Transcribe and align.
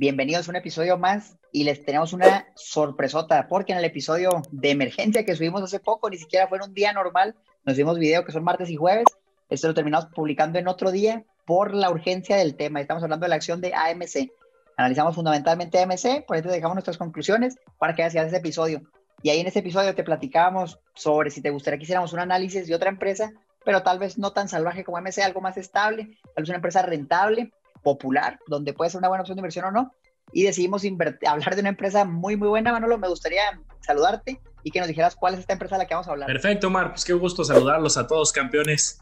Bienvenidos 0.00 0.46
a 0.46 0.52
un 0.52 0.56
episodio 0.56 0.96
más 0.96 1.36
y 1.50 1.64
les 1.64 1.84
tenemos 1.84 2.12
una 2.12 2.46
sorpresota 2.54 3.48
porque 3.48 3.72
en 3.72 3.78
el 3.78 3.84
episodio 3.84 4.42
de 4.52 4.70
emergencia 4.70 5.24
que 5.24 5.34
subimos 5.34 5.60
hace 5.60 5.80
poco, 5.80 6.08
ni 6.08 6.16
siquiera 6.16 6.46
fue 6.46 6.58
en 6.58 6.68
un 6.68 6.72
día 6.72 6.92
normal, 6.92 7.34
nos 7.64 7.76
dimos 7.76 7.98
video 7.98 8.24
que 8.24 8.30
son 8.30 8.44
martes 8.44 8.70
y 8.70 8.76
jueves, 8.76 9.06
esto 9.50 9.66
lo 9.66 9.74
terminamos 9.74 10.08
publicando 10.14 10.60
en 10.60 10.68
otro 10.68 10.92
día 10.92 11.24
por 11.44 11.74
la 11.74 11.90
urgencia 11.90 12.36
del 12.36 12.54
tema. 12.54 12.80
Estamos 12.80 13.02
hablando 13.02 13.24
de 13.24 13.30
la 13.30 13.34
acción 13.34 13.60
de 13.60 13.74
AMC. 13.74 14.30
Analizamos 14.76 15.16
fundamentalmente 15.16 15.80
AMC, 15.80 16.24
por 16.28 16.36
eso 16.36 16.48
dejamos 16.48 16.76
nuestras 16.76 16.96
conclusiones 16.96 17.56
para 17.76 17.96
que 17.96 18.04
hagas 18.04 18.14
ese 18.14 18.36
episodio. 18.36 18.82
Y 19.24 19.30
ahí 19.30 19.40
en 19.40 19.48
ese 19.48 19.58
episodio 19.58 19.96
te 19.96 20.04
platicábamos 20.04 20.78
sobre 20.94 21.32
si 21.32 21.42
te 21.42 21.50
gustaría 21.50 21.76
que 21.76 21.82
hiciéramos 21.82 22.12
un 22.12 22.20
análisis 22.20 22.68
de 22.68 22.74
otra 22.76 22.88
empresa, 22.88 23.32
pero 23.64 23.82
tal 23.82 23.98
vez 23.98 24.16
no 24.16 24.32
tan 24.32 24.48
salvaje 24.48 24.84
como 24.84 24.98
AMC, 24.98 25.18
algo 25.24 25.40
más 25.40 25.56
estable, 25.56 26.16
tal 26.36 26.44
vez 26.44 26.50
una 26.50 26.58
empresa 26.58 26.82
rentable 26.82 27.52
popular, 27.82 28.38
donde 28.46 28.72
puede 28.72 28.90
ser 28.90 28.98
una 28.98 29.08
buena 29.08 29.22
opción 29.22 29.36
de 29.36 29.40
inversión 29.40 29.64
o 29.66 29.70
no. 29.70 29.94
Y 30.32 30.42
decidimos 30.42 30.82
hablar 31.26 31.54
de 31.54 31.60
una 31.60 31.70
empresa 31.70 32.04
muy, 32.04 32.36
muy 32.36 32.48
buena. 32.48 32.72
Manolo, 32.72 32.98
me 32.98 33.08
gustaría 33.08 33.42
saludarte 33.80 34.40
y 34.62 34.70
que 34.70 34.78
nos 34.78 34.88
dijeras 34.88 35.16
cuál 35.16 35.34
es 35.34 35.40
esta 35.40 35.54
empresa 35.54 35.76
de 35.76 35.84
la 35.84 35.86
que 35.86 35.94
vamos 35.94 36.08
a 36.08 36.10
hablar. 36.10 36.26
Perfecto, 36.26 36.66
Omar. 36.66 36.90
Pues 36.90 37.04
qué 37.04 37.14
gusto 37.14 37.44
saludarlos 37.44 37.96
a 37.96 38.06
todos, 38.06 38.32
campeones. 38.32 39.00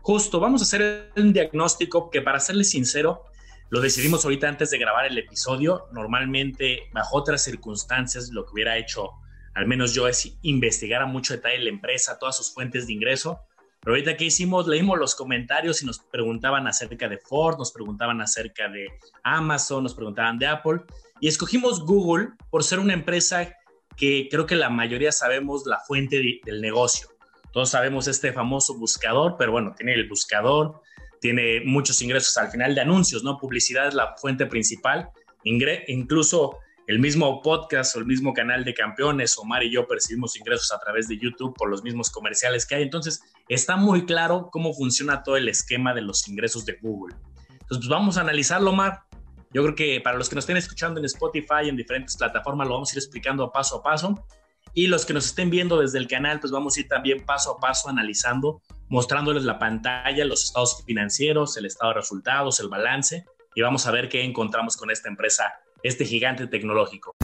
Justo, 0.00 0.40
vamos 0.40 0.62
a 0.62 0.64
hacer 0.64 1.12
un 1.16 1.32
diagnóstico 1.32 2.10
que, 2.10 2.22
para 2.22 2.40
serles 2.40 2.70
sincero, 2.70 3.24
lo 3.68 3.80
decidimos 3.80 4.24
ahorita 4.24 4.48
antes 4.48 4.70
de 4.70 4.78
grabar 4.78 5.06
el 5.06 5.18
episodio. 5.18 5.86
Normalmente, 5.92 6.88
bajo 6.92 7.18
otras 7.18 7.42
circunstancias, 7.42 8.30
lo 8.30 8.46
que 8.46 8.52
hubiera 8.52 8.78
hecho, 8.78 9.10
al 9.54 9.66
menos 9.66 9.92
yo, 9.92 10.08
es 10.08 10.36
investigar 10.42 11.02
a 11.02 11.06
mucho 11.06 11.34
detalle 11.34 11.58
la 11.58 11.70
empresa, 11.70 12.18
todas 12.18 12.36
sus 12.36 12.52
fuentes 12.52 12.86
de 12.86 12.94
ingreso 12.94 13.40
pero 13.84 13.96
ahorita 13.96 14.16
que 14.16 14.24
hicimos, 14.24 14.66
leímos 14.66 14.98
los 14.98 15.14
comentarios 15.14 15.82
y 15.82 15.86
nos 15.86 15.98
preguntaban 15.98 16.66
acerca 16.66 17.06
de 17.06 17.18
Ford, 17.18 17.58
nos 17.58 17.70
preguntaban 17.70 18.22
acerca 18.22 18.66
de 18.68 18.88
Amazon, 19.22 19.82
nos 19.82 19.94
preguntaban 19.94 20.38
de 20.38 20.46
Apple 20.46 20.80
y 21.20 21.28
escogimos 21.28 21.84
Google 21.84 22.30
por 22.48 22.64
ser 22.64 22.78
una 22.78 22.94
empresa 22.94 23.52
que 23.94 24.28
creo 24.30 24.46
que 24.46 24.56
la 24.56 24.70
mayoría 24.70 25.12
sabemos 25.12 25.66
la 25.66 25.80
fuente 25.80 26.40
del 26.44 26.62
negocio. 26.62 27.08
Todos 27.52 27.70
sabemos 27.70 28.08
este 28.08 28.32
famoso 28.32 28.78
buscador, 28.78 29.36
pero 29.38 29.52
bueno, 29.52 29.74
tiene 29.76 29.92
el 29.92 30.08
buscador, 30.08 30.80
tiene 31.20 31.60
muchos 31.64 32.00
ingresos 32.00 32.36
al 32.38 32.50
final 32.50 32.74
de 32.74 32.80
anuncios, 32.80 33.22
¿no? 33.22 33.38
Publicidad 33.38 33.88
es 33.88 33.94
la 33.94 34.16
fuente 34.16 34.46
principal. 34.46 35.10
incluso 35.44 36.58
el 36.86 36.98
mismo 36.98 37.40
podcast 37.40 37.96
o 37.96 37.98
el 37.98 38.04
mismo 38.04 38.34
canal 38.34 38.62
de 38.64 38.74
campeones, 38.74 39.38
Omar 39.38 39.62
y 39.62 39.70
yo 39.70 39.86
percibimos 39.86 40.36
ingresos 40.36 40.70
a 40.72 40.78
través 40.78 41.08
de 41.08 41.18
YouTube 41.18 41.54
por 41.56 41.70
los 41.70 41.82
mismos 41.82 42.10
comerciales 42.10 42.66
que 42.66 42.74
hay. 42.74 42.82
Entonces, 42.82 43.22
está 43.48 43.76
muy 43.76 44.04
claro 44.04 44.50
cómo 44.52 44.74
funciona 44.74 45.22
todo 45.22 45.36
el 45.36 45.48
esquema 45.48 45.94
de 45.94 46.02
los 46.02 46.28
ingresos 46.28 46.66
de 46.66 46.78
Google. 46.82 47.16
Entonces, 47.48 47.78
pues 47.78 47.88
vamos 47.88 48.18
a 48.18 48.20
analizarlo, 48.20 48.70
Omar. 48.70 49.04
Yo 49.52 49.62
creo 49.62 49.74
que 49.74 50.00
para 50.02 50.18
los 50.18 50.28
que 50.28 50.34
nos 50.34 50.42
estén 50.42 50.56
escuchando 50.56 51.00
en 51.00 51.06
Spotify, 51.06 51.68
en 51.68 51.76
diferentes 51.76 52.16
plataformas, 52.16 52.66
lo 52.68 52.74
vamos 52.74 52.90
a 52.90 52.94
ir 52.94 52.98
explicando 52.98 53.50
paso 53.50 53.76
a 53.76 53.82
paso. 53.82 54.26
Y 54.74 54.88
los 54.88 55.06
que 55.06 55.14
nos 55.14 55.26
estén 55.26 55.48
viendo 55.48 55.80
desde 55.80 55.98
el 55.98 56.08
canal, 56.08 56.40
pues 56.40 56.52
vamos 56.52 56.76
a 56.76 56.80
ir 56.80 56.88
también 56.88 57.24
paso 57.24 57.52
a 57.52 57.60
paso 57.60 57.88
analizando, 57.88 58.60
mostrándoles 58.88 59.44
la 59.44 59.58
pantalla, 59.58 60.24
los 60.24 60.44
estados 60.44 60.82
financieros, 60.84 61.56
el 61.56 61.66
estado 61.66 61.92
de 61.92 62.00
resultados, 62.00 62.58
el 62.60 62.68
balance. 62.68 63.24
Y 63.54 63.62
vamos 63.62 63.86
a 63.86 63.92
ver 63.92 64.08
qué 64.08 64.24
encontramos 64.24 64.76
con 64.76 64.90
esta 64.90 65.08
empresa 65.08 65.54
este 65.84 66.06
gigante 66.06 66.46
tecnológico. 66.46 67.14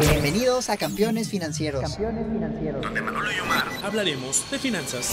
Bienvenidos 0.00 0.70
a 0.70 0.76
Campeones 0.76 1.28
Financieros. 1.28 1.82
Campeones 1.82 2.26
Financieros. 2.28 2.82
Donde 2.82 3.02
Manolo 3.02 3.32
y 3.32 3.40
Omar 3.40 3.64
hablaremos 3.82 4.48
de 4.48 4.58
finanzas. 4.60 5.12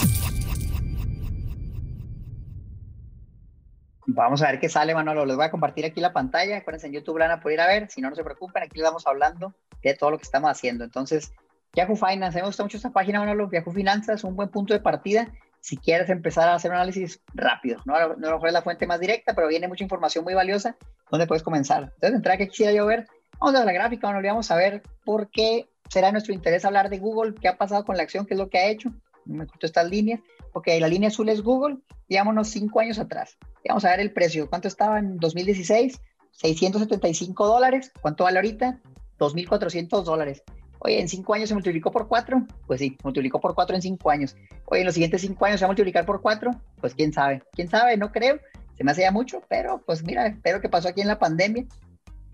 Vamos 4.06 4.42
a 4.42 4.52
ver 4.52 4.60
qué 4.60 4.68
sale, 4.68 4.94
Manolo. 4.94 5.26
Les 5.26 5.34
voy 5.34 5.44
a 5.44 5.50
compartir 5.50 5.84
aquí 5.84 6.00
la 6.00 6.12
pantalla. 6.12 6.58
Acuérdense, 6.58 6.86
en 6.86 6.92
YouTube 6.92 7.18
la 7.18 7.26
van 7.26 7.38
a 7.38 7.40
poder 7.40 7.54
ir 7.54 7.60
a 7.62 7.66
ver. 7.66 7.90
Si 7.90 8.00
no, 8.00 8.10
no 8.10 8.16
se 8.16 8.22
preocupen. 8.22 8.62
Aquí 8.62 8.76
les 8.76 8.84
vamos 8.84 9.04
hablando 9.04 9.54
de 9.82 9.94
todo 9.94 10.12
lo 10.12 10.18
que 10.18 10.22
estamos 10.22 10.48
haciendo. 10.48 10.84
Entonces, 10.84 11.32
Yahoo 11.74 11.96
Finance. 11.96 12.38
Me 12.38 12.46
gusta 12.46 12.62
mucho 12.62 12.76
esta 12.76 12.90
página, 12.90 13.18
Manolo. 13.18 13.50
Yahoo 13.50 13.72
Finanzas 13.72 14.20
es 14.20 14.24
un 14.24 14.36
buen 14.36 14.50
punto 14.50 14.72
de 14.72 14.78
partida 14.78 15.32
si 15.68 15.76
quieres 15.76 16.08
empezar 16.08 16.48
a 16.48 16.54
hacer 16.54 16.70
un 16.70 16.78
análisis 16.78 17.20
rápido. 17.34 17.82
No, 17.84 17.98
lo 18.00 18.16
mejor 18.16 18.46
es 18.46 18.54
la 18.54 18.62
fuente 18.62 18.86
más 18.86 18.98
directa, 18.98 19.34
pero 19.34 19.48
viene 19.48 19.68
mucha 19.68 19.84
información 19.84 20.24
muy 20.24 20.32
valiosa 20.32 20.78
donde 21.10 21.26
puedes 21.26 21.42
comenzar. 21.42 21.92
Entonces, 21.94 22.16
entrada 22.16 22.38
que 22.38 22.48
quisiera 22.48 22.72
yo 22.72 22.86
ver, 22.86 23.06
vamos 23.38 23.54
a 23.54 23.58
ver 23.58 23.66
la 23.66 23.72
gráfica, 23.74 24.10
vamos 24.10 24.50
a 24.50 24.56
ver 24.56 24.82
por 25.04 25.28
qué 25.28 25.68
será 25.90 26.10
nuestro 26.10 26.32
interés 26.32 26.64
hablar 26.64 26.88
de 26.88 26.98
Google, 26.98 27.34
qué 27.38 27.48
ha 27.48 27.58
pasado 27.58 27.84
con 27.84 27.98
la 27.98 28.02
acción, 28.02 28.24
qué 28.24 28.32
es 28.32 28.40
lo 28.40 28.48
que 28.48 28.56
ha 28.56 28.70
hecho. 28.70 28.90
Me 29.26 29.46
corto 29.46 29.66
estas 29.66 29.90
líneas. 29.90 30.20
Ok, 30.54 30.68
la 30.80 30.88
línea 30.88 31.08
azul 31.08 31.28
es 31.28 31.42
Google, 31.42 31.76
digámonos 32.08 32.48
cinco 32.48 32.80
años 32.80 32.98
atrás. 32.98 33.36
Vamos 33.68 33.84
a 33.84 33.90
ver 33.90 34.00
el 34.00 34.14
precio. 34.14 34.48
¿Cuánto 34.48 34.68
estaba 34.68 34.98
en 34.98 35.18
2016? 35.18 36.00
675 36.32 37.46
dólares. 37.46 37.92
¿Cuánto 38.00 38.24
vale 38.24 38.38
ahorita? 38.38 38.80
2.400 39.18 40.02
dólares. 40.02 40.42
Oye, 40.80 41.00
en 41.00 41.08
cinco 41.08 41.34
años 41.34 41.48
se 41.48 41.54
multiplicó 41.54 41.90
por 41.90 42.08
cuatro, 42.08 42.46
pues 42.66 42.80
sí, 42.80 42.96
multiplicó 43.02 43.40
por 43.40 43.54
cuatro 43.54 43.74
en 43.74 43.82
cinco 43.82 44.10
años. 44.10 44.36
Oye, 44.66 44.80
en 44.80 44.86
los 44.86 44.94
siguientes 44.94 45.20
cinco 45.20 45.44
años 45.44 45.58
se 45.58 45.64
va 45.64 45.68
a 45.68 45.72
multiplicar 45.72 46.06
por 46.06 46.20
cuatro, 46.22 46.52
pues 46.80 46.94
quién 46.94 47.12
sabe, 47.12 47.42
quién 47.52 47.68
sabe, 47.68 47.96
no 47.96 48.12
creo, 48.12 48.38
se 48.76 48.84
me 48.84 48.92
hace 48.92 49.02
ya 49.02 49.10
mucho, 49.10 49.42
pero 49.48 49.82
pues 49.84 50.04
mira, 50.04 50.26
espero 50.28 50.60
que 50.60 50.68
pasó 50.68 50.88
aquí 50.88 51.00
en 51.00 51.08
la 51.08 51.18
pandemia. 51.18 51.66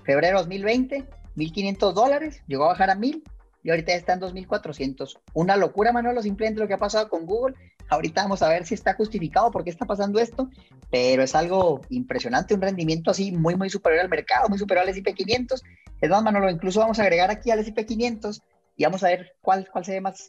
Febrero 0.04 0.38
2020, 0.38 1.08
1.500 1.36 1.92
dólares, 1.94 2.42
llegó 2.46 2.64
a 2.64 2.68
bajar 2.68 2.90
a 2.90 2.96
1.000 2.96 3.22
y 3.62 3.70
ahorita 3.70 3.92
ya 3.92 3.98
está 3.98 4.12
en 4.12 4.20
2.400. 4.20 5.18
Una 5.32 5.56
locura, 5.56 5.90
Manolo, 5.90 6.22
simplemente 6.22 6.60
lo 6.60 6.68
que 6.68 6.74
ha 6.74 6.78
pasado 6.78 7.08
con 7.08 7.24
Google. 7.24 7.56
Ahorita 7.88 8.22
vamos 8.22 8.42
a 8.42 8.48
ver 8.50 8.66
si 8.66 8.74
está 8.74 8.92
justificado 8.92 9.50
por 9.50 9.64
qué 9.64 9.70
está 9.70 9.86
pasando 9.86 10.20
esto, 10.20 10.50
pero 10.90 11.22
es 11.22 11.34
algo 11.34 11.80
impresionante, 11.88 12.54
un 12.54 12.60
rendimiento 12.60 13.10
así 13.10 13.32
muy, 13.32 13.56
muy 13.56 13.70
superior 13.70 14.02
al 14.02 14.10
mercado, 14.10 14.50
muy 14.50 14.58
superior 14.58 14.82
al 14.82 14.90
S&P 14.90 15.14
500. 15.14 15.62
Es 16.04 16.10
Manolo, 16.10 16.50
incluso 16.50 16.80
vamos 16.80 16.98
a 16.98 17.02
agregar 17.02 17.30
aquí 17.30 17.50
al 17.50 17.60
S&P 17.60 17.86
500 17.86 18.42
y 18.76 18.84
vamos 18.84 19.02
a 19.02 19.08
ver 19.08 19.32
cuál, 19.40 19.66
cuál 19.72 19.86
se 19.86 19.92
ve 19.92 20.00
más, 20.02 20.28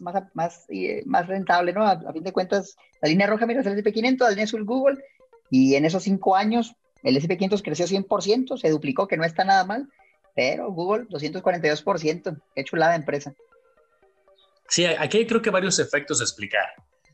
eh, 0.69 1.03
rentable. 1.27 1.73
A, 1.75 2.13
fin 2.13 2.23
de 2.23 2.31
cuentas, 2.31 2.77
la 3.01 3.09
línea 3.09 3.27
roja, 3.27 3.45
mira, 3.45 3.59
es 3.59 3.67
el 3.67 3.73
S&P 3.73 3.91
500, 3.91 4.25
la 4.25 4.29
línea 4.29 4.45
azul 4.45 4.63
Google, 4.63 5.03
y 5.49 5.75
en 5.75 5.83
esos 5.83 6.03
cinco 6.03 6.37
años 6.37 6.75
el 7.03 7.17
S&P 7.17 7.35
500 7.35 7.61
creció 7.61 7.87
100%, 7.87 8.57
se 8.57 8.69
duplicó, 8.69 9.05
que 9.05 9.17
no 9.17 9.25
está 9.25 9.43
nada 9.43 9.65
mal, 9.65 9.89
pero 10.33 10.71
Google 10.71 11.07
242%, 11.09 12.41
qué 12.55 12.63
chulada 12.63 12.95
empresa. 12.95 13.33
Sí, 14.69 14.85
aquí 14.85 15.17
hay 15.17 15.27
creo 15.27 15.41
que 15.41 15.49
varios 15.49 15.77
efectos 15.79 16.21
a 16.21 16.23
explicar. 16.23 16.67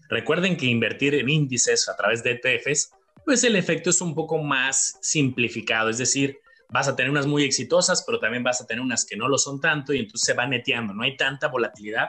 Recuerden 0.08 0.56
que 0.56 0.68
invertir 0.68 1.16
en 1.16 1.30
índices 1.30 1.90
a 1.90 1.96
través 1.96 2.22
de 2.22 2.40
ETFs, 2.40 2.92
pues 3.26 3.44
el 3.44 3.56
efecto 3.56 3.90
es 3.90 4.02
un 4.02 4.14
poco 4.14 4.38
más 4.38 5.00
simplificado, 5.02 5.90
es 5.90 5.98
decir, 5.98 6.38
vas 6.72 6.88
a 6.88 6.96
tener 6.96 7.12
unas 7.12 7.28
muy 7.28 7.44
exitosas, 7.44 8.04
pero 8.06 8.20
también 8.20 8.44
vas 8.44 8.62
a 8.62 8.66
tener 8.66 8.82
unas 8.82 9.06
que 9.06 9.18
no 9.18 9.28
lo 9.28 9.38
son 9.38 9.60
tanto 9.60 9.94
y 9.94 10.00
entonces 10.00 10.22
se 10.26 10.34
va 10.34 10.48
neteando, 10.48 10.94
no 10.94 11.04
hay 11.04 11.18
tanta 11.18 11.48
volatilidad. 11.48 12.08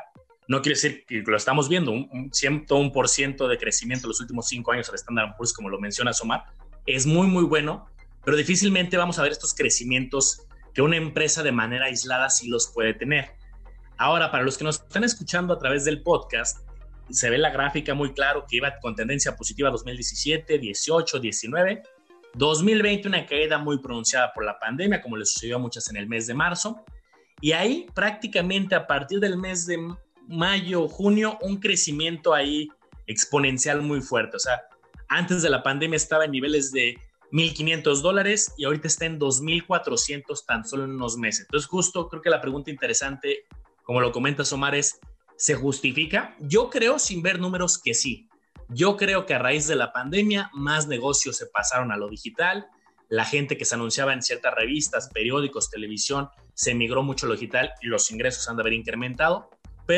No 0.49 0.62
quiere 0.62 0.77
decir 0.77 1.05
que 1.06 1.23
lo 1.27 1.37
estamos 1.37 1.69
viendo, 1.69 1.91
un, 1.91 2.09
un 2.12 2.31
101% 2.31 3.49
de 3.49 3.59
crecimiento 3.59 4.06
en 4.06 4.11
los 4.11 4.21
últimos 4.21 4.49
cinco 4.49 4.72
años 4.72 4.89
al 4.89 4.95
Standard 4.95 5.37
Poor's, 5.37 5.53
como 5.53 5.69
lo 5.69 5.81
menciona 5.81 6.12
Somar, 6.12 6.45
es 6.87 7.06
muy, 7.06 7.27
muy 7.27 7.45
bueno, 7.45 7.87
pero 8.25 8.37
difícilmente 8.37 8.97
vamos 8.97 9.19
a 9.19 9.22
ver 9.22 9.33
estos 9.33 9.53
crecimientos 9.53 10.47
que 10.75 10.83
una 10.83 10.97
empresa 10.97 11.43
de 11.43 11.53
manera 11.53 11.87
aislada 11.87 12.31
sí 12.31 12.49
los 12.49 12.69
puede 12.69 12.95
tener. 12.95 13.33
Ahora, 13.99 14.31
para 14.31 14.45
los 14.45 14.56
que 14.56 14.65
nos 14.65 14.81
están 14.81 15.05
escuchando 15.05 15.55
a 15.55 15.59
través 15.59 15.84
del 15.84 16.03
podcast, 16.03 16.59
se 17.11 17.31
ve 17.31 17.39
la 17.39 17.51
gráfica 17.51 17.95
muy 17.95 18.12
claro 18.12 18.47
que 18.49 18.56
iba 18.56 18.78
con 18.81 18.95
tendencia 18.95 19.37
positiva 19.37 19.71
2017, 19.71 20.59
18, 20.59 21.19
19 21.19 21.83
2020 22.34 23.09
una 23.09 23.26
caída 23.26 23.59
muy 23.59 23.78
pronunciada 23.78 24.32
por 24.32 24.44
la 24.44 24.59
pandemia, 24.59 25.00
como 25.03 25.16
le 25.16 25.26
sucedió 25.26 25.56
a 25.56 25.59
muchas 25.59 25.88
en 25.91 25.97
el 25.97 26.09
mes 26.09 26.26
de 26.26 26.34
marzo. 26.34 26.84
Y 27.41 27.53
ahí 27.53 27.87
prácticamente 27.94 28.75
a 28.75 28.87
partir 28.87 29.20
del 29.20 29.37
mes 29.37 29.66
de 29.66 29.78
mayo, 30.28 30.88
junio, 30.88 31.38
un 31.42 31.59
crecimiento 31.59 32.32
ahí 32.32 32.69
exponencial 33.06 33.82
muy 33.82 34.00
fuerte. 34.00 34.37
O 34.37 34.41
sea, 34.41 34.62
antes 35.09 35.42
de 35.42 35.50
la 35.50 35.62
pandemia 35.62 35.97
estaba 35.97 36.25
en 36.25 36.31
niveles 36.31 36.72
de 36.72 36.97
1.500 37.32 38.00
dólares 38.03 38.54
y 38.56 38.65
ahorita 38.65 38.87
está 38.87 39.06
en 39.06 39.19
2.400 39.19 40.45
tan 40.47 40.65
solo 40.65 40.84
en 40.84 40.92
unos 40.92 41.16
meses. 41.16 41.47
Entonces 41.47 41.68
justo 41.68 42.09
creo 42.09 42.22
que 42.22 42.30
la 42.30 42.41
pregunta 42.41 42.71
interesante, 42.71 43.47
como 43.83 44.01
lo 44.01 44.12
comenta 44.12 44.42
Omar, 44.53 44.74
es, 44.74 45.01
¿se 45.36 45.54
justifica? 45.54 46.36
Yo 46.41 46.71
creo 46.71 46.98
sin 46.98 47.22
ver 47.22 47.41
números 47.41 47.80
que 47.83 47.95
sí. 47.95 48.28
Yo 48.74 48.97
creo 48.97 49.27
que 49.27 49.34
a 49.34 49.39
raíz 49.39 49.66
de 49.66 49.77
la 49.77 49.92
pandemia 49.92 50.51
más 50.54 50.86
negocios 50.86 51.36
se 51.36 51.47
pasaron 51.47 51.92
a 51.92 51.97
lo 51.97 52.09
digital. 52.09 52.66
La 53.09 53.24
gente 53.24 53.59
que 53.59 53.66
se 53.66 53.74
anunciaba 53.74 54.15
en 54.15 54.22
ciertas 54.22 54.54
revistas, 54.54 55.10
periódicos, 55.13 55.71
televisión, 55.71 56.30
se 56.54 56.74
migró 56.74 57.03
mucho 57.03 57.27
a 57.27 57.28
lo 57.28 57.34
digital 57.34 57.72
y 57.83 57.89
los 57.89 58.10
ingresos 58.10 58.48
han 58.48 58.57
de 58.57 58.63
haber 58.63 58.72
incrementado. 58.72 59.51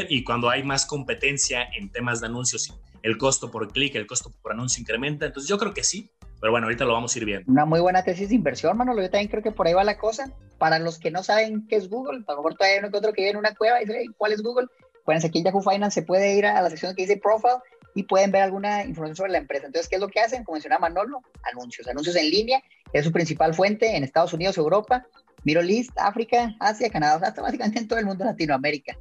y 0.09 0.25
cuando 0.25 0.51
hay 0.51 0.65
más 0.65 0.87
competencia 0.87 1.69
en 1.77 1.93
temas 1.93 2.21
de 2.21 2.27
anuncios, 2.27 2.75
el 3.03 3.17
costo 3.17 3.51
por 3.51 3.71
clic, 3.71 3.95
el 3.95 4.09
costo 4.09 4.33
por 4.43 4.53
anuncio 4.53 4.81
incrementa. 4.81 5.27
Entonces 5.27 5.49
yo 5.49 5.57
creo 5.57 5.73
que 5.73 5.85
sí, 5.85 6.11
pero 6.41 6.51
bueno, 6.51 6.67
ahorita 6.67 6.85
lo 6.85 6.95
vamos 6.95 7.15
a 7.15 7.19
ir 7.19 7.27
viendo. 7.27 7.53
Una 7.53 7.65
muy 7.65 7.79
buena 7.79 8.03
tesis 8.03 8.31
de 8.31 8.35
inversión, 8.35 8.77
Manolo. 8.77 9.03
Yo 9.03 9.11
también 9.11 9.31
creo 9.31 9.43
que 9.43 9.53
por 9.53 9.69
ahí 9.69 9.75
va 9.75 9.85
la 9.85 9.99
cosa. 9.99 10.33
Para 10.59 10.81
los 10.81 10.99
que 10.99 11.13
no 11.13 11.23
saben 11.23 11.67
qué 11.69 11.77
es 11.77 11.89
Google, 11.89 12.25
a 12.27 12.33
lo 12.33 12.39
mejor 12.39 12.55
todavía 12.57 12.81
no 12.81 12.89
encuentro 12.89 13.13
que 13.13 13.21
vive 13.21 13.31
en 13.31 13.37
una 13.37 13.55
cueva 13.55 13.81
y 13.81 13.85
dice, 13.85 14.07
¿cuál 14.17 14.33
es 14.33 14.43
Google? 14.43 14.67
Acuérdense, 15.03 15.29
aquí 15.29 15.41
en 15.41 15.45
Yahoo 15.45 15.61
Finance 15.63 16.01
se 16.01 16.07
puede 16.07 16.35
ir 16.35 16.47
a 16.47 16.63
la 16.63 16.71
sección 16.71 16.95
que 16.97 17.03
dice 17.03 17.19
Profile 17.19 17.59
y 17.95 18.03
pueden 18.03 18.33
ver 18.33 18.43
alguna 18.43 18.85
información 18.85 19.17
sobre 19.17 19.33
la 19.33 19.39
empresa. 19.39 19.67
Entonces, 19.67 19.89
¿qué 19.89 19.97
es 19.97 20.01
lo 20.01 20.09
que 20.09 20.21
hacen? 20.21 20.45
Como 20.45 20.57
mencionaba 20.57 20.89
Manolo, 20.89 21.23
anuncios, 21.51 21.87
anuncios 21.87 22.17
en 22.17 22.31
línea, 22.31 22.63
es 22.93 23.05
su 23.05 23.13
principal 23.13 23.55
fuente 23.55 23.97
en 23.97 24.05
Estados 24.05 24.33
Unidos, 24.33 24.59
Europa, 24.59 25.07
Middle 25.45 25.73
East, 25.73 25.91
África, 25.97 26.55
Asia, 26.59 26.91
Canadá, 26.91 27.29
hasta 27.29 27.43
básicamente 27.43 27.79
en 27.79 27.89
todo 27.89 27.99
el 27.99 28.07
mundo 28.07 28.25
Latinoamérica. 28.25 28.99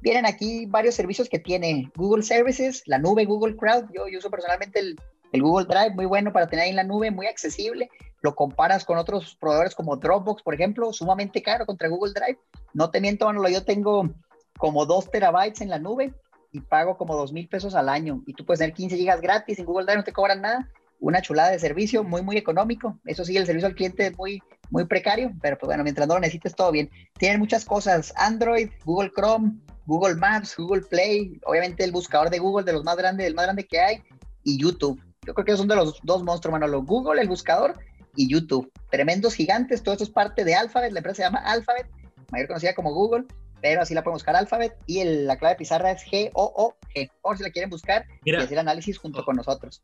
Vienen 0.00 0.26
aquí 0.26 0.66
varios 0.66 0.94
servicios 0.94 1.28
que 1.28 1.38
tiene 1.38 1.90
Google 1.96 2.22
Services, 2.22 2.82
la 2.86 2.98
nube 2.98 3.24
Google 3.24 3.56
Crowd. 3.56 3.86
Yo, 3.92 4.04
uso 4.16 4.30
personalmente 4.30 4.78
el, 4.78 4.96
el, 5.32 5.42
Google 5.42 5.66
Drive, 5.66 5.94
muy 5.94 6.06
bueno 6.06 6.32
para 6.32 6.46
tener 6.46 6.64
ahí 6.64 6.70
en 6.70 6.76
la 6.76 6.84
nube, 6.84 7.10
muy 7.10 7.26
accesible. 7.26 7.90
Lo 8.20 8.34
comparas 8.34 8.84
con 8.84 8.98
otros 8.98 9.36
proveedores 9.40 9.74
como 9.74 9.96
Dropbox, 9.96 10.42
por 10.42 10.54
ejemplo, 10.54 10.92
sumamente 10.92 11.42
caro 11.42 11.66
contra 11.66 11.88
Google 11.88 12.12
Drive. 12.12 12.38
No 12.74 12.90
te 12.90 13.00
miento, 13.00 13.26
Manolo, 13.26 13.48
yo 13.48 13.64
tengo 13.64 14.10
como 14.58 14.86
2 14.86 15.10
terabytes 15.10 15.60
en 15.60 15.70
la 15.70 15.78
nube 15.78 16.14
y 16.56 16.60
pago 16.60 16.96
como 16.96 17.14
2 17.14 17.32
mil 17.32 17.48
pesos 17.48 17.74
al 17.74 17.88
año. 17.90 18.22
Y 18.26 18.32
tú 18.32 18.46
puedes 18.46 18.60
tener 18.60 18.74
15 18.74 18.96
gigas 18.96 19.20
gratis 19.20 19.58
en 19.58 19.66
Google 19.66 19.84
Drive, 19.84 19.98
no 19.98 20.04
te 20.04 20.12
cobran 20.12 20.40
nada. 20.40 20.68
Una 20.98 21.20
chulada 21.20 21.50
de 21.50 21.58
servicio, 21.58 22.02
muy, 22.02 22.22
muy 22.22 22.38
económico. 22.38 22.98
Eso 23.04 23.24
sí, 23.24 23.36
el 23.36 23.44
servicio 23.44 23.68
al 23.68 23.74
cliente 23.74 24.06
es 24.06 24.16
muy, 24.16 24.42
muy 24.70 24.86
precario, 24.86 25.30
pero 25.42 25.58
pues 25.58 25.68
bueno, 25.68 25.82
mientras 25.82 26.08
no 26.08 26.14
lo 26.14 26.20
necesites, 26.20 26.54
todo 26.54 26.72
bien. 26.72 26.90
Tienen 27.18 27.38
muchas 27.38 27.66
cosas: 27.66 28.14
Android, 28.16 28.70
Google 28.86 29.12
Chrome, 29.14 29.52
Google 29.84 30.14
Maps, 30.14 30.56
Google 30.56 30.80
Play, 30.82 31.38
obviamente 31.44 31.84
el 31.84 31.92
buscador 31.92 32.30
de 32.30 32.38
Google, 32.38 32.64
de 32.64 32.72
los 32.72 32.82
más 32.82 32.96
grandes, 32.96 33.26
el 33.26 33.34
más 33.34 33.44
grande 33.44 33.66
que 33.66 33.78
hay, 33.78 34.02
y 34.42 34.58
YouTube. 34.58 34.98
Yo 35.26 35.34
creo 35.34 35.44
que 35.44 35.56
son 35.56 35.68
de 35.68 35.76
los 35.76 36.00
dos 36.02 36.22
monstruos, 36.22 36.52
Manolo. 36.52 36.82
Google, 36.82 37.20
el 37.20 37.28
buscador, 37.28 37.74
y 38.14 38.30
YouTube. 38.30 38.72
Tremendos 38.90 39.34
gigantes, 39.34 39.82
todo 39.82 39.92
esto 39.92 40.04
es 40.04 40.10
parte 40.10 40.44
de 40.44 40.54
Alphabet, 40.54 40.92
la 40.92 41.00
empresa 41.00 41.16
se 41.16 41.22
llama 41.24 41.40
Alphabet, 41.40 41.86
mayor 42.32 42.48
conocida 42.48 42.74
como 42.74 42.94
Google, 42.94 43.26
pero 43.60 43.82
así 43.82 43.94
la 43.94 44.02
pueden 44.02 44.16
buscar 44.16 44.36
Alphabet, 44.36 44.76
y 44.86 45.04
la 45.04 45.36
clave 45.38 45.54
de 45.54 45.58
pizarra 45.58 45.90
es 45.90 46.02
G-O-O-G, 46.04 47.10
por 47.20 47.36
si 47.36 47.42
la 47.42 47.50
quieren 47.50 47.70
buscar 47.70 48.06
y 48.24 48.34
hacer 48.34 48.58
análisis 48.58 48.98
junto 48.98 49.24
con 49.24 49.36
nosotros. 49.36 49.82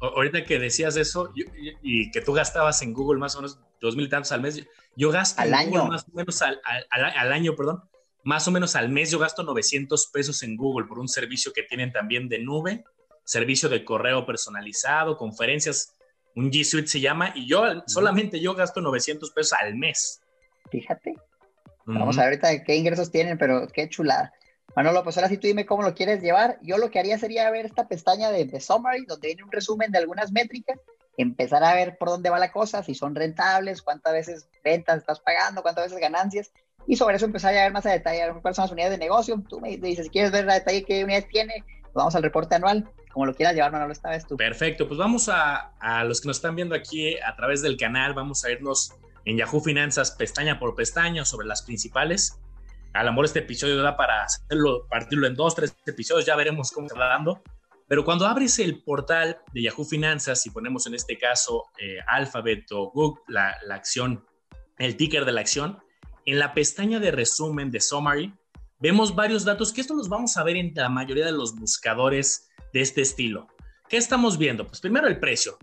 Ahorita 0.00 0.44
que 0.44 0.58
decías 0.58 0.96
eso, 0.96 1.32
y 1.82 2.10
que 2.10 2.20
tú 2.20 2.32
gastabas 2.32 2.82
en 2.82 2.92
Google 2.92 3.18
más 3.18 3.34
o 3.36 3.40
menos 3.40 3.58
dos 3.80 3.96
mil 3.96 4.08
tantos 4.08 4.32
al 4.32 4.42
mes, 4.42 4.66
yo 4.96 5.10
gasto 5.10 5.42
al 5.42 5.54
año. 5.54 5.86
más 5.86 6.04
o 6.04 6.12
menos 6.12 6.42
al, 6.42 6.60
al 6.90 7.32
año, 7.32 7.54
perdón, 7.56 7.82
más 8.26 8.48
o 8.48 8.50
menos 8.50 8.74
al 8.74 8.88
mes 8.88 9.12
yo 9.12 9.20
gasto 9.20 9.44
900 9.44 10.08
pesos 10.08 10.42
en 10.42 10.56
Google 10.56 10.88
por 10.88 10.98
un 10.98 11.06
servicio 11.06 11.52
que 11.52 11.62
tienen 11.62 11.92
también 11.92 12.28
de 12.28 12.40
nube, 12.40 12.84
servicio 13.24 13.68
de 13.68 13.84
correo 13.84 14.26
personalizado, 14.26 15.16
conferencias, 15.16 15.94
un 16.34 16.50
G 16.50 16.64
Suite 16.64 16.88
se 16.88 17.00
llama, 17.00 17.32
y 17.34 17.46
yo 17.46 17.62
solamente 17.86 18.40
yo 18.40 18.54
gasto 18.54 18.80
900 18.80 19.30
pesos 19.30 19.52
al 19.60 19.76
mes. 19.76 20.20
Fíjate. 20.70 21.14
Vamos 21.86 22.18
a 22.18 22.22
ver 22.22 22.40
ahorita 22.44 22.64
qué 22.64 22.74
ingresos 22.74 23.10
tienen, 23.10 23.38
pero 23.38 23.68
qué 23.68 23.88
chulada. 23.88 24.32
Manolo, 24.74 25.02
pues 25.04 25.16
ahora 25.16 25.28
sí 25.28 25.38
tú 25.38 25.46
dime 25.46 25.64
cómo 25.64 25.82
lo 25.82 25.94
quieres 25.94 26.20
llevar. 26.20 26.58
Yo 26.62 26.78
lo 26.78 26.90
que 26.90 26.98
haría 26.98 27.18
sería 27.18 27.50
ver 27.50 27.64
esta 27.64 27.88
pestaña 27.88 28.30
de, 28.30 28.44
de 28.44 28.60
Summary, 28.60 29.06
donde 29.06 29.28
viene 29.28 29.44
un 29.44 29.52
resumen 29.52 29.90
de 29.92 29.98
algunas 29.98 30.32
métricas, 30.32 30.78
empezar 31.16 31.64
a 31.64 31.74
ver 31.74 31.96
por 31.96 32.08
dónde 32.08 32.28
va 32.28 32.38
la 32.38 32.52
cosa, 32.52 32.82
si 32.82 32.94
son 32.94 33.14
rentables, 33.14 33.82
cuántas 33.82 34.12
veces 34.12 34.48
ventas 34.62 34.98
estás 34.98 35.20
pagando, 35.20 35.62
cuántas 35.62 35.84
veces 35.86 35.98
ganancias, 35.98 36.50
y 36.86 36.96
sobre 36.96 37.16
eso 37.16 37.24
empezar 37.24 37.54
a 37.56 37.62
ver 37.62 37.72
más 37.72 37.86
a 37.86 37.90
detalle 37.90 38.32
cuáles 38.42 38.56
son 38.56 38.64
las 38.64 38.72
unidades 38.72 38.98
de 38.98 39.04
negocio. 39.04 39.42
Tú 39.48 39.60
me 39.60 39.76
dices, 39.76 40.06
si 40.06 40.10
quieres 40.10 40.30
ver 40.30 40.48
a 40.50 40.54
detalle 40.54 40.84
qué 40.84 41.04
unidades 41.04 41.28
tiene, 41.28 41.64
pues 41.82 41.94
vamos 41.94 42.14
al 42.14 42.22
reporte 42.22 42.54
anual, 42.56 42.88
como 43.12 43.26
lo 43.26 43.34
quieras 43.34 43.54
llevar, 43.54 43.72
Manolo, 43.72 43.92
esta 43.92 44.10
vez 44.10 44.26
tú. 44.26 44.36
Perfecto, 44.36 44.86
pues 44.86 44.98
vamos 44.98 45.28
a, 45.28 45.72
a 45.80 46.04
los 46.04 46.20
que 46.20 46.28
nos 46.28 46.36
están 46.36 46.54
viendo 46.54 46.74
aquí 46.74 47.16
a 47.18 47.34
través 47.34 47.62
del 47.62 47.78
canal, 47.78 48.12
vamos 48.12 48.44
a 48.44 48.50
irnos 48.50 48.92
en 49.26 49.36
Yahoo 49.36 49.60
Finanzas 49.60 50.12
pestaña 50.12 50.58
por 50.58 50.74
pestaña 50.74 51.24
sobre 51.24 51.46
las 51.46 51.62
principales. 51.62 52.40
A 52.94 53.04
lo 53.04 53.10
mejor 53.10 53.26
este 53.26 53.40
episodio 53.40 53.76
da 53.82 53.96
para 53.96 54.24
hacerlo, 54.24 54.86
partirlo 54.88 55.26
en 55.26 55.34
dos, 55.34 55.54
tres 55.54 55.76
episodios, 55.84 56.24
ya 56.24 56.36
veremos 56.36 56.70
cómo 56.70 56.88
se 56.88 56.96
va 56.96 57.08
dando. 57.08 57.42
Pero 57.88 58.04
cuando 58.04 58.26
abres 58.26 58.58
el 58.58 58.82
portal 58.82 59.38
de 59.52 59.62
Yahoo 59.62 59.84
Finanzas 59.84 60.46
y 60.46 60.50
ponemos 60.50 60.86
en 60.86 60.94
este 60.94 61.18
caso 61.18 61.64
eh, 61.78 61.98
Alphabet 62.06 62.64
o 62.72 62.90
Google, 62.90 63.22
la, 63.28 63.56
la 63.66 63.74
acción, 63.74 64.24
el 64.78 64.96
ticker 64.96 65.24
de 65.24 65.32
la 65.32 65.42
acción, 65.42 65.78
en 66.24 66.38
la 66.38 66.54
pestaña 66.54 66.98
de 66.98 67.10
resumen 67.10 67.70
de 67.70 67.80
Summary, 67.80 68.32
vemos 68.80 69.14
varios 69.14 69.44
datos 69.44 69.72
que 69.72 69.80
esto 69.80 69.94
los 69.94 70.08
vamos 70.08 70.36
a 70.36 70.42
ver 70.42 70.56
en 70.56 70.72
la 70.74 70.88
mayoría 70.88 71.26
de 71.26 71.32
los 71.32 71.54
buscadores 71.54 72.48
de 72.72 72.80
este 72.80 73.02
estilo. 73.02 73.48
¿Qué 73.88 73.96
estamos 73.96 74.38
viendo? 74.38 74.66
Pues 74.66 74.80
primero 74.80 75.06
el 75.06 75.20
precio. 75.20 75.58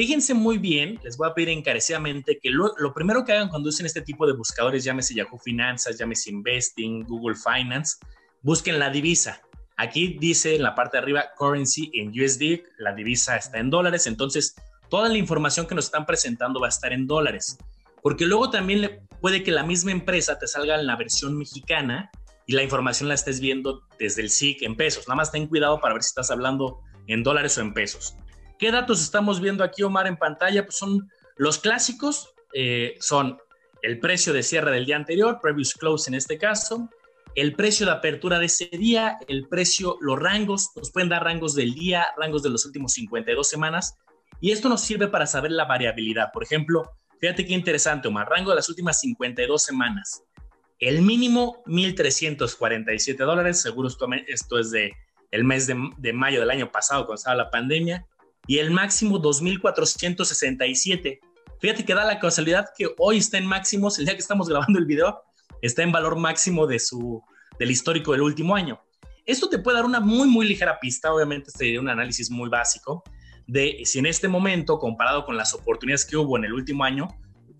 Fíjense 0.00 0.32
muy 0.32 0.56
bien, 0.56 0.98
les 1.04 1.18
voy 1.18 1.28
a 1.28 1.34
pedir 1.34 1.50
encarecidamente 1.50 2.38
que 2.42 2.48
lo, 2.48 2.72
primero 2.94 3.22
que 3.22 3.32
hagan 3.32 3.50
cuando 3.50 3.68
usen 3.68 3.84
este 3.84 4.00
tipo 4.00 4.26
de 4.26 4.32
buscadores, 4.32 4.82
llámese 4.82 5.12
Yahoo 5.12 5.38
Finanzas, 5.38 5.98
llámese 5.98 6.30
Investing, 6.30 7.04
Google 7.04 7.36
Finance, 7.36 7.98
busquen 8.40 8.78
la 8.78 8.88
divisa. 8.88 9.42
Aquí 9.76 10.16
dice 10.18 10.56
en 10.56 10.62
la 10.62 10.74
parte 10.74 10.96
de 10.96 11.02
arriba 11.02 11.24
currency 11.36 11.90
en 11.92 12.18
USD, 12.18 12.62
la 12.78 12.94
divisa 12.94 13.36
está 13.36 13.58
en 13.58 13.68
dólares, 13.68 14.06
entonces 14.06 14.54
toda 14.88 15.10
la 15.10 15.18
información 15.18 15.66
que 15.66 15.74
nos 15.74 15.84
están 15.84 16.06
presentando 16.06 16.60
va 16.60 16.68
a 16.68 16.70
estar 16.70 16.94
en 16.94 17.06
dólares. 17.06 17.58
Porque 18.02 18.24
luego 18.24 18.48
también 18.48 19.06
puede 19.20 19.42
que 19.42 19.50
la 19.50 19.64
misma 19.64 19.92
empresa 19.92 20.38
te 20.38 20.46
salga 20.46 20.80
en 20.80 20.86
la 20.86 20.96
versión 20.96 21.36
mexicana 21.36 22.10
y 22.46 22.54
la 22.54 22.62
información 22.62 23.10
la 23.10 23.16
estés 23.16 23.38
viendo 23.38 23.82
desde 23.98 24.22
el 24.22 24.30
SIC 24.30 24.62
en 24.62 24.76
pesos. 24.76 25.06
Nada 25.08 25.16
más 25.16 25.30
ten 25.30 25.46
cuidado 25.46 25.78
para 25.78 25.92
ver 25.92 26.02
si 26.02 26.08
estás 26.08 26.30
hablando 26.30 26.80
en 27.06 27.22
dólares 27.22 27.58
o 27.58 27.60
en 27.60 27.74
pesos. 27.74 28.16
¿Qué 28.60 28.70
datos 28.70 29.02
estamos 29.02 29.40
viendo 29.40 29.64
aquí, 29.64 29.82
Omar, 29.82 30.06
en 30.06 30.16
pantalla? 30.16 30.64
Pues 30.64 30.76
son 30.76 31.10
los 31.36 31.58
clásicos, 31.58 32.34
eh, 32.54 32.96
son 33.00 33.38
el 33.82 33.98
precio 33.98 34.32
de 34.32 34.42
cierre 34.42 34.70
del 34.70 34.86
día 34.86 34.96
anterior, 34.96 35.40
previous 35.42 35.74
close 35.74 36.08
en 36.08 36.14
este 36.14 36.38
caso, 36.38 36.88
el 37.34 37.54
precio 37.54 37.86
de 37.86 37.92
apertura 37.92 38.38
de 38.38 38.46
ese 38.46 38.66
día, 38.66 39.18
el 39.26 39.48
precio, 39.48 39.96
los 40.00 40.18
rangos, 40.18 40.70
nos 40.76 40.92
pueden 40.92 41.08
dar 41.08 41.24
rangos 41.24 41.54
del 41.54 41.74
día, 41.74 42.06
rangos 42.16 42.42
de 42.42 42.50
los 42.50 42.66
últimos 42.66 42.92
52 42.92 43.48
semanas, 43.48 43.96
y 44.40 44.52
esto 44.52 44.68
nos 44.68 44.82
sirve 44.82 45.08
para 45.08 45.26
saber 45.26 45.50
la 45.52 45.64
variabilidad. 45.64 46.30
Por 46.32 46.42
ejemplo, 46.42 46.92
Fíjate 47.20 47.44
qué 47.44 47.52
interesante, 47.52 48.08
Omar. 48.08 48.28
Rango 48.28 48.50
de 48.50 48.56
las 48.56 48.68
últimas 48.70 48.98
52 49.00 49.62
semanas. 49.62 50.24
El 50.78 51.02
mínimo, 51.02 51.62
1.347 51.66 53.16
dólares. 53.18 53.60
Seguro 53.60 53.88
esto, 53.88 54.58
es 54.58 54.70
de 54.70 54.94
el 55.30 55.44
mes 55.44 55.66
de, 55.66 55.76
de, 55.98 56.12
mayo 56.14 56.40
del 56.40 56.50
año 56.50 56.72
pasado, 56.72 57.04
cuando 57.04 57.18
estaba 57.18 57.36
la 57.36 57.50
pandemia. 57.50 58.06
Y 58.50 58.58
el 58.58 58.72
máximo, 58.72 59.22
2.467. 59.22 61.20
Fíjate 61.60 61.84
que 61.84 61.94
da 61.94 62.04
la 62.04 62.18
casualidad 62.18 62.70
que 62.76 62.88
hoy 62.98 63.18
está 63.18 63.38
en 63.38 63.46
máximos, 63.46 63.96
el 63.96 64.06
día 64.06 64.14
que 64.14 64.20
estamos 64.20 64.48
grabando 64.48 64.76
el 64.76 64.86
video, 64.86 65.22
está 65.62 65.84
en 65.84 65.92
valor 65.92 66.16
máximo 66.18 66.66
de 66.66 66.80
su, 66.80 67.22
del 67.60 67.70
histórico 67.70 68.10
del 68.10 68.22
último 68.22 68.56
año. 68.56 68.80
Esto 69.24 69.48
te 69.48 69.60
puede 69.60 69.76
dar 69.76 69.84
una 69.86 70.00
muy, 70.00 70.26
muy 70.26 70.48
ligera 70.48 70.80
pista. 70.80 71.14
Obviamente, 71.14 71.50
este 71.50 71.66
sería 71.66 71.80
un 71.80 71.88
análisis 71.88 72.28
muy 72.28 72.48
básico 72.48 73.04
de 73.46 73.82
si 73.84 74.00
en 74.00 74.06
este 74.06 74.26
momento, 74.26 74.80
comparado 74.80 75.24
con 75.24 75.36
las 75.36 75.54
oportunidades 75.54 76.04
que 76.04 76.16
hubo 76.16 76.36
en 76.36 76.44
el 76.44 76.52
último 76.52 76.82
año, 76.82 77.06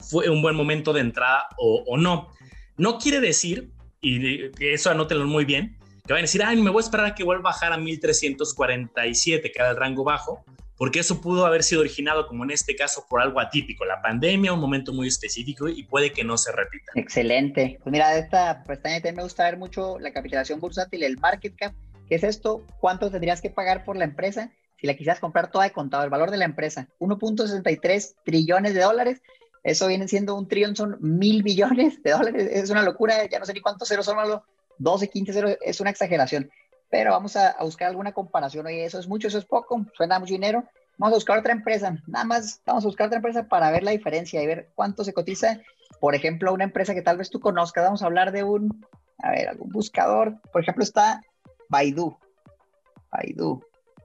fue 0.01 0.29
un 0.29 0.43
buen 0.43 0.57
momento 0.57 0.93
de 0.93 1.03
entrada 1.03 1.47
o, 1.57 1.97
no. 1.99 2.33
No 2.77 2.99
quiere 2.99 3.21
decir, 3.21 3.71
y 4.01 4.51
eso 4.59 4.91
anótenlo 4.91 5.25
muy 5.27 5.45
bien, 5.45 5.79
que 6.05 6.15
vayan 6.15 6.25
a 6.25 6.27
decir, 6.27 6.43
ay, 6.43 6.61
me 6.61 6.71
voy 6.71 6.83
a 6.83 6.85
esperar 6.85 7.07
a 7.07 7.15
que 7.15 7.23
vuelva 7.23 7.51
a 7.51 7.53
bajar 7.53 7.73
a 7.73 7.77
1347, 7.77 9.53
que 9.53 9.57
era 9.57 9.71
el 9.71 9.77
rango 9.77 10.03
bajo, 10.03 10.45
porque 10.81 11.01
eso 11.01 11.21
pudo 11.21 11.45
haber 11.45 11.63
sido 11.63 11.83
originado, 11.83 12.27
como 12.27 12.43
en 12.43 12.53
este 12.53 12.75
caso, 12.75 13.05
por 13.07 13.21
algo 13.21 13.39
atípico, 13.39 13.85
la 13.85 14.01
pandemia, 14.01 14.55
un 14.55 14.61
momento 14.61 14.95
muy 14.95 15.09
específico 15.09 15.69
y 15.69 15.83
puede 15.83 16.11
que 16.11 16.25
no 16.25 16.39
se 16.39 16.53
repita. 16.53 16.93
Excelente. 16.95 17.79
Pues 17.83 17.93
mira, 17.93 18.09
de 18.09 18.21
esta 18.21 18.65
pestaña 18.65 18.95
también 18.95 19.17
me 19.17 19.23
gusta 19.25 19.45
ver 19.45 19.59
mucho 19.59 19.99
la 19.99 20.11
capitalización 20.11 20.59
bursátil, 20.59 21.03
el 21.03 21.19
market 21.19 21.55
cap. 21.55 21.75
¿Qué 22.09 22.15
es 22.15 22.25
esto? 22.25 22.67
¿Cuánto 22.81 23.11
tendrías 23.11 23.43
que 23.43 23.51
pagar 23.51 23.85
por 23.85 23.99
la 23.99 24.05
empresa? 24.05 24.51
si 24.81 24.87
la 24.87 24.95
quisieras 24.95 25.21
comprar 25.21 25.51
toda 25.51 25.65
de 25.65 25.73
contado, 25.73 26.05
el 26.05 26.11
valor 26.11 26.31
de 26.31 26.39
la 26.39 26.47
empresa, 26.47 26.89
1.63 27.01 28.15
trillones 28.25 28.73
de 28.73 28.81
dólares, 28.81 29.21
eso 29.63 29.87
viene 29.89 30.09
siendo 30.09 30.35
un 30.35 30.49
trillón, 30.49 30.75
son 30.75 30.97
mil 31.01 31.43
billones 31.43 32.03
de 32.03 32.13
dólares, 32.13 32.49
es 32.51 32.71
una 32.71 32.83
locura, 32.83 33.29
ya 33.29 33.39
no 33.39 33.45
sé 33.45 33.53
ni 33.53 33.61
cuántos 33.61 33.89
ceros 33.89 34.07
son, 34.07 34.17
12, 34.79 35.09
15 35.09 35.33
ceros, 35.35 35.59
es 35.61 35.81
una 35.81 35.91
exageración, 35.91 36.51
pero 36.91 37.13
vamos 37.13 37.37
a, 37.37 37.57
buscar 37.61 37.89
alguna 37.89 38.13
comparación, 38.13 38.67
oye, 38.67 38.85
eso 38.85 38.99
es 38.99 39.09
mucho, 39.09 39.29
eso 39.29 39.39
es 39.39 39.45
poco, 39.45 39.87
suena 39.95 40.19
mucho 40.19 40.35
dinero, 40.35 40.65
vamos 40.99 41.15
a 41.15 41.17
buscar 41.17 41.39
otra 41.39 41.53
empresa, 41.53 41.97
nada 42.07 42.25
más 42.25 42.61
vamos 42.67 42.85
a 42.85 42.89
buscar 42.89 43.07
otra 43.07 43.19
empresa 43.19 43.49
para 43.49 43.71
ver 43.71 43.83
la 43.83 43.93
diferencia 43.93 44.43
y 44.43 44.47
ver 44.47 44.71
cuánto 44.75 45.05
se 45.05 45.13
cotiza, 45.13 45.61
por 46.01 46.15
ejemplo, 46.15 46.53
una 46.53 46.65
empresa 46.65 46.95
que 46.95 47.03
tal 47.03 47.17
vez 47.17 47.31
tú 47.31 47.41
conozcas, 47.41 47.85
vamos 47.85 48.03
a 48.03 48.07
hablar 48.07 48.33
de 48.33 48.43
un, 48.43 48.85
a 49.19 49.31
ver, 49.31 49.49
algún 49.49 49.71
buscador, 49.71 50.41
por 50.53 50.63
ejemplo, 50.63 50.83
está 50.83 51.23
Baidu, 51.69 52.17
Baidu, 53.11 53.63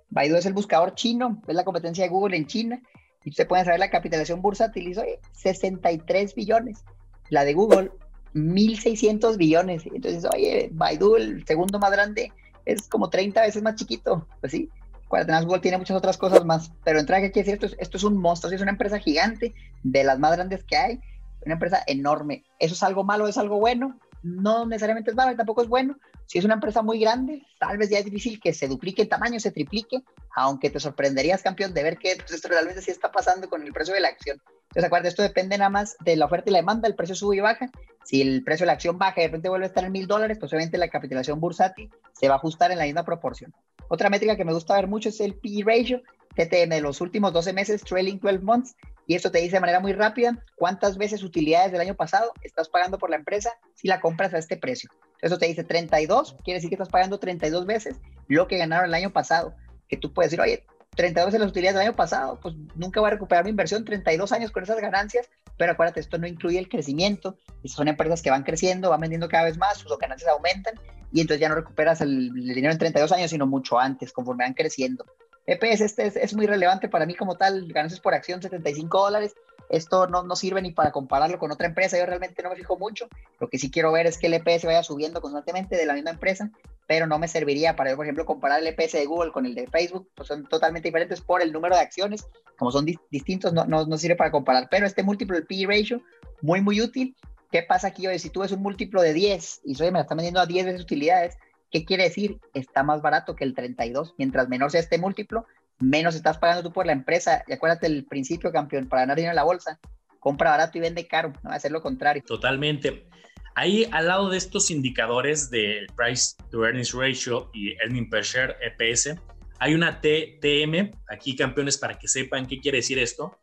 Baidu 0.09 0.35
es 0.37 0.45
el 0.45 0.53
buscador 0.53 0.95
chino, 0.95 1.41
es 1.47 1.55
la 1.55 1.65
competencia 1.65 2.03
de 2.03 2.09
Google 2.09 2.37
en 2.37 2.45
China, 2.45 2.81
y 3.23 3.31
usted 3.31 3.47
puede 3.47 3.65
saber 3.65 3.79
la 3.79 3.89
capitalización 3.89 4.41
bursátil, 4.41 4.87
y 4.87 4.95
63 5.33 6.35
billones. 6.35 6.85
La 7.29 7.43
de 7.43 7.53
Google, 7.53 7.91
1.600 8.35 9.35
billones. 9.37 9.83
Entonces, 9.87 10.25
oye, 10.31 10.69
Baidu, 10.71 11.15
el 11.15 11.45
segundo 11.45 11.79
más 11.79 11.91
grande, 11.91 12.31
es 12.65 12.87
como 12.87 13.09
30 13.09 13.41
veces 13.41 13.61
más 13.61 13.75
chiquito. 13.75 14.27
Pues 14.39 14.51
sí, 14.51 14.69
además 15.11 15.45
Google 15.45 15.61
tiene 15.61 15.77
muchas 15.77 15.97
otras 15.97 16.17
cosas 16.17 16.45
más. 16.45 16.71
Pero 16.83 16.99
entra 16.99 17.21
que 17.21 17.31
quiere 17.31 17.51
decir, 17.51 17.65
esto, 17.65 17.77
esto 17.81 17.97
es 17.97 18.03
un 18.03 18.17
monstruo, 18.17 18.51
es 18.53 18.61
una 18.61 18.71
empresa 18.71 18.99
gigante, 18.99 19.53
de 19.83 20.03
las 20.03 20.19
más 20.19 20.35
grandes 20.35 20.63
que 20.63 20.77
hay, 20.77 20.99
una 21.45 21.53
empresa 21.53 21.83
enorme. 21.87 22.43
¿Eso 22.59 22.73
es 22.73 22.83
algo 22.83 23.03
malo, 23.03 23.27
es 23.27 23.37
algo 23.37 23.59
bueno? 23.59 23.99
no 24.25 24.65
necesariamente 24.65 25.11
es 25.11 25.15
malo 25.15 25.31
y 25.31 25.37
tampoco 25.37 25.61
es 25.61 25.67
bueno. 25.67 25.97
Si 26.25 26.39
es 26.39 26.45
una 26.45 26.55
empresa 26.55 26.81
muy 26.81 26.99
grande, 26.99 27.43
tal 27.59 27.77
vez 27.77 27.89
ya 27.89 27.99
es 27.99 28.05
difícil 28.05 28.39
que 28.39 28.53
se 28.53 28.67
duplique 28.67 29.03
en 29.03 29.09
tamaño, 29.09 29.39
se 29.39 29.51
triplique, 29.51 30.03
aunque 30.35 30.69
te 30.69 30.79
sorprenderías, 30.79 31.43
campeón, 31.43 31.73
de 31.73 31.83
ver 31.83 31.97
que 31.97 32.15
pues, 32.17 32.31
esto 32.31 32.47
realmente 32.47 32.81
sí 32.81 32.91
está 32.91 33.11
pasando 33.11 33.49
con 33.49 33.61
el 33.63 33.71
precio 33.71 33.93
de 33.93 33.99
la 33.99 34.07
acción. 34.09 34.41
Entonces, 34.69 34.85
acuérdate, 34.85 35.09
esto 35.09 35.21
depende 35.21 35.57
nada 35.57 35.69
más 35.69 35.95
de 36.03 36.15
la 36.15 36.25
oferta 36.25 36.49
y 36.49 36.53
la 36.53 36.59
demanda, 36.59 36.87
el 36.87 36.95
precio 36.95 37.15
sube 37.15 37.37
y 37.37 37.39
baja. 37.39 37.69
Si 38.03 38.21
el 38.21 38.43
precio 38.43 38.65
de 38.65 38.67
la 38.67 38.73
acción 38.73 38.97
baja 38.97 39.21
y 39.21 39.21
de 39.21 39.27
repente 39.27 39.49
vuelve 39.49 39.65
a 39.65 39.69
estar 39.69 39.85
en 39.85 39.91
mil 39.91 40.07
dólares, 40.07 40.37
pues 40.39 40.51
obviamente 40.51 40.77
la 40.77 40.89
capitalización 40.89 41.39
bursátil 41.39 41.89
se 42.13 42.27
va 42.27 42.35
a 42.35 42.37
ajustar 42.37 42.71
en 42.71 42.79
la 42.79 42.85
misma 42.85 43.05
proporción. 43.05 43.53
Otra 43.87 44.09
métrica 44.09 44.35
que 44.35 44.45
me 44.45 44.53
gusta 44.53 44.75
ver 44.75 44.87
mucho 44.87 45.09
es 45.09 45.19
el 45.21 45.35
P 45.35 45.63
ratio, 45.63 46.01
TTM 46.35 46.69
de 46.69 46.81
los 46.81 47.01
últimos 47.01 47.31
12 47.31 47.53
meses, 47.53 47.83
trailing 47.83 48.19
12 48.19 48.39
months, 48.39 48.75
y 49.07 49.15
esto 49.15 49.31
te 49.31 49.39
dice 49.39 49.57
de 49.57 49.59
manera 49.61 49.79
muy 49.79 49.93
rápida 49.93 50.43
cuántas 50.55 50.97
veces 50.97 51.23
utilidades 51.23 51.71
del 51.71 51.81
año 51.81 51.95
pasado 51.95 52.33
estás 52.41 52.67
pagando 52.67 52.97
por 52.97 53.09
la 53.09 53.15
empresa 53.15 53.51
si 53.75 53.87
la 53.87 54.01
compras 54.01 54.33
a 54.33 54.39
este 54.39 54.57
precio. 54.57 54.89
Eso 55.21 55.37
te 55.37 55.47
dice 55.47 55.63
32, 55.63 56.37
quiere 56.43 56.57
decir 56.57 56.69
que 56.69 56.75
estás 56.75 56.89
pagando 56.89 57.19
32 57.19 57.65
veces 57.65 57.95
lo 58.27 58.47
que 58.47 58.57
ganaron 58.57 58.85
el 58.85 58.93
año 58.93 59.11
pasado. 59.11 59.55
Que 59.87 59.97
tú 59.97 60.13
puedes 60.13 60.31
decir, 60.31 60.41
oye, 60.41 60.65
32 60.95 61.27
veces 61.27 61.39
las 61.39 61.49
utilidades 61.49 61.75
del 61.75 61.87
año 61.87 61.95
pasado, 61.95 62.39
pues 62.41 62.55
nunca 62.75 62.99
voy 62.99 63.07
a 63.07 63.11
recuperar 63.11 63.43
mi 63.43 63.49
inversión, 63.51 63.85
32 63.85 64.31
años 64.31 64.51
con 64.51 64.63
esas 64.63 64.79
ganancias, 64.79 65.29
pero 65.57 65.73
acuérdate, 65.73 65.99
esto 65.99 66.17
no 66.17 66.27
incluye 66.27 66.57
el 66.57 66.69
crecimiento, 66.69 67.37
son 67.65 67.87
empresas 67.87 68.21
que 68.21 68.29
van 68.29 68.43
creciendo, 68.43 68.89
van 68.89 69.01
vendiendo 69.01 69.27
cada 69.27 69.45
vez 69.45 69.57
más, 69.57 69.77
sus 69.77 69.97
ganancias 69.97 70.29
aumentan, 70.31 70.75
y 71.11 71.21
entonces 71.21 71.41
ya 71.41 71.49
no 71.49 71.55
recuperas 71.55 72.01
el, 72.01 72.27
el 72.27 72.55
dinero 72.55 72.71
en 72.71 72.79
32 72.79 73.11
años, 73.11 73.29
sino 73.29 73.45
mucho 73.45 73.77
antes, 73.77 74.11
conforme 74.11 74.45
van 74.45 74.53
creciendo. 74.53 75.05
EPS 75.47 75.81
este 75.81 76.23
es, 76.23 76.33
muy 76.33 76.47
relevante 76.47 76.89
para 76.89 77.05
mí 77.05 77.13
como 77.13 77.37
tal, 77.37 77.67
ganancias 77.71 77.99
por 77.99 78.13
acción 78.13 78.41
75 78.41 78.99
dólares. 78.99 79.35
Esto 79.69 80.07
no, 80.07 80.23
no 80.23 80.35
sirve 80.35 80.61
ni 80.61 80.71
para 80.71 80.91
compararlo 80.91 81.39
con 81.39 81.51
otra 81.51 81.67
empresa, 81.67 81.97
yo 81.97 82.05
realmente 82.05 82.41
no 82.43 82.49
me 82.49 82.55
fijo 82.55 82.77
mucho. 82.77 83.07
Lo 83.39 83.49
que 83.49 83.57
sí 83.57 83.71
quiero 83.71 83.91
ver 83.91 84.05
es 84.05 84.17
que 84.17 84.27
el 84.27 84.35
EPS 84.35 84.65
vaya 84.65 84.83
subiendo 84.83 85.21
constantemente 85.21 85.75
de 85.75 85.85
la 85.85 85.93
misma 85.93 86.11
empresa, 86.11 86.51
pero 86.87 87.07
no 87.07 87.17
me 87.17 87.27
serviría 87.27 87.75
para, 87.75 87.95
por 87.95 88.05
ejemplo, 88.05 88.25
comparar 88.25 88.59
el 88.59 88.67
EPS 88.67 88.93
de 88.93 89.05
Google 89.05 89.31
con 89.31 89.45
el 89.45 89.55
de 89.55 89.67
Facebook, 89.67 90.07
pues 90.15 90.27
son 90.27 90.47
totalmente 90.47 90.87
diferentes 90.87 91.21
por 91.21 91.41
el 91.41 91.51
número 91.51 91.75
de 91.75 91.81
acciones, 91.81 92.27
como 92.57 92.71
son 92.71 92.85
distintos, 93.09 93.53
no, 93.53 93.65
no, 93.65 93.85
no, 93.85 93.97
sirve 93.97 94.15
para 94.15 94.31
comparar. 94.31 94.67
Pero 94.69 94.85
este 94.85 95.03
múltiplo, 95.03 95.37
el 95.37 95.47
P 95.47 95.65
ratio, 95.67 96.01
muy, 96.41 96.61
muy 96.61 96.81
útil. 96.81 97.15
¿Qué 97.51 97.63
pasa 97.63 97.87
aquí 97.87 98.05
hoy? 98.05 98.19
Si 98.19 98.29
tú 98.29 98.41
ves 98.41 98.51
un 98.51 98.61
múltiplo 98.61 99.01
de 99.01 99.13
10 99.13 99.61
y 99.65 99.75
soy, 99.75 99.87
me 99.87 99.99
la 99.99 100.01
están 100.01 100.17
vendiendo 100.17 100.41
a 100.41 100.45
10 100.45 100.65
veces 100.65 100.81
utilidades, 100.81 101.37
¿Qué 101.75 101.83
quiere 101.83 102.03
decir? 102.03 102.39
Está 102.53 102.83
más 102.83 103.01
barato 103.01 103.35
que 103.35 103.43
el 103.43 103.53
32. 103.53 104.15
Mientras 104.17 104.47
menor 104.47 104.71
sea 104.71 104.79
este 104.79 104.97
múltiplo, 104.97 105.45
menos 105.77 106.15
estás 106.15 106.37
pagando 106.37 106.63
tú 106.63 106.71
por 106.71 106.85
la 106.85 106.93
empresa. 106.93 107.43
Y 107.49 107.51
acuérdate 107.51 107.87
el 107.87 108.05
principio, 108.05 108.49
campeón, 108.53 108.87
para 108.87 109.01
ganar 109.01 109.17
dinero 109.17 109.33
en 109.33 109.35
la 109.35 109.43
bolsa, 109.43 109.77
compra 110.21 110.51
barato 110.51 110.77
y 110.77 110.81
vende 110.81 111.05
caro, 111.05 111.33
no 111.43 111.49
va 111.49 111.55
a 111.55 111.57
hacer 111.57 111.73
lo 111.73 111.81
contrario. 111.81 112.23
Totalmente. 112.25 113.09
Ahí 113.55 113.89
al 113.91 114.07
lado 114.07 114.29
de 114.29 114.37
estos 114.37 114.71
indicadores 114.71 115.49
del 115.49 115.87
Price 115.97 116.37
to 116.49 116.63
Earnings 116.63 116.93
Ratio 116.93 117.51
y 117.53 117.73
Earning 117.83 118.09
Per 118.09 118.23
Share 118.23 118.55
EPS, 118.61 119.19
hay 119.59 119.73
una 119.73 119.99
TTM, 119.99 120.91
aquí 121.09 121.35
campeones 121.35 121.77
para 121.77 121.99
que 121.99 122.07
sepan 122.07 122.45
qué 122.45 122.61
quiere 122.61 122.77
decir 122.77 122.99
esto. 122.99 123.37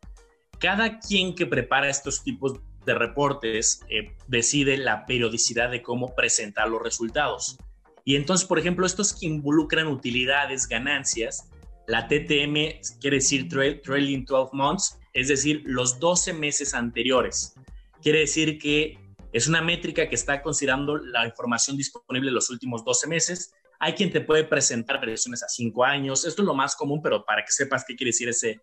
Cada 0.59 0.97
quien 0.97 1.35
que 1.35 1.45
prepara 1.45 1.87
estos 1.87 2.23
tipos 2.23 2.59
de 2.83 2.95
reportes 2.95 3.81
eh, 3.89 4.17
decide 4.27 4.77
la 4.77 5.05
periodicidad 5.05 5.69
de 5.69 5.83
cómo 5.83 6.15
presentar 6.15 6.67
los 6.67 6.81
resultados. 6.81 7.59
Y 8.05 8.15
entonces, 8.15 8.47
por 8.47 8.59
ejemplo, 8.59 8.85
estos 8.85 9.13
que 9.13 9.25
involucran 9.25 9.87
utilidades, 9.87 10.67
ganancias, 10.67 11.49
la 11.87 12.07
TTM 12.07 12.79
quiere 12.99 13.17
decir 13.17 13.47
trailing 13.47 14.25
12 14.25 14.49
months, 14.53 14.99
es 15.13 15.29
decir, 15.29 15.61
los 15.65 15.99
12 15.99 16.33
meses 16.33 16.73
anteriores. 16.73 17.53
Quiere 18.01 18.19
decir 18.19 18.57
que 18.57 18.97
es 19.31 19.47
una 19.47 19.61
métrica 19.61 20.07
que 20.09 20.15
está 20.15 20.41
considerando 20.41 20.97
la 20.97 21.25
información 21.25 21.77
disponible 21.77 22.31
los 22.31 22.49
últimos 22.49 22.83
12 22.83 23.07
meses. 23.07 23.53
Hay 23.79 23.93
quien 23.93 24.11
te 24.11 24.21
puede 24.21 24.43
presentar 24.43 24.99
versiones 24.99 25.43
a 25.43 25.47
5 25.47 25.83
años. 25.83 26.25
Esto 26.25 26.41
es 26.41 26.45
lo 26.45 26.53
más 26.53 26.75
común, 26.75 27.01
pero 27.01 27.25
para 27.25 27.43
que 27.43 27.51
sepas 27.51 27.85
qué 27.87 27.95
quiere 27.95 28.09
decir 28.09 28.29
ese 28.29 28.61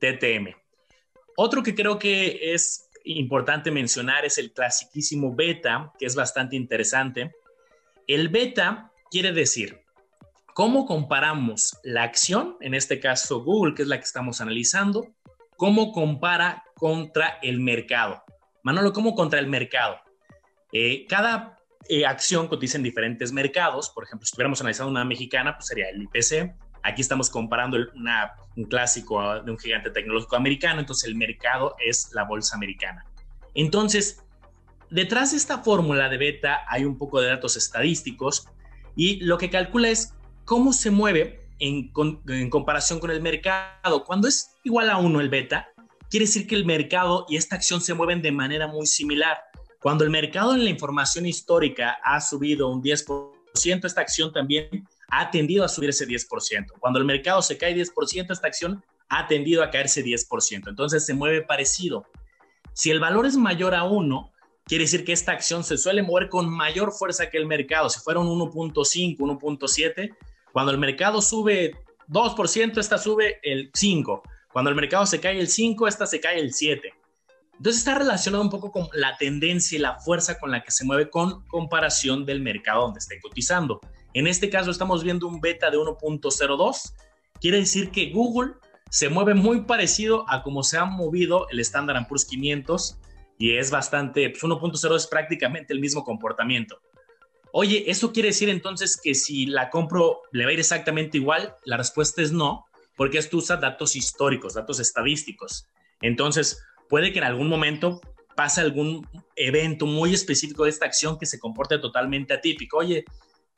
TTM. 0.00 0.54
Otro 1.36 1.62
que 1.62 1.74
creo 1.74 1.98
que 1.98 2.54
es 2.54 2.88
importante 3.04 3.70
mencionar 3.70 4.24
es 4.24 4.38
el 4.38 4.52
clasiquísimo 4.52 5.34
beta, 5.34 5.92
que 5.98 6.06
es 6.06 6.14
bastante 6.14 6.56
interesante 6.56 7.32
el 8.06 8.28
beta 8.28 8.92
quiere 9.10 9.32
decir 9.32 9.80
cómo 10.54 10.86
comparamos 10.86 11.76
la 11.82 12.02
acción, 12.02 12.56
en 12.60 12.74
este 12.74 13.00
caso 13.00 13.42
Google, 13.42 13.74
que 13.74 13.82
es 13.82 13.88
la 13.88 13.98
que 13.98 14.04
estamos 14.04 14.40
analizando, 14.40 15.14
cómo 15.56 15.92
compara 15.92 16.64
contra 16.74 17.38
el 17.42 17.60
mercado. 17.60 18.22
Manolo, 18.62 18.92
¿cómo 18.92 19.14
contra 19.14 19.38
el 19.38 19.46
mercado? 19.46 19.98
Eh, 20.72 21.06
cada 21.08 21.58
eh, 21.88 22.04
acción 22.04 22.48
cotiza 22.48 22.76
en 22.76 22.82
diferentes 22.82 23.32
mercados. 23.32 23.90
Por 23.90 24.04
ejemplo, 24.04 24.26
si 24.26 24.30
estuviéramos 24.30 24.60
analizando 24.60 24.90
una 24.90 25.04
mexicana, 25.04 25.56
pues 25.56 25.66
sería 25.66 25.88
el 25.88 26.02
IPC. 26.02 26.54
Aquí 26.82 27.00
estamos 27.00 27.30
comparando 27.30 27.76
un 28.56 28.64
clásico 28.64 29.42
de 29.42 29.50
un 29.50 29.58
gigante 29.58 29.90
tecnológico 29.90 30.36
americano, 30.36 30.80
entonces 30.80 31.08
el 31.08 31.16
mercado 31.16 31.74
es 31.84 32.10
la 32.12 32.24
bolsa 32.24 32.56
americana. 32.56 33.04
Entonces, 33.54 34.24
Detrás 34.90 35.32
de 35.32 35.38
esta 35.38 35.58
fórmula 35.58 36.08
de 36.08 36.16
beta 36.16 36.60
hay 36.68 36.84
un 36.84 36.96
poco 36.96 37.20
de 37.20 37.28
datos 37.28 37.56
estadísticos 37.56 38.46
y 38.94 39.20
lo 39.24 39.36
que 39.36 39.50
calcula 39.50 39.88
es 39.88 40.14
cómo 40.44 40.72
se 40.72 40.90
mueve 40.90 41.48
en, 41.58 41.90
comparación 42.50 43.00
con 43.00 43.10
el 43.10 43.20
mercado. 43.20 44.04
Cuando 44.04 44.28
es 44.28 44.56
igual 44.64 44.90
a 44.90 44.98
1 44.98 45.20
el 45.20 45.28
beta, 45.28 45.68
quiere 46.08 46.26
decir 46.26 46.46
que 46.46 46.54
el 46.54 46.64
mercado 46.64 47.26
y 47.28 47.36
esta 47.36 47.56
acción 47.56 47.80
se 47.80 47.94
mueven 47.94 48.22
de 48.22 48.32
manera 48.32 48.68
muy 48.68 48.86
similar. 48.86 49.38
Cuando 49.80 50.04
el 50.04 50.10
mercado 50.10 50.54
en 50.54 50.64
la 50.64 50.70
información 50.70 51.26
histórica 51.26 51.98
ha 52.04 52.20
subido 52.20 52.68
un 52.68 52.82
10%, 52.82 53.84
esta 53.84 54.00
acción 54.00 54.32
también 54.32 54.86
ha 55.08 55.30
tendido 55.30 55.64
a 55.64 55.68
subir 55.68 55.90
ese 55.90 56.06
10%. 56.06 56.72
Cuando 56.78 56.98
el 56.98 57.04
mercado 57.04 57.42
se 57.42 57.58
cae 57.58 57.74
10%, 57.74 58.30
esta 58.30 58.46
acción 58.46 58.84
ha 59.08 59.26
tendido 59.26 59.62
a 59.62 59.70
caerse 59.70 60.04
10%. 60.04 60.68
Entonces 60.68 61.04
se 61.04 61.14
mueve 61.14 61.42
parecido. 61.42 62.06
Si 62.72 62.90
el 62.90 63.00
valor 63.00 63.26
es 63.26 63.36
mayor 63.36 63.74
a 63.74 63.84
1, 63.84 64.32
quiere 64.66 64.84
decir 64.84 65.04
que 65.04 65.12
esta 65.12 65.32
acción 65.32 65.64
se 65.64 65.78
suele 65.78 66.02
mover 66.02 66.28
con 66.28 66.48
mayor 66.50 66.92
fuerza 66.92 67.30
que 67.30 67.38
el 67.38 67.46
mercado. 67.46 67.88
Si 67.88 68.00
fuera 68.00 68.20
un 68.20 68.28
1.5, 68.28 69.16
1.7, 69.16 70.14
cuando 70.52 70.72
el 70.72 70.78
mercado 70.78 71.22
sube 71.22 71.74
2%, 72.08 72.78
esta 72.78 72.98
sube 72.98 73.38
el 73.42 73.70
5. 73.72 74.22
Cuando 74.52 74.70
el 74.70 74.76
mercado 74.76 75.06
se 75.06 75.20
cae 75.20 75.38
el 75.38 75.48
5, 75.48 75.86
esta 75.86 76.06
se 76.06 76.20
cae 76.20 76.40
el 76.40 76.52
7. 76.52 76.92
Entonces 77.58 77.78
está 77.78 77.96
relacionado 77.96 78.42
un 78.42 78.50
poco 78.50 78.70
con 78.70 78.88
la 78.92 79.16
tendencia 79.16 79.76
y 79.76 79.80
la 79.80 79.98
fuerza 79.98 80.38
con 80.38 80.50
la 80.50 80.62
que 80.62 80.70
se 80.70 80.84
mueve 80.84 81.08
con 81.08 81.46
comparación 81.46 82.26
del 82.26 82.42
mercado 82.42 82.82
donde 82.82 82.98
esté 82.98 83.18
cotizando. 83.20 83.80
En 84.12 84.26
este 84.26 84.50
caso 84.50 84.70
estamos 84.70 85.02
viendo 85.04 85.26
un 85.26 85.40
beta 85.40 85.70
de 85.70 85.78
1.02. 85.78 86.92
Quiere 87.40 87.58
decir 87.58 87.90
que 87.90 88.10
Google 88.10 88.54
se 88.90 89.08
mueve 89.08 89.34
muy 89.34 89.62
parecido 89.62 90.24
a 90.28 90.42
cómo 90.42 90.62
se 90.62 90.76
ha 90.76 90.84
movido 90.84 91.48
el 91.50 91.60
Standard 91.60 92.06
Poor's 92.08 92.24
500 92.26 92.98
y 93.38 93.56
es 93.56 93.70
bastante, 93.70 94.30
pues 94.30 94.42
1.0 94.42 94.96
es 94.96 95.06
prácticamente 95.06 95.72
el 95.72 95.80
mismo 95.80 96.04
comportamiento. 96.04 96.80
Oye, 97.52 97.84
¿eso 97.86 98.12
quiere 98.12 98.28
decir 98.28 98.48
entonces 98.48 99.00
que 99.02 99.14
si 99.14 99.46
la 99.46 99.70
compro 99.70 100.22
le 100.32 100.44
va 100.44 100.50
a 100.50 100.52
ir 100.54 100.60
exactamente 100.60 101.18
igual? 101.18 101.54
La 101.64 101.76
respuesta 101.76 102.22
es 102.22 102.32
no, 102.32 102.66
porque 102.96 103.18
esto 103.18 103.38
usa 103.38 103.56
datos 103.56 103.96
históricos, 103.96 104.54
datos 104.54 104.80
estadísticos. 104.80 105.66
Entonces, 106.00 106.62
puede 106.88 107.12
que 107.12 107.18
en 107.18 107.24
algún 107.24 107.48
momento 107.48 108.00
pase 108.34 108.60
algún 108.60 109.06
evento 109.34 109.86
muy 109.86 110.12
específico 110.12 110.64
de 110.64 110.70
esta 110.70 110.86
acción 110.86 111.18
que 111.18 111.26
se 111.26 111.38
comporte 111.38 111.78
totalmente 111.78 112.34
atípico. 112.34 112.78
Oye, 112.78 113.04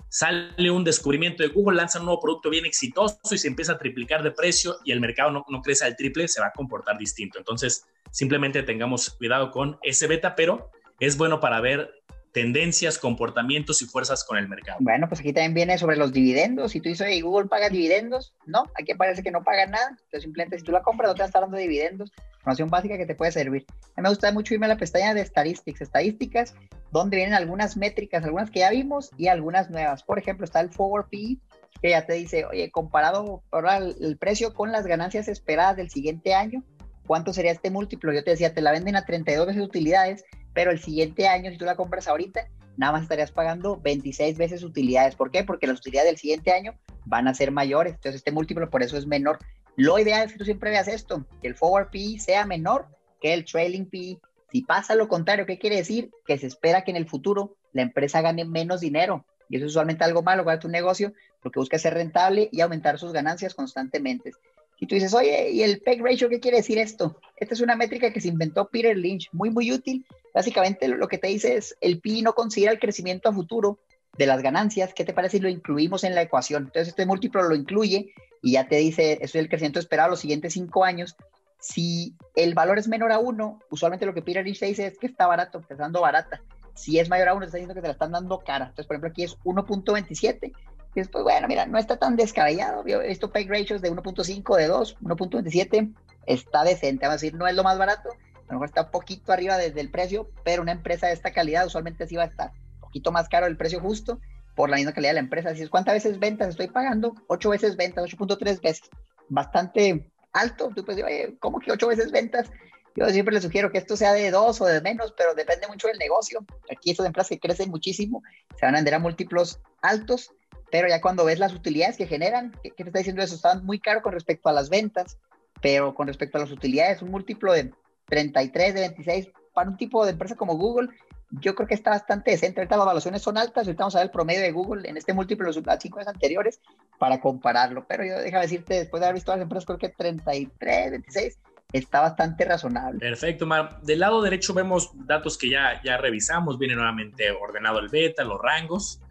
sale 0.08 0.70
un 0.70 0.84
descubrimiento 0.84 1.42
de 1.42 1.50
Google, 1.50 1.76
lanza 1.76 1.98
un 1.98 2.06
nuevo 2.06 2.20
producto 2.20 2.50
bien 2.50 2.64
exitoso 2.64 3.18
y 3.30 3.38
se 3.38 3.48
empieza 3.48 3.72
a 3.72 3.78
triplicar 3.78 4.22
de 4.22 4.30
precio 4.30 4.76
y 4.84 4.92
el 4.92 5.00
mercado 5.00 5.30
no, 5.30 5.44
no 5.48 5.60
crece 5.60 5.84
al 5.84 5.96
triple, 5.96 6.28
se 6.28 6.40
va 6.40 6.48
a 6.48 6.52
comportar 6.52 6.96
distinto. 6.98 7.38
Entonces, 7.38 7.86
simplemente 8.10 8.62
tengamos 8.62 9.10
cuidado 9.10 9.50
con 9.50 9.78
ese 9.82 10.06
beta, 10.06 10.34
pero 10.34 10.70
es 11.00 11.16
bueno 11.16 11.40
para 11.40 11.60
ver 11.60 11.97
tendencias, 12.32 12.98
comportamientos 12.98 13.82
y 13.82 13.86
fuerzas 13.86 14.24
con 14.24 14.38
el 14.38 14.48
mercado. 14.48 14.78
Bueno, 14.80 15.08
pues 15.08 15.20
aquí 15.20 15.32
también 15.32 15.54
viene 15.54 15.78
sobre 15.78 15.96
los 15.96 16.12
dividendos. 16.12 16.72
Si 16.72 16.80
tú 16.80 16.88
dices, 16.88 17.06
oye, 17.06 17.20
Google 17.20 17.48
paga 17.48 17.68
dividendos, 17.68 18.34
no, 18.46 18.64
aquí 18.78 18.94
parece 18.94 19.22
que 19.22 19.30
no 19.30 19.42
paga 19.42 19.66
nada. 19.66 19.88
Entonces, 19.90 20.22
simplemente 20.22 20.58
si 20.58 20.64
tú 20.64 20.72
la 20.72 20.82
compras, 20.82 21.10
no 21.10 21.14
te 21.14 21.24
estar 21.24 21.42
dando 21.42 21.56
dividendos. 21.56 22.12
Información 22.38 22.68
básica 22.68 22.96
que 22.96 23.06
te 23.06 23.14
puede 23.14 23.32
servir. 23.32 23.66
Me 23.96 24.08
gusta 24.08 24.32
mucho 24.32 24.54
irme 24.54 24.66
a 24.66 24.70
la 24.70 24.76
pestaña 24.76 25.14
de 25.14 25.20
estadísticas, 25.20 25.82
estadísticas, 25.82 26.54
donde 26.92 27.16
vienen 27.16 27.34
algunas 27.34 27.76
métricas, 27.76 28.24
algunas 28.24 28.50
que 28.50 28.60
ya 28.60 28.70
vimos 28.70 29.10
y 29.16 29.28
algunas 29.28 29.70
nuevas. 29.70 30.02
Por 30.02 30.18
ejemplo, 30.18 30.44
está 30.44 30.60
el 30.60 30.70
Forward 30.70 31.08
PE, 31.10 31.38
que 31.82 31.90
ya 31.90 32.06
te 32.06 32.14
dice, 32.14 32.44
oye, 32.44 32.70
comparado 32.70 33.42
ahora 33.50 33.78
el 33.78 34.16
precio 34.18 34.54
con 34.54 34.72
las 34.72 34.86
ganancias 34.86 35.28
esperadas 35.28 35.76
del 35.76 35.90
siguiente 35.90 36.34
año, 36.34 36.64
¿cuánto 37.06 37.32
sería 37.32 37.52
este 37.52 37.70
múltiplo? 37.70 38.12
Yo 38.12 38.22
te 38.22 38.30
decía, 38.30 38.54
te 38.54 38.60
la 38.60 38.72
venden 38.72 38.96
a 38.96 39.04
32 39.04 39.46
veces 39.46 39.62
utilidades, 39.62 40.24
pero 40.58 40.72
el 40.72 40.80
siguiente 40.80 41.28
año, 41.28 41.52
si 41.52 41.56
tú 41.56 41.64
la 41.64 41.76
compras 41.76 42.08
ahorita, 42.08 42.48
nada 42.76 42.90
más 42.90 43.02
estarías 43.02 43.30
pagando 43.30 43.76
26 43.76 44.36
veces 44.36 44.64
utilidades. 44.64 45.14
¿Por 45.14 45.30
qué? 45.30 45.44
Porque 45.44 45.68
las 45.68 45.78
utilidades 45.78 46.10
del 46.10 46.18
siguiente 46.18 46.50
año 46.50 46.74
van 47.04 47.28
a 47.28 47.34
ser 47.34 47.52
mayores. 47.52 47.94
Entonces, 47.94 48.16
este 48.16 48.32
múltiplo 48.32 48.68
por 48.68 48.82
eso 48.82 48.96
es 48.96 49.06
menor. 49.06 49.38
Lo 49.76 50.00
ideal 50.00 50.26
es 50.26 50.32
que 50.32 50.38
tú 50.38 50.44
siempre 50.44 50.70
veas 50.70 50.88
esto, 50.88 51.24
que 51.40 51.46
el 51.46 51.54
forward 51.54 51.90
PE 51.90 52.18
sea 52.18 52.44
menor 52.44 52.88
que 53.20 53.34
el 53.34 53.44
trailing 53.44 53.88
PE. 53.88 54.18
Si 54.50 54.62
pasa 54.62 54.96
lo 54.96 55.06
contrario, 55.06 55.46
¿qué 55.46 55.60
quiere 55.60 55.76
decir? 55.76 56.10
Que 56.26 56.38
se 56.38 56.48
espera 56.48 56.82
que 56.82 56.90
en 56.90 56.96
el 56.96 57.08
futuro 57.08 57.54
la 57.72 57.82
empresa 57.82 58.20
gane 58.20 58.44
menos 58.44 58.80
dinero. 58.80 59.24
Y 59.48 59.58
eso 59.58 59.66
es 59.66 59.70
usualmente 59.70 60.02
algo 60.02 60.24
malo 60.24 60.44
para 60.44 60.58
tu 60.58 60.66
negocio, 60.66 61.12
lo 61.44 61.52
que 61.52 61.60
busca 61.60 61.78
ser 61.78 61.94
rentable 61.94 62.48
y 62.50 62.62
aumentar 62.62 62.98
sus 62.98 63.12
ganancias 63.12 63.54
constantemente. 63.54 64.32
Y 64.80 64.86
tú 64.86 64.94
dices, 64.94 65.12
oye, 65.12 65.50
¿y 65.50 65.62
el 65.62 65.80
PEG 65.80 66.02
ratio 66.02 66.28
qué 66.28 66.38
quiere 66.38 66.58
decir 66.58 66.78
esto? 66.78 67.20
Esta 67.36 67.54
es 67.54 67.60
una 67.60 67.74
métrica 67.74 68.12
que 68.12 68.20
se 68.20 68.28
inventó 68.28 68.68
Peter 68.68 68.96
Lynch, 68.96 69.28
muy, 69.32 69.50
muy 69.50 69.72
útil. 69.72 70.06
Básicamente 70.38 70.86
lo 70.86 71.08
que 71.08 71.18
te 71.18 71.26
dice 71.26 71.56
es, 71.56 71.76
el 71.80 71.98
PI 72.00 72.22
no 72.22 72.32
considera 72.32 72.70
el 72.70 72.78
crecimiento 72.78 73.28
a 73.28 73.32
futuro 73.32 73.80
de 74.16 74.24
las 74.24 74.40
ganancias. 74.40 74.94
¿Qué 74.94 75.04
te 75.04 75.12
parece 75.12 75.38
si 75.38 75.42
lo 75.42 75.48
incluimos 75.48 76.04
en 76.04 76.14
la 76.14 76.22
ecuación? 76.22 76.66
Entonces 76.66 76.86
este 76.86 77.06
múltiplo 77.06 77.42
lo 77.42 77.56
incluye 77.56 78.14
y 78.40 78.52
ya 78.52 78.68
te 78.68 78.76
dice, 78.76 79.14
eso 79.14 79.24
es 79.24 79.34
el 79.34 79.48
crecimiento 79.48 79.80
esperado 79.80 80.10
los 80.10 80.20
siguientes 80.20 80.52
cinco 80.52 80.84
años. 80.84 81.16
Si 81.58 82.14
el 82.36 82.54
valor 82.54 82.78
es 82.78 82.86
menor 82.86 83.10
a 83.10 83.18
uno, 83.18 83.58
usualmente 83.68 84.06
lo 84.06 84.14
que 84.14 84.22
Peter 84.22 84.44
Lynch 84.44 84.60
te 84.60 84.66
dice 84.66 84.86
es 84.86 84.96
que 84.96 85.08
está 85.08 85.26
barato, 85.26 85.58
está 85.58 85.74
dando 85.74 86.02
barata. 86.02 86.40
Si 86.72 87.00
es 87.00 87.08
mayor 87.08 87.30
a 87.30 87.34
uno, 87.34 87.40
te 87.40 87.46
está 87.46 87.56
diciendo 87.56 87.74
que 87.74 87.80
te 87.80 87.88
la 87.88 87.94
están 87.94 88.12
dando 88.12 88.38
cara. 88.38 88.66
Entonces, 88.66 88.86
por 88.86 88.94
ejemplo, 88.94 89.10
aquí 89.10 89.24
es 89.24 89.36
1.27 89.40 90.52
y 90.52 90.54
después, 90.94 91.24
bueno, 91.24 91.48
mira, 91.48 91.66
no 91.66 91.78
está 91.78 91.96
tan 91.96 92.14
descabellado. 92.14 92.84
Esto 92.86 93.32
peg 93.32 93.50
ratios 93.50 93.82
de 93.82 93.90
1.5, 93.90 94.56
de 94.56 94.66
2, 94.68 94.98
1.27, 95.00 95.92
está 96.26 96.62
decente. 96.62 97.06
Vamos 97.06 97.22
a 97.22 97.24
decir, 97.24 97.34
no 97.34 97.48
es 97.48 97.56
lo 97.56 97.64
más 97.64 97.76
barato, 97.76 98.10
a 98.48 98.52
lo 98.52 98.60
mejor 98.60 98.68
está 98.68 98.90
poquito 98.90 99.32
arriba 99.32 99.56
desde 99.56 99.80
el 99.80 99.90
precio, 99.90 100.30
pero 100.44 100.62
una 100.62 100.72
empresa 100.72 101.06
de 101.06 101.12
esta 101.12 101.32
calidad 101.32 101.66
usualmente 101.66 102.06
sí 102.06 102.16
va 102.16 102.24
a 102.24 102.26
estar 102.26 102.50
un 102.74 102.80
poquito 102.80 103.12
más 103.12 103.28
caro 103.28 103.46
el 103.46 103.56
precio 103.56 103.80
justo 103.80 104.20
por 104.54 104.70
la 104.70 104.76
misma 104.76 104.92
calidad 104.92 105.10
de 105.10 105.14
la 105.14 105.20
empresa. 105.20 105.50
Así 105.50 105.62
es, 105.62 105.70
¿cuántas 105.70 105.94
veces 105.94 106.18
ventas 106.18 106.48
estoy 106.48 106.68
pagando? 106.68 107.14
8 107.28 107.50
veces 107.50 107.76
ventas, 107.76 108.04
8.3 108.04 108.60
veces. 108.60 108.90
Bastante 109.28 110.10
alto. 110.32 110.70
Tú 110.74 110.84
puedes 110.84 110.96
decir, 110.96 111.04
oye, 111.04 111.36
¿cómo 111.38 111.60
que 111.60 111.70
8 111.70 111.86
veces 111.86 112.10
ventas? 112.10 112.50
Yo 112.96 113.08
siempre 113.10 113.34
les 113.34 113.44
sugiero 113.44 113.70
que 113.70 113.78
esto 113.78 113.96
sea 113.96 114.12
de 114.12 114.30
2 114.30 114.60
o 114.60 114.64
de 114.64 114.80
menos, 114.80 115.14
pero 115.16 115.34
depende 115.34 115.68
mucho 115.68 115.86
del 115.86 115.98
negocio. 115.98 116.44
Aquí 116.72 116.90
estas 116.90 117.06
empresas 117.06 117.28
que 117.28 117.38
crecen 117.38 117.70
muchísimo 117.70 118.22
se 118.58 118.66
van 118.66 118.74
a 118.74 118.78
vender 118.78 118.94
a 118.94 118.98
múltiplos 118.98 119.60
altos 119.82 120.32
pero 120.70 120.88
ya 120.88 121.00
cuando 121.00 121.24
ves 121.24 121.38
las 121.38 121.54
utilidades 121.54 121.96
que 121.96 122.06
generan, 122.06 122.52
¿qué, 122.62 122.70
te 122.70 122.82
está 122.84 122.98
diciendo 122.98 123.22
eso? 123.22 123.34
Estaban 123.34 123.64
muy 123.64 123.80
caros 123.80 124.02
con 124.02 124.12
respecto 124.12 124.48
a 124.48 124.52
las 124.52 124.68
ventas, 124.68 125.18
pero 125.62 125.94
con 125.94 126.06
respecto 126.06 126.38
a 126.38 126.42
las 126.42 126.50
utilidades, 126.50 127.02
un 127.02 127.10
múltiplo 127.10 127.52
de 127.52 127.72
33, 128.08 128.74
de 128.74 128.80
26, 128.80 129.28
para 129.54 129.70
un 129.70 129.76
tipo 129.76 130.04
de 130.04 130.12
empresa 130.12 130.36
como 130.36 130.56
Google, 130.56 130.88
yo 131.30 131.54
creo 131.54 131.68
que 131.68 131.74
está 131.74 131.90
bastante 131.90 132.30
decente. 132.30 132.60
Ahorita 132.60 132.76
las 132.76 132.84
evaluaciones 132.84 133.22
son 133.22 133.36
altas, 133.36 133.66
ahorita 133.66 133.82
vamos 133.82 133.94
a 133.96 133.98
ver 133.98 134.06
el 134.06 134.12
promedio 134.12 134.40
de 134.40 134.52
Google 134.52 134.88
en 134.88 134.96
este 134.96 135.12
múltiplo 135.12 135.50
de 135.50 135.60
los 135.60 135.78
cinco 135.80 135.98
años 135.98 136.08
anteriores 136.08 136.60
para 136.98 137.20
compararlo. 137.20 137.84
Pero 137.86 138.04
yo 138.04 138.18
déjame 138.18 138.42
decirte, 138.42 138.74
después 138.74 139.00
de 139.00 139.06
haber 139.06 139.16
visto 139.16 139.32
las 139.32 139.40
empresas, 139.40 139.66
creo 139.66 139.78
que 139.78 139.90
33, 139.90 140.90
26 140.92 141.38
está 141.72 142.00
bastante 142.00 142.44
razonable. 142.44 142.98
Perfecto, 142.98 143.46
Mar. 143.46 143.80
Del 143.82 144.00
lado 144.00 144.22
derecho 144.22 144.54
vemos 144.54 144.90
datos 145.06 145.36
que 145.36 145.50
ya, 145.50 145.82
ya 145.82 145.98
revisamos. 145.98 146.58
Viene 146.58 146.74
nuevamente 146.74 147.30
ordenado 147.30 147.78
el 147.78 147.88
beta, 147.88 148.24
los 148.24 148.40
rangos. 148.40 149.02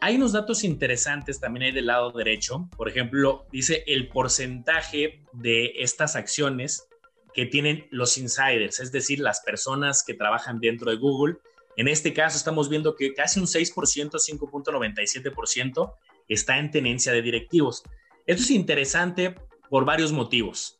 Hay 0.00 0.16
unos 0.16 0.32
datos 0.32 0.64
interesantes 0.64 1.40
también 1.40 1.62
ahí 1.62 1.72
del 1.72 1.86
lado 1.86 2.10
derecho. 2.10 2.68
Por 2.76 2.88
ejemplo, 2.88 3.46
dice 3.50 3.84
el 3.86 4.08
porcentaje 4.08 5.22
de 5.32 5.72
estas 5.76 6.16
acciones 6.16 6.88
que 7.34 7.46
tienen 7.46 7.86
los 7.90 8.18
insiders, 8.18 8.80
es 8.80 8.92
decir, 8.92 9.20
las 9.20 9.40
personas 9.40 10.04
que 10.04 10.14
trabajan 10.14 10.60
dentro 10.60 10.90
de 10.90 10.96
Google. 10.96 11.36
En 11.76 11.88
este 11.88 12.12
caso 12.12 12.36
estamos 12.36 12.68
viendo 12.68 12.96
que 12.96 13.14
casi 13.14 13.40
un 13.40 13.46
6%, 13.46 13.74
5.97% 13.74 15.94
está 16.28 16.58
en 16.58 16.70
tenencia 16.70 17.12
de 17.12 17.22
directivos. 17.22 17.82
Esto 18.26 18.42
es 18.42 18.50
interesante 18.50 19.34
por 19.70 19.84
varios 19.84 20.12
motivos. 20.12 20.78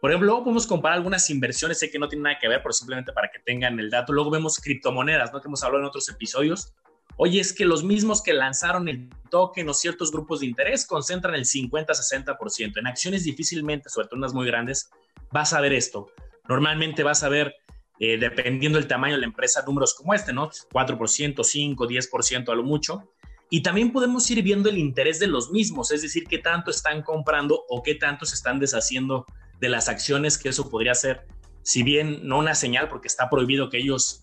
Por 0.00 0.10
ejemplo, 0.10 0.26
luego 0.26 0.44
podemos 0.44 0.66
comparar 0.66 0.98
algunas 0.98 1.28
inversiones, 1.28 1.80
sé 1.80 1.90
que 1.90 1.98
no 1.98 2.08
tienen 2.08 2.22
nada 2.22 2.38
que 2.40 2.46
ver, 2.46 2.62
pero 2.62 2.72
simplemente 2.72 3.12
para 3.12 3.30
que 3.30 3.40
tengan 3.40 3.80
el 3.80 3.90
dato. 3.90 4.12
Luego 4.12 4.30
vemos 4.30 4.58
criptomonedas, 4.58 5.32
¿no? 5.32 5.40
Que 5.40 5.48
hemos 5.48 5.64
hablado 5.64 5.82
en 5.82 5.88
otros 5.88 6.08
episodios 6.08 6.72
oye, 7.18 7.40
es 7.40 7.52
que 7.52 7.66
los 7.66 7.84
mismos 7.84 8.22
que 8.22 8.32
lanzaron 8.32 8.88
el 8.88 9.10
token 9.30 9.68
o 9.68 9.74
ciertos 9.74 10.10
grupos 10.10 10.40
de 10.40 10.46
interés 10.46 10.86
concentran 10.86 11.34
el 11.34 11.44
50-60%. 11.44 12.78
En 12.78 12.86
acciones 12.86 13.24
difícilmente, 13.24 13.90
sobre 13.90 14.06
todo 14.06 14.16
unas 14.16 14.32
muy 14.32 14.46
grandes, 14.46 14.88
vas 15.32 15.52
a 15.52 15.60
ver 15.60 15.72
esto. 15.72 16.08
Normalmente 16.48 17.02
vas 17.02 17.22
a 17.22 17.28
ver, 17.28 17.54
eh, 17.98 18.18
dependiendo 18.18 18.78
del 18.78 18.88
tamaño 18.88 19.14
de 19.14 19.20
la 19.20 19.26
empresa, 19.26 19.62
números 19.66 19.94
como 19.94 20.14
este, 20.14 20.32
¿no? 20.32 20.50
4%, 20.50 21.44
5, 21.44 21.88
10% 21.88 22.48
a 22.52 22.54
lo 22.54 22.62
mucho. 22.62 23.10
Y 23.50 23.62
también 23.62 23.92
podemos 23.92 24.30
ir 24.30 24.42
viendo 24.42 24.68
el 24.68 24.78
interés 24.78 25.18
de 25.20 25.26
los 25.26 25.50
mismos, 25.50 25.90
es 25.90 26.02
decir, 26.02 26.24
qué 26.24 26.38
tanto 26.38 26.70
están 26.70 27.02
comprando 27.02 27.64
o 27.68 27.82
qué 27.82 27.94
tanto 27.94 28.26
se 28.26 28.34
están 28.34 28.58
deshaciendo 28.58 29.24
de 29.58 29.68
las 29.70 29.88
acciones, 29.88 30.36
que 30.36 30.50
eso 30.50 30.68
podría 30.68 30.94
ser 30.94 31.26
si 31.62 31.82
bien 31.82 32.20
no 32.22 32.38
una 32.38 32.54
señal, 32.54 32.88
porque 32.88 33.08
está 33.08 33.28
prohibido 33.28 33.68
que 33.68 33.76
ellos 33.76 34.22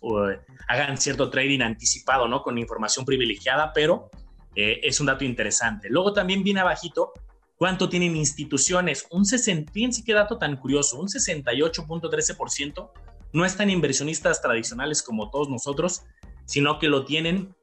hagan 0.67 0.97
cierto 0.97 1.29
trading 1.29 1.61
anticipado, 1.61 2.27
¿no? 2.27 2.41
Con 2.41 2.57
información 2.57 3.05
privilegiada, 3.05 3.71
pero 3.71 4.09
eh, 4.55 4.79
es 4.81 4.99
un 4.99 5.05
dato 5.05 5.25
interesante. 5.25 5.87
Luego 5.91 6.11
también 6.11 6.43
viene 6.43 6.61
abajito 6.61 7.13
cuánto 7.57 7.89
tienen 7.89 8.15
instituciones. 8.15 9.05
Un 9.11 9.25
60, 9.25 9.71
fíjense 9.71 10.03
qué 10.03 10.13
dato 10.13 10.37
tan 10.37 10.57
curioso, 10.57 10.99
un 10.99 11.07
68.13% 11.07 12.91
no 13.33 13.45
están 13.45 13.69
inversionistas 13.69 14.41
tradicionales 14.41 15.03
como 15.03 15.29
todos 15.29 15.49
nosotros, 15.49 16.03
sino 16.45 16.79
que 16.79 16.87
lo 16.87 17.05
tienen 17.05 17.53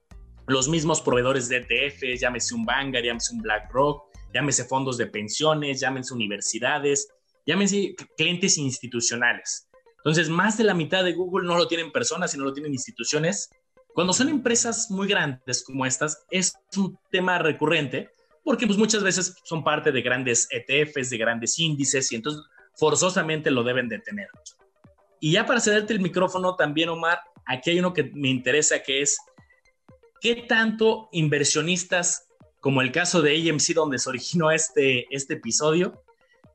los 0.46 0.68
mismos 0.68 1.00
proveedores 1.00 1.48
de 1.48 1.59
ETFs, 1.59 2.20
llámese 2.20 2.55
un 2.55 2.64
Vanguard, 2.64 3.05
llámese 3.05 3.35
un 3.35 3.42
BlackRock, 3.42 4.05
llámese 4.35 4.64
fondos 4.64 4.98
de 4.98 5.07
pensiones, 5.07 5.81
llámese 5.81 6.12
universidades, 6.12 7.09
llámese 7.46 7.94
clientes 8.16 8.59
institucionales. 8.59 9.68
Entonces, 9.98 10.28
más 10.28 10.59
de 10.59 10.64
la 10.64 10.74
mitad 10.74 11.05
de 11.05 11.12
Google 11.12 11.46
no 11.46 11.57
lo 11.57 11.68
tienen 11.68 11.92
personas, 11.92 12.33
sino 12.33 12.44
lo 12.44 12.52
tienen 12.52 12.72
instituciones. 12.72 13.50
Cuando 13.94 14.12
son 14.12 14.28
empresas 14.28 14.90
muy 14.90 15.07
grandes 15.07 15.62
como 15.62 15.87
estas, 15.87 16.24
es 16.31 16.55
un 16.76 16.98
tema 17.11 17.38
recurrente 17.38 18.11
porque 18.44 18.66
pues, 18.66 18.78
muchas 18.78 19.02
veces 19.02 19.37
son 19.44 19.62
parte 19.62 19.92
de 19.92 20.02
grandes 20.02 20.48
ETFs, 20.50 21.11
de 21.11 21.18
grandes 21.18 21.59
índices, 21.59 22.11
y 22.12 22.16
entonces 22.16 22.42
forzosamente 22.74 23.50
lo 23.50 23.62
deben 23.62 23.88
de 23.88 23.98
tener. 23.98 24.28
Y 25.20 25.33
ya 25.33 25.46
para 25.46 25.61
cederte 25.61 25.92
el 25.92 26.00
micrófono 26.00 26.57
también, 26.57 26.88
Omar, 26.88 27.20
aquí 27.46 27.70
hay 27.70 27.78
uno 27.78 27.92
que 27.92 28.11
me 28.14 28.28
interesa, 28.28 28.83
que 28.83 29.02
es, 29.02 29.18
¿qué 30.20 30.35
tanto 30.35 31.09
inversionistas, 31.12 32.28
como 32.61 32.83
el 32.83 32.92
caso 32.92 33.22
de 33.22 33.37
AMC, 33.37 33.74
donde 33.74 33.98
se 33.98 34.09
originó 34.09 34.50
este, 34.50 35.07
este 35.14 35.35
episodio, 35.35 36.02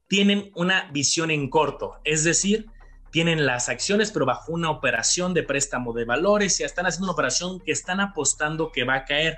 tienen 0.10 0.52
una 0.56 0.89
visión 0.91 1.32
en 1.32 1.50
corto? 1.50 1.95
Es 2.04 2.23
decir, 2.23 2.65
tienen 3.12 3.45
las 3.45 3.69
acciones, 3.69 4.12
pero 4.12 4.26
bajo 4.26 4.52
una 4.52 4.69
operación 4.69 5.34
de 5.34 5.43
préstamo 5.43 5.93
de 5.93 6.06
valores, 6.06 6.60
y 6.60 6.63
están 6.63 6.86
haciendo 6.86 7.06
una 7.06 7.13
operación 7.13 7.60
que 7.62 7.71
están 7.71 8.02
apostando 8.02 8.71
que 8.71 8.84
va 8.84 8.95
a 8.95 9.06
caer. 9.06 9.38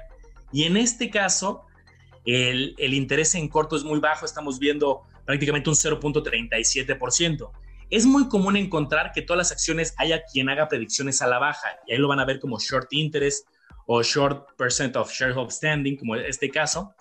Y 0.51 0.63
en 0.63 0.77
este 0.77 1.12
caso, 1.12 1.65
el, 2.35 2.75
el 2.77 2.93
interés 2.93 3.35
en 3.35 3.47
corto 3.47 3.75
es 3.75 3.83
muy 3.83 3.99
bajo, 3.99 4.25
estamos 4.25 4.59
viendo 4.59 5.03
prácticamente 5.25 5.69
un 5.69 5.75
0.37%. 5.75 7.51
Es 7.89 8.05
muy 8.05 8.27
común 8.27 8.55
encontrar 8.55 9.11
que 9.13 9.21
todas 9.21 9.37
las 9.37 9.51
acciones 9.51 9.93
haya 9.97 10.23
quien 10.31 10.49
haga 10.49 10.67
predicciones 10.67 11.21
a 11.21 11.27
la 11.27 11.39
baja, 11.39 11.69
y 11.87 11.93
ahí 11.93 11.97
lo 11.97 12.07
van 12.07 12.19
a 12.19 12.25
ver 12.25 12.39
como 12.39 12.59
short 12.59 12.91
interest 12.93 13.47
o 13.87 14.03
short 14.03 14.55
percent 14.55 14.95
of 14.95 15.11
shareholder 15.11 15.51
standing, 15.51 15.97
como 15.97 16.15
este 16.15 16.49
caso. 16.49 16.93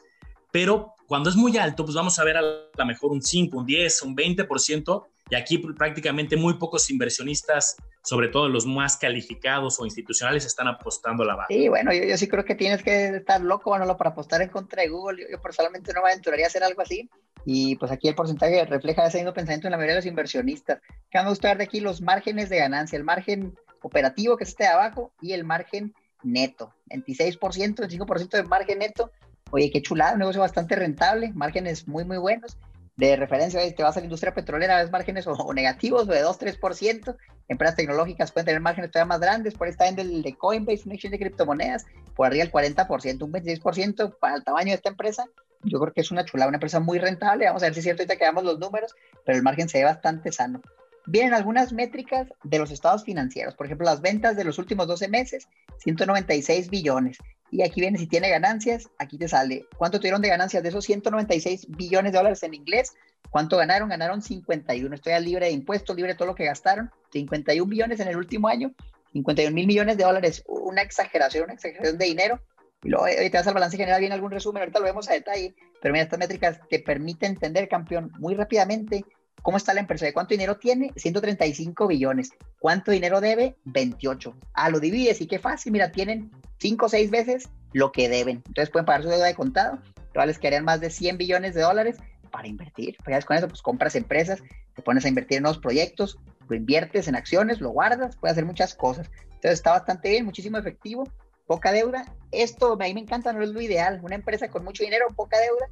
Pero 0.50 0.94
cuando 1.06 1.28
es 1.28 1.36
muy 1.36 1.56
alto, 1.58 1.84
pues 1.84 1.94
vamos 1.94 2.18
a 2.18 2.24
ver 2.24 2.38
a 2.38 2.42
lo 2.42 2.86
mejor 2.86 3.12
un 3.12 3.22
5, 3.22 3.58
un 3.58 3.66
10, 3.66 4.02
un 4.02 4.16
20%, 4.16 5.06
y 5.30 5.34
aquí 5.34 5.58
prácticamente 5.58 6.36
muy 6.36 6.54
pocos 6.54 6.90
inversionistas, 6.90 7.76
sobre 8.02 8.28
todo 8.28 8.48
los 8.48 8.66
más 8.66 8.96
calificados 8.96 9.78
o 9.78 9.84
institucionales, 9.84 10.46
están 10.46 10.68
apostando 10.68 11.24
la 11.24 11.34
baja. 11.34 11.48
Sí, 11.48 11.68
bueno, 11.68 11.92
yo, 11.92 12.16
sí 12.16 12.28
creo 12.28 12.44
que 12.44 12.54
tienes 12.54 12.82
que 12.82 13.16
estar 13.16 13.40
loco, 13.40 13.70
bueno, 13.70 13.96
para 13.96 14.10
apostar 14.10 14.40
en 14.40 14.48
contra 14.48 14.82
de 14.82 14.88
Google. 14.88 15.26
Yo, 15.30 15.40
personalmente 15.40 15.92
no 15.92 16.02
me 16.02 16.10
aventuraría 16.10 16.46
a 16.46 16.48
hacer 16.48 16.62
algo 16.62 16.80
así. 16.80 17.08
Y 17.44 17.76
pues 17.76 17.92
aquí 17.92 18.08
el 18.08 18.14
porcentaje 18.14 18.64
refleja 18.64 19.06
ese 19.06 19.18
mismo 19.18 19.32
pensamiento 19.32 19.68
en 19.68 19.72
la 19.72 19.76
mayoría 19.76 19.94
de 19.94 20.00
los 20.00 20.06
inversionistas. 20.06 20.80
Que 21.10 21.18
vamos 21.18 21.28
a 21.28 21.30
gustar 21.30 21.58
de 21.58 21.64
aquí 21.64 21.80
los 21.80 22.00
márgenes 22.00 22.48
de 22.48 22.58
ganancia, 22.58 22.96
el 22.96 23.04
margen 23.04 23.54
operativo 23.82 24.36
que 24.36 24.44
esté 24.44 24.66
abajo 24.66 25.12
y 25.20 25.32
el 25.32 25.44
margen 25.44 25.94
neto. 26.22 26.74
26%, 26.90 27.38
25% 27.38 28.30
de 28.30 28.42
margen 28.44 28.78
neto. 28.78 29.10
Oye, 29.50 29.70
qué 29.70 29.80
chulada, 29.80 30.12
un 30.12 30.18
negocio 30.18 30.42
bastante 30.42 30.76
rentable, 30.76 31.32
márgenes 31.32 31.88
muy, 31.88 32.04
muy 32.04 32.18
buenos 32.18 32.58
de 32.98 33.14
referencia, 33.14 33.60
te 33.74 33.82
vas 33.84 33.96
a 33.96 34.00
la 34.00 34.06
industria 34.06 34.34
petrolera, 34.34 34.82
ves 34.82 34.90
márgenes 34.90 35.24
o, 35.28 35.54
negativos 35.54 36.08
o 36.08 36.12
de 36.12 36.24
2-3%, 36.24 37.16
empresas 37.46 37.76
tecnológicas 37.76 38.32
pueden 38.32 38.46
tener 38.46 38.60
márgenes 38.60 38.90
todavía 38.90 39.06
más 39.06 39.20
grandes, 39.20 39.54
por 39.54 39.66
ahí 39.66 39.70
está 39.70 39.86
en 39.86 40.00
el 40.00 40.20
de 40.20 40.34
Coinbase, 40.34 40.82
un 40.84 40.92
exchange 40.92 41.12
de 41.12 41.18
criptomonedas, 41.20 41.86
por 42.16 42.26
arriba 42.26 42.42
el 42.42 42.50
40%, 42.50 43.22
un 43.22 43.32
26% 43.32 44.18
para 44.18 44.34
el 44.34 44.42
tamaño 44.42 44.70
de 44.70 44.74
esta 44.74 44.88
empresa, 44.88 45.26
yo 45.62 45.78
creo 45.78 45.92
que 45.92 46.00
es 46.00 46.10
una 46.10 46.24
chulada, 46.24 46.48
una 46.48 46.56
empresa 46.56 46.80
muy 46.80 46.98
rentable, 46.98 47.46
vamos 47.46 47.62
a 47.62 47.66
ver 47.66 47.74
si 47.74 47.80
es 47.80 47.84
cierto 47.84 48.02
ahorita 48.02 48.16
que 48.16 48.24
veamos 48.24 48.42
los 48.42 48.58
números, 48.58 48.96
pero 49.24 49.38
el 49.38 49.44
margen 49.44 49.68
se 49.68 49.78
ve 49.78 49.84
bastante 49.84 50.32
sano. 50.32 50.60
Vienen 51.06 51.34
algunas 51.34 51.72
métricas 51.72 52.28
de 52.44 52.58
los 52.58 52.70
estados 52.70 53.04
financieros, 53.04 53.54
por 53.54 53.66
ejemplo, 53.66 53.86
las 53.86 54.00
ventas 54.00 54.36
de 54.36 54.44
los 54.44 54.58
últimos 54.58 54.86
12 54.86 55.08
meses, 55.08 55.48
196 55.78 56.68
billones, 56.68 57.18
y 57.50 57.62
aquí 57.62 57.80
viene 57.80 57.98
si 57.98 58.06
tiene 58.06 58.28
ganancias, 58.28 58.88
aquí 58.98 59.16
te 59.16 59.28
sale. 59.28 59.66
Cuánto 59.76 59.98
tuvieron 59.98 60.20
de 60.20 60.28
ganancias 60.28 60.62
de 60.62 60.68
esos 60.68 60.84
196 60.84 61.66
billones 61.70 62.12
de 62.12 62.18
dólares 62.18 62.42
en 62.42 62.54
inglés, 62.54 62.94
cuánto 63.30 63.56
ganaron, 63.56 63.88
ganaron 63.88 64.22
51, 64.22 64.94
estoy 64.94 65.12
al 65.14 65.24
libre 65.24 65.46
de 65.46 65.52
impuestos, 65.52 65.96
libre 65.96 66.12
de 66.12 66.18
todo 66.18 66.28
lo 66.28 66.34
que 66.34 66.44
gastaron, 66.44 66.90
51 67.12 67.68
billones 67.68 68.00
en 68.00 68.08
el 68.08 68.16
último 68.16 68.48
año, 68.48 68.74
51 69.12 69.54
mil 69.54 69.66
millones 69.66 69.96
de 69.96 70.04
dólares, 70.04 70.44
una 70.46 70.82
exageración, 70.82 71.44
una 71.44 71.54
exageración 71.54 71.96
de 71.96 72.04
dinero. 72.04 72.40
Y 72.82 72.90
luego 72.90 73.06
te 73.06 73.30
vas 73.30 73.46
al 73.46 73.54
balance 73.54 73.76
general, 73.76 73.98
viene 73.98 74.14
algún 74.14 74.30
resumen, 74.30 74.60
ahorita 74.60 74.78
lo 74.78 74.84
vemos 74.84 75.08
a 75.08 75.14
detalle, 75.14 75.54
pero 75.80 75.92
mira, 75.92 76.04
estas 76.04 76.18
métricas 76.18 76.60
te 76.68 76.78
permiten 76.78 77.32
entender, 77.32 77.68
campeón, 77.68 78.12
muy 78.18 78.34
rápidamente 78.34 79.04
cómo 79.42 79.56
está 79.56 79.74
la 79.74 79.80
empresa, 79.80 80.12
cuánto 80.12 80.34
dinero 80.34 80.56
tiene, 80.56 80.92
135 80.96 81.86
billones, 81.86 82.30
cuánto 82.58 82.90
dinero 82.90 83.20
debe, 83.20 83.56
28. 83.64 84.34
Ah, 84.54 84.70
lo 84.70 84.80
divides 84.80 85.20
y 85.20 85.26
qué 85.26 85.38
fácil, 85.38 85.72
mira, 85.72 85.92
tienen 85.92 86.30
5 86.58 86.86
o 86.86 86.88
6 86.88 87.10
veces 87.10 87.48
lo 87.72 87.92
que 87.92 88.08
deben. 88.08 88.42
Entonces 88.46 88.70
pueden 88.70 88.86
pagar 88.86 89.02
su 89.02 89.08
deuda 89.08 89.26
de 89.26 89.34
contado, 89.34 89.78
les 90.26 90.38
quedarían 90.38 90.64
más 90.64 90.80
de 90.80 90.90
100 90.90 91.18
billones 91.18 91.54
de 91.54 91.62
dólares 91.62 91.98
para 92.30 92.48
invertir. 92.48 92.96
Pues 93.04 93.24
con 93.24 93.36
eso, 93.36 93.48
pues 93.48 93.62
compras 93.62 93.94
empresas, 93.94 94.42
te 94.74 94.82
pones 94.82 95.04
a 95.04 95.08
invertir 95.08 95.38
en 95.38 95.44
nuevos 95.44 95.60
proyectos, 95.60 96.18
lo 96.48 96.56
inviertes 96.56 97.08
en 97.08 97.16
acciones, 97.16 97.60
lo 97.60 97.70
guardas, 97.70 98.16
puedes 98.16 98.32
hacer 98.32 98.46
muchas 98.46 98.74
cosas. 98.74 99.10
Entonces 99.24 99.52
está 99.52 99.72
bastante 99.72 100.10
bien, 100.10 100.24
muchísimo 100.24 100.58
efectivo, 100.58 101.04
poca 101.46 101.72
deuda. 101.72 102.04
Esto 102.32 102.72
a 102.72 102.76
mí 102.76 102.94
me 102.94 103.00
encanta, 103.00 103.32
no 103.32 103.42
es 103.42 103.50
lo 103.50 103.60
ideal. 103.60 104.00
Una 104.02 104.14
empresa 104.14 104.48
con 104.48 104.64
mucho 104.64 104.82
dinero, 104.82 105.06
poca 105.14 105.38
deuda, 105.38 105.68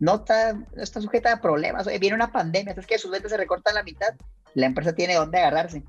no 0.00 0.16
está, 0.16 0.54
no 0.54 0.82
está 0.82 1.00
sujeta 1.00 1.32
a 1.32 1.40
problemas. 1.40 1.86
viene 1.86 2.14
una 2.14 2.32
pandemia, 2.32 2.74
es 2.76 2.86
que 2.86 2.98
sus 2.98 3.10
ventas 3.10 3.30
se 3.30 3.36
recortan 3.36 3.74
la 3.74 3.82
mitad, 3.82 4.14
la 4.54 4.66
empresa 4.66 4.94
tiene 4.94 5.14
dónde 5.14 5.38
agarrarse. 5.38 5.82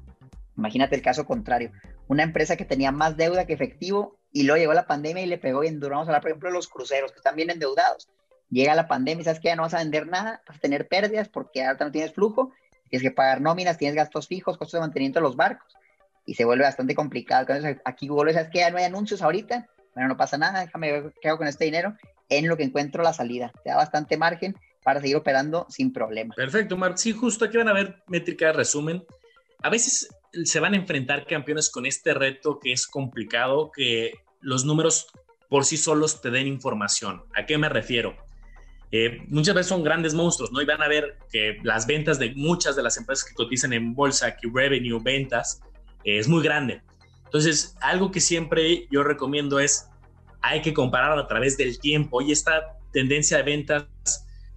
Imagínate 0.57 0.95
el 0.95 1.01
caso 1.01 1.25
contrario, 1.25 1.71
una 2.07 2.23
empresa 2.23 2.55
que 2.55 2.65
tenía 2.65 2.91
más 2.91 3.17
deuda 3.17 3.45
que 3.45 3.53
efectivo 3.53 4.17
y 4.31 4.43
luego 4.43 4.59
llegó 4.59 4.73
la 4.73 4.87
pandemia 4.87 5.23
y 5.23 5.27
le 5.27 5.37
pegó 5.37 5.61
bien 5.61 5.79
duro. 5.79 5.95
Vamos 5.95 6.07
a 6.07 6.11
hablar, 6.11 6.21
por 6.21 6.31
ejemplo, 6.31 6.49
de 6.49 6.55
los 6.55 6.67
cruceros 6.67 7.11
que 7.11 7.17
están 7.17 7.35
bien 7.35 7.49
endeudados. 7.49 8.09
Llega 8.49 8.75
la 8.75 8.87
pandemia 8.87 9.21
y 9.21 9.25
sabes 9.25 9.39
que 9.39 9.47
ya 9.47 9.55
no 9.55 9.63
vas 9.63 9.73
a 9.73 9.79
vender 9.79 10.07
nada, 10.07 10.41
vas 10.47 10.57
a 10.57 10.59
tener 10.61 10.87
pérdidas 10.87 11.29
porque 11.29 11.63
ahora 11.63 11.85
no 11.85 11.91
tienes 11.91 12.13
flujo, 12.13 12.53
tienes 12.89 13.03
que 13.03 13.13
pagar 13.13 13.41
nóminas, 13.41 13.77
tienes 13.77 13.95
gastos 13.95 14.27
fijos, 14.27 14.57
costos 14.57 14.73
de 14.73 14.81
mantenimiento 14.81 15.19
de 15.19 15.23
los 15.23 15.35
barcos 15.35 15.75
y 16.25 16.35
se 16.35 16.45
vuelve 16.45 16.63
bastante 16.63 16.95
complicado. 16.95 17.41
Entonces, 17.41 17.81
aquí 17.85 18.07
Google, 18.07 18.33
¿sabes 18.33 18.49
que 18.49 18.59
ya 18.59 18.69
no 18.69 18.77
hay 18.77 18.85
anuncios 18.85 19.21
ahorita? 19.21 19.67
Bueno, 19.93 20.09
no 20.09 20.17
pasa 20.17 20.37
nada, 20.37 20.61
déjame 20.61 20.91
ver 20.91 21.13
qué 21.21 21.29
hago 21.29 21.37
con 21.37 21.47
este 21.47 21.65
dinero 21.65 21.95
en 22.29 22.47
lo 22.47 22.57
que 22.57 22.63
encuentro 22.63 23.03
la 23.03 23.13
salida. 23.13 23.51
Te 23.63 23.69
da 23.69 23.77
bastante 23.77 24.17
margen 24.17 24.55
para 24.83 25.01
seguir 25.01 25.15
operando 25.15 25.65
sin 25.69 25.91
problema. 25.91 26.35
Perfecto, 26.35 26.77
Mark. 26.77 26.97
Sí, 26.97 27.11
justo 27.11 27.45
aquí 27.45 27.57
van 27.57 27.69
a 27.69 27.73
ver 27.73 28.03
métrica 28.07 28.47
de 28.47 28.53
resumen. 28.53 29.03
A 29.63 29.69
veces 29.69 30.09
se 30.43 30.59
van 30.59 30.73
a 30.73 30.77
enfrentar 30.77 31.25
campeones 31.25 31.69
con 31.69 31.85
este 31.85 32.13
reto 32.13 32.59
que 32.59 32.71
es 32.71 32.87
complicado, 32.87 33.71
que 33.75 34.13
los 34.41 34.65
números 34.65 35.07
por 35.49 35.65
sí 35.65 35.77
solos 35.77 36.21
te 36.21 36.29
den 36.29 36.47
información. 36.47 37.23
¿A 37.35 37.45
qué 37.45 37.57
me 37.57 37.69
refiero? 37.69 38.15
Eh, 38.91 39.19
muchas 39.27 39.55
veces 39.55 39.69
son 39.69 39.83
grandes 39.83 40.13
monstruos, 40.13 40.51
¿no? 40.51 40.61
Y 40.61 40.65
van 40.65 40.81
a 40.81 40.87
ver 40.87 41.17
que 41.31 41.57
las 41.63 41.87
ventas 41.87 42.19
de 42.19 42.33
muchas 42.35 42.75
de 42.75 42.83
las 42.83 42.97
empresas 42.97 43.27
que 43.27 43.33
cotizan 43.33 43.73
en 43.73 43.93
bolsa, 43.93 44.35
que 44.37 44.49
revenue, 44.53 44.99
ventas, 45.01 45.61
eh, 46.03 46.19
es 46.19 46.27
muy 46.27 46.43
grande. 46.43 46.81
Entonces, 47.25 47.75
algo 47.81 48.11
que 48.11 48.21
siempre 48.21 48.87
yo 48.91 49.03
recomiendo 49.03 49.59
es, 49.59 49.89
hay 50.47 50.61
que 50.61 50.73
comparar 50.73 51.17
a 51.17 51.27
través 51.27 51.57
del 51.57 51.79
tiempo. 51.79 52.21
Y 52.21 52.31
esta 52.31 52.77
tendencia 52.91 53.37
de 53.37 53.43
ventas 53.43 53.87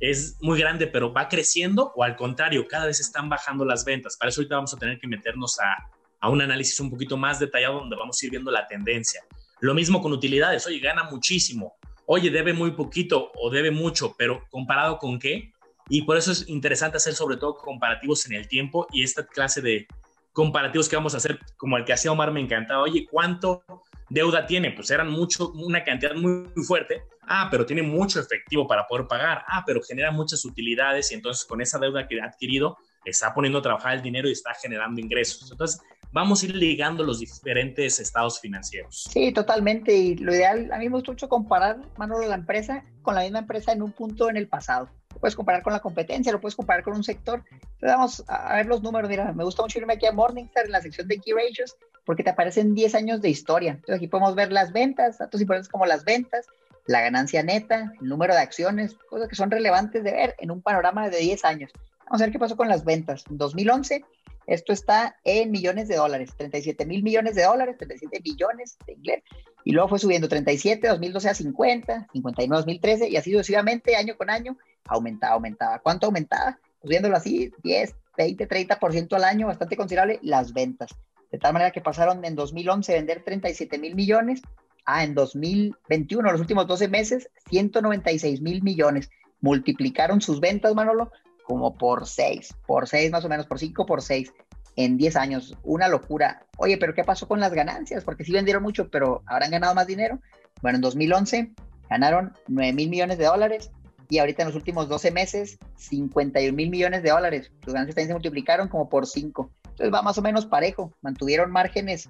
es 0.00 0.36
muy 0.40 0.58
grande, 0.58 0.86
pero 0.86 1.12
va 1.12 1.28
creciendo 1.28 1.92
o 1.96 2.04
al 2.04 2.16
contrario, 2.16 2.66
cada 2.68 2.86
vez 2.86 3.00
están 3.00 3.28
bajando 3.28 3.64
las 3.64 3.84
ventas. 3.84 4.16
Para 4.16 4.30
eso 4.30 4.40
ahorita 4.40 4.56
vamos 4.56 4.74
a 4.74 4.76
tener 4.76 4.98
que 4.98 5.08
meternos 5.08 5.58
a, 5.60 5.90
a 6.20 6.30
un 6.30 6.40
análisis 6.40 6.78
un 6.80 6.90
poquito 6.90 7.16
más 7.16 7.40
detallado 7.40 7.80
donde 7.80 7.96
vamos 7.96 8.20
a 8.20 8.26
ir 8.26 8.30
viendo 8.30 8.50
la 8.50 8.66
tendencia. 8.66 9.22
Lo 9.60 9.74
mismo 9.74 10.00
con 10.00 10.12
utilidades, 10.12 10.66
oye, 10.66 10.78
gana 10.78 11.04
muchísimo, 11.04 11.74
oye, 12.06 12.30
debe 12.30 12.52
muy 12.52 12.72
poquito 12.72 13.32
o 13.34 13.50
debe 13.50 13.72
mucho, 13.72 14.14
pero 14.16 14.44
comparado 14.50 14.98
con 14.98 15.18
qué? 15.18 15.52
Y 15.88 16.02
por 16.02 16.16
eso 16.16 16.30
es 16.30 16.48
interesante 16.48 16.98
hacer 16.98 17.14
sobre 17.14 17.38
todo 17.38 17.56
comparativos 17.56 18.26
en 18.26 18.34
el 18.34 18.46
tiempo 18.46 18.86
y 18.92 19.02
esta 19.02 19.26
clase 19.26 19.62
de 19.62 19.88
comparativos 20.32 20.88
que 20.88 20.94
vamos 20.94 21.14
a 21.14 21.16
hacer, 21.16 21.40
como 21.56 21.76
el 21.76 21.84
que 21.84 21.92
hacía 21.92 22.12
Omar, 22.12 22.30
me 22.30 22.40
encantaba. 22.40 22.82
Oye, 22.82 23.08
¿cuánto 23.10 23.64
deuda 24.08 24.46
tiene? 24.46 24.72
Pues 24.72 24.90
eran 24.90 25.10
mucho, 25.10 25.50
una 25.52 25.84
cantidad 25.84 26.14
muy, 26.14 26.46
fuerte. 26.66 27.02
Ah, 27.22 27.48
pero 27.50 27.66
tiene 27.66 27.82
mucho 27.82 28.20
efectivo 28.20 28.66
para 28.66 28.86
poder 28.86 29.06
pagar. 29.06 29.44
Ah, 29.46 29.62
pero 29.66 29.82
genera 29.82 30.10
muchas 30.10 30.44
utilidades 30.44 31.12
y 31.12 31.14
entonces 31.14 31.44
con 31.44 31.60
esa 31.60 31.78
deuda 31.78 32.06
que 32.06 32.20
ha 32.20 32.26
adquirido 32.26 32.78
está 33.04 33.32
poniendo 33.32 33.58
a 33.58 33.62
trabajar 33.62 33.94
el 33.94 34.02
dinero 34.02 34.28
y 34.28 34.32
está 34.32 34.54
generando 34.54 35.00
ingresos. 35.00 35.50
Entonces, 35.50 35.80
vamos 36.12 36.42
a 36.42 36.46
ir 36.46 36.56
ligando 36.56 37.02
los 37.04 37.20
diferentes 37.20 37.98
estados 38.00 38.40
financieros. 38.40 39.08
Sí, 39.10 39.32
totalmente. 39.32 39.94
Y 39.94 40.16
lo 40.16 40.34
ideal, 40.34 40.70
a 40.72 40.78
mí 40.78 40.88
me 40.88 40.96
gusta 40.96 41.12
mucho 41.12 41.28
comparar, 41.28 41.78
Manolo, 41.96 42.26
la 42.26 42.34
empresa 42.34 42.84
con 43.02 43.14
la 43.14 43.22
misma 43.22 43.40
empresa 43.40 43.72
en 43.72 43.82
un 43.82 43.92
punto 43.92 44.28
en 44.28 44.36
el 44.36 44.48
pasado. 44.48 44.88
Lo 45.14 45.20
puedes 45.20 45.34
comparar 45.34 45.62
con 45.62 45.72
la 45.72 45.80
competencia, 45.80 46.32
lo 46.32 46.40
puedes 46.40 46.56
comparar 46.56 46.84
con 46.84 46.94
un 46.94 47.04
sector. 47.04 47.42
Entonces 47.50 47.78
vamos 47.80 48.24
a 48.28 48.56
ver 48.56 48.66
los 48.66 48.82
números. 48.82 49.08
Mira, 49.08 49.32
me 49.32 49.44
gusta 49.44 49.62
mucho 49.62 49.78
irme 49.78 49.94
aquí 49.94 50.06
a 50.06 50.12
Morningstar 50.12 50.66
en 50.66 50.72
la 50.72 50.80
sección 50.80 51.08
de 51.08 51.18
Key 51.18 51.32
Ratios 51.32 51.76
porque 52.08 52.24
te 52.24 52.30
aparecen 52.30 52.74
10 52.74 52.94
años 52.94 53.20
de 53.20 53.28
historia. 53.28 53.72
Entonces 53.72 53.96
aquí 53.96 54.08
podemos 54.08 54.34
ver 54.34 54.50
las 54.50 54.72
ventas, 54.72 55.18
datos 55.18 55.42
importantes 55.42 55.68
como 55.68 55.84
las 55.84 56.06
ventas, 56.06 56.46
la 56.86 57.02
ganancia 57.02 57.42
neta, 57.42 57.92
el 58.00 58.08
número 58.08 58.32
de 58.32 58.40
acciones, 58.40 58.94
cosas 59.10 59.28
que 59.28 59.36
son 59.36 59.50
relevantes 59.50 60.02
de 60.02 60.12
ver 60.12 60.34
en 60.38 60.50
un 60.50 60.62
panorama 60.62 61.10
de 61.10 61.18
10 61.18 61.44
años. 61.44 61.70
Vamos 62.06 62.22
a 62.22 62.24
ver 62.24 62.32
qué 62.32 62.38
pasó 62.38 62.56
con 62.56 62.66
las 62.66 62.86
ventas. 62.86 63.24
En 63.28 63.36
2011 63.36 64.06
esto 64.46 64.72
está 64.72 65.16
en 65.22 65.50
millones 65.50 65.86
de 65.86 65.96
dólares, 65.96 66.30
37 66.34 66.86
mil 66.86 67.02
millones 67.02 67.34
de 67.34 67.42
dólares, 67.42 67.76
37 67.76 68.20
billones 68.24 68.78
de 68.86 68.94
inglés. 68.94 69.22
Y 69.64 69.72
luego 69.72 69.90
fue 69.90 69.98
subiendo 69.98 70.30
37, 70.30 70.88
2012 70.88 71.28
a 71.28 71.34
50, 71.34 72.06
59, 72.10 72.56
2013 72.56 73.08
y 73.10 73.16
así 73.18 73.32
sucesivamente 73.32 73.96
año 73.96 74.16
con 74.16 74.30
año 74.30 74.56
aumentaba, 74.86 75.34
aumentaba. 75.34 75.78
¿Cuánto 75.80 76.06
aumentaba? 76.06 76.58
Pues 76.80 76.88
viéndolo 76.88 77.16
así, 77.16 77.52
10, 77.62 77.94
20, 78.16 78.48
30% 78.48 79.14
al 79.14 79.24
año, 79.24 79.46
bastante 79.46 79.76
considerable, 79.76 80.20
las 80.22 80.54
ventas. 80.54 80.88
De 81.30 81.38
tal 81.38 81.52
manera 81.52 81.70
que 81.70 81.80
pasaron 81.80 82.24
en 82.24 82.34
2011 82.34 82.92
a 82.92 82.96
vender 82.96 83.22
37 83.24 83.78
mil 83.78 83.94
millones 83.94 84.42
a 84.84 85.04
en 85.04 85.14
2021, 85.14 86.32
los 86.32 86.40
últimos 86.40 86.66
12 86.66 86.88
meses, 86.88 87.28
196 87.50 88.40
mil 88.40 88.62
millones. 88.62 89.10
Multiplicaron 89.40 90.20
sus 90.20 90.40
ventas, 90.40 90.74
Manolo, 90.74 91.12
como 91.44 91.76
por 91.76 92.06
seis, 92.06 92.54
por 92.66 92.88
seis 92.88 93.10
más 93.10 93.24
o 93.24 93.28
menos, 93.28 93.46
por 93.46 93.58
cinco, 93.58 93.84
por 93.84 94.02
seis, 94.02 94.32
en 94.76 94.96
10 94.96 95.16
años. 95.16 95.56
Una 95.62 95.88
locura. 95.88 96.46
Oye, 96.56 96.78
pero 96.78 96.94
¿qué 96.94 97.04
pasó 97.04 97.28
con 97.28 97.40
las 97.40 97.52
ganancias? 97.52 98.04
Porque 98.04 98.24
sí 98.24 98.32
vendieron 98.32 98.62
mucho, 98.62 98.88
pero 98.90 99.22
¿habrán 99.26 99.50
ganado 99.50 99.74
más 99.74 99.86
dinero? 99.86 100.20
Bueno, 100.62 100.76
en 100.76 100.82
2011 100.82 101.52
ganaron 101.90 102.32
9 102.46 102.72
mil 102.72 102.88
millones 102.88 103.18
de 103.18 103.24
dólares 103.24 103.70
y 104.08 104.18
ahorita 104.18 104.42
en 104.42 104.48
los 104.48 104.56
últimos 104.56 104.88
12 104.88 105.10
meses 105.10 105.58
51 105.76 106.56
mil 106.56 106.70
millones 106.70 107.02
de 107.02 107.10
dólares. 107.10 107.50
Sus 107.64 107.74
ganancias 107.74 107.94
también 107.94 108.08
se 108.08 108.14
multiplicaron 108.14 108.68
como 108.68 108.88
por 108.88 109.06
5. 109.06 109.50
Entonces 109.78 109.94
va 109.94 110.02
más 110.02 110.18
o 110.18 110.22
menos 110.22 110.46
parejo. 110.46 110.92
Mantuvieron 111.02 111.50
márgenes 111.50 112.08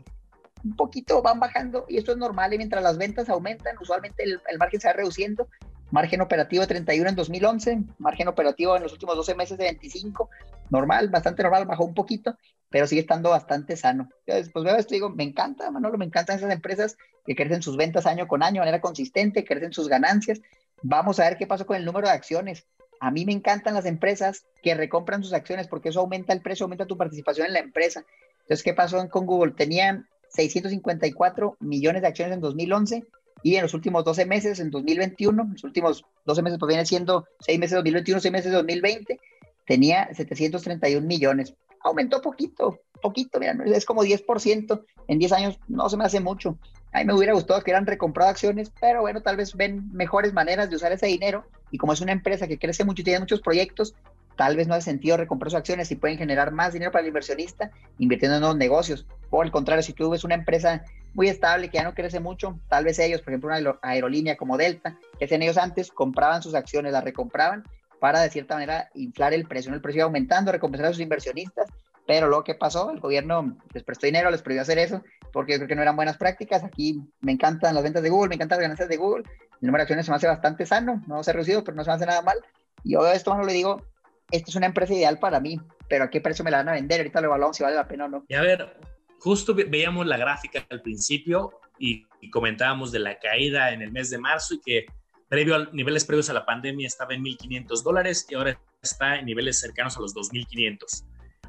un 0.64 0.74
poquito, 0.74 1.22
van 1.22 1.38
bajando 1.38 1.84
y 1.88 1.98
esto 1.98 2.12
es 2.12 2.18
normal 2.18 2.52
y 2.52 2.58
mientras 2.58 2.82
las 2.82 2.98
ventas 2.98 3.28
aumentan, 3.28 3.76
usualmente 3.80 4.24
el, 4.24 4.40
el 4.48 4.58
margen 4.58 4.80
se 4.80 4.88
va 4.88 4.94
reduciendo 4.94 5.48
margen 5.90 6.20
operativo 6.20 6.62
de 6.62 6.66
31 6.66 7.10
en 7.10 7.16
2011, 7.16 7.82
margen 7.98 8.28
operativo 8.28 8.76
en 8.76 8.82
los 8.82 8.92
últimos 8.92 9.16
12 9.16 9.34
meses 9.34 9.58
de 9.58 9.64
25, 9.64 10.28
normal, 10.70 11.08
bastante 11.08 11.42
normal, 11.42 11.66
bajó 11.66 11.84
un 11.84 11.94
poquito, 11.94 12.36
pero 12.68 12.86
sigue 12.86 13.00
estando 13.00 13.30
bastante 13.30 13.76
sano. 13.76 14.08
Entonces, 14.26 14.52
pues 14.52 14.64
veo 14.64 14.76
esto 14.76 14.94
digo, 14.94 15.10
me 15.10 15.24
encanta, 15.24 15.70
Manolo, 15.70 15.98
me 15.98 16.04
encantan 16.04 16.36
esas 16.36 16.52
empresas 16.52 16.96
que 17.24 17.34
crecen 17.34 17.62
sus 17.62 17.76
ventas 17.76 18.06
año 18.06 18.28
con 18.28 18.42
año 18.42 18.60
de 18.60 18.66
manera 18.66 18.80
consistente, 18.80 19.44
crecen 19.44 19.72
sus 19.72 19.88
ganancias. 19.88 20.40
Vamos 20.82 21.18
a 21.20 21.24
ver 21.24 21.38
qué 21.38 21.46
pasó 21.46 21.66
con 21.66 21.76
el 21.76 21.84
número 21.84 22.08
de 22.08 22.14
acciones. 22.14 22.66
A 23.00 23.10
mí 23.10 23.24
me 23.24 23.32
encantan 23.32 23.74
las 23.74 23.86
empresas 23.86 24.44
que 24.62 24.74
recompran 24.74 25.22
sus 25.22 25.32
acciones 25.32 25.68
porque 25.68 25.90
eso 25.90 26.00
aumenta 26.00 26.32
el 26.32 26.42
precio, 26.42 26.64
aumenta 26.64 26.86
tu 26.86 26.96
participación 26.96 27.46
en 27.46 27.52
la 27.52 27.60
empresa. 27.60 28.04
Entonces, 28.40 28.62
¿qué 28.62 28.74
pasó 28.74 29.08
con 29.08 29.26
Google? 29.26 29.52
Tenían 29.52 30.06
654 30.30 31.56
millones 31.60 32.02
de 32.02 32.08
acciones 32.08 32.34
en 32.34 32.40
2011 32.40 33.04
y 33.42 33.56
en 33.56 33.62
los 33.62 33.74
últimos 33.74 34.04
12 34.04 34.26
meses, 34.26 34.60
en 34.60 34.70
2021, 34.70 35.50
los 35.52 35.64
últimos 35.64 36.04
12 36.24 36.42
meses 36.42 36.58
pues 36.58 36.68
viene 36.68 36.86
siendo 36.86 37.26
6 37.40 37.58
meses 37.58 37.70
de 37.72 37.76
2021, 37.76 38.20
6 38.20 38.32
meses 38.32 38.50
de 38.50 38.56
2020, 38.56 39.20
tenía 39.66 40.08
731 40.12 41.06
millones. 41.06 41.54
Aumentó 41.84 42.20
poquito, 42.20 42.80
poquito, 43.00 43.38
mira, 43.38 43.56
es 43.66 43.84
como 43.84 44.02
10%, 44.02 44.84
en 45.06 45.18
10 45.18 45.32
años 45.32 45.60
no 45.68 45.88
se 45.88 45.96
me 45.96 46.04
hace 46.04 46.20
mucho. 46.20 46.58
A 46.92 46.98
mí 46.98 47.04
me 47.04 47.14
hubiera 47.14 47.34
gustado 47.34 47.60
que 47.60 47.70
hubieran 47.70 47.86
recomprado 47.86 48.30
acciones, 48.30 48.72
pero 48.80 49.02
bueno, 49.02 49.22
tal 49.22 49.36
vez 49.36 49.54
ven 49.54 49.88
mejores 49.92 50.32
maneras 50.32 50.68
de 50.68 50.76
usar 50.76 50.90
ese 50.90 51.06
dinero 51.06 51.44
y 51.70 51.78
como 51.78 51.92
es 51.92 52.00
una 52.00 52.12
empresa 52.12 52.46
que 52.46 52.58
crece 52.58 52.84
mucho 52.84 53.02
y 53.02 53.04
tiene 53.04 53.20
muchos 53.20 53.40
proyectos, 53.40 53.94
tal 54.36 54.56
vez 54.56 54.68
no 54.68 54.74
hace 54.74 54.90
sentido 54.90 55.16
recomprar 55.16 55.50
sus 55.50 55.58
acciones 55.58 55.90
y 55.90 55.96
pueden 55.96 56.18
generar 56.18 56.52
más 56.52 56.72
dinero 56.72 56.92
para 56.92 57.02
el 57.02 57.08
inversionista 57.08 57.70
invirtiendo 57.98 58.36
en 58.36 58.40
nuevos 58.40 58.56
negocios. 58.56 59.06
O 59.30 59.42
al 59.42 59.50
contrario, 59.50 59.82
si 59.82 59.92
tú 59.92 60.10
ves 60.10 60.24
una 60.24 60.36
empresa 60.36 60.84
muy 61.14 61.28
estable, 61.28 61.68
que 61.68 61.78
ya 61.78 61.84
no 61.84 61.94
crece 61.94 62.20
mucho. 62.20 62.58
Tal 62.68 62.84
vez 62.84 62.98
ellos, 62.98 63.20
por 63.20 63.32
ejemplo, 63.32 63.50
una 63.50 63.78
aerolínea 63.82 64.36
como 64.36 64.56
Delta, 64.56 64.96
que 65.18 65.24
hacían 65.24 65.42
ellos 65.42 65.58
antes, 65.58 65.90
compraban 65.90 66.42
sus 66.42 66.54
acciones, 66.54 66.92
las 66.92 67.04
recompraban 67.04 67.64
para 67.98 68.20
de 68.20 68.30
cierta 68.30 68.54
manera 68.54 68.88
inflar 68.94 69.34
el 69.34 69.46
precio. 69.46 69.74
El 69.74 69.80
precio 69.80 70.00
iba 70.00 70.06
aumentando, 70.06 70.52
recompensar 70.52 70.90
a 70.90 70.92
sus 70.92 71.02
inversionistas. 71.02 71.68
Pero 72.08 72.26
luego, 72.26 72.42
¿qué 72.42 72.54
pasó? 72.54 72.90
El 72.90 73.00
gobierno 73.00 73.58
les 73.74 73.84
prestó 73.84 74.06
dinero, 74.06 74.30
les 74.30 74.40
prohibió 74.40 74.62
hacer 74.62 74.78
eso, 74.78 75.04
porque 75.30 75.52
yo 75.52 75.58
creo 75.58 75.68
que 75.68 75.74
no 75.74 75.82
eran 75.82 75.94
buenas 75.94 76.16
prácticas. 76.16 76.64
Aquí 76.64 77.02
me 77.20 77.32
encantan 77.32 77.74
las 77.74 77.84
ventas 77.84 78.02
de 78.02 78.08
Google, 78.08 78.30
me 78.30 78.36
encantan 78.36 78.56
las 78.56 78.62
ganancias 78.62 78.88
de 78.88 78.96
Google. 78.96 79.24
El 79.60 79.66
número 79.66 79.80
de 79.80 79.82
acciones 79.82 80.06
se 80.06 80.12
me 80.12 80.16
hace 80.16 80.26
bastante 80.26 80.64
sano, 80.64 81.04
no 81.06 81.22
se 81.22 81.30
ha 81.30 81.34
reducido, 81.34 81.62
pero 81.62 81.76
no 81.76 81.84
se 81.84 81.90
me 81.90 81.96
hace 81.96 82.06
nada 82.06 82.22
mal. 82.22 82.38
Y 82.82 82.94
yo 82.94 83.06
esto 83.12 83.34
no 83.34 83.44
le 83.44 83.52
digo, 83.52 83.84
esta 84.30 84.48
es 84.48 84.56
una 84.56 84.64
empresa 84.64 84.94
ideal 84.94 85.18
para 85.18 85.38
mí, 85.38 85.60
pero 85.86 86.04
¿a 86.04 86.08
qué 86.08 86.22
precio 86.22 86.46
me 86.46 86.50
la 86.50 86.56
van 86.58 86.70
a 86.70 86.72
vender? 86.72 87.00
Ahorita 87.00 87.20
lo 87.20 87.26
evaluamos 87.26 87.58
si 87.58 87.62
vale 87.62 87.76
la 87.76 87.86
pena 87.86 88.06
o 88.06 88.08
no. 88.08 88.24
Y 88.26 88.34
a 88.36 88.40
ver, 88.40 88.80
justo 89.18 89.54
veíamos 89.54 90.06
la 90.06 90.16
gráfica 90.16 90.64
al 90.70 90.80
principio 90.80 91.60
y, 91.78 92.06
comentábamos 92.30 92.90
de 92.90 93.00
la 93.00 93.18
caída 93.18 93.70
en 93.72 93.82
el 93.82 93.92
mes 93.92 94.08
de 94.08 94.16
marzo 94.16 94.54
y 94.54 94.60
que 94.62 94.86
previo 95.28 95.56
a 95.56 95.68
niveles 95.72 96.06
previos 96.06 96.30
a 96.30 96.32
la 96.32 96.46
pandemia 96.46 96.86
estaba 96.86 97.12
en 97.12 97.22
1.500 97.22 97.82
dólares 97.82 98.26
y 98.30 98.34
ahora 98.34 98.58
está 98.80 99.16
en 99.18 99.26
niveles 99.26 99.60
cercanos 99.60 99.98
a 99.98 100.00
los 100.00 100.14
2.500. 100.14 101.04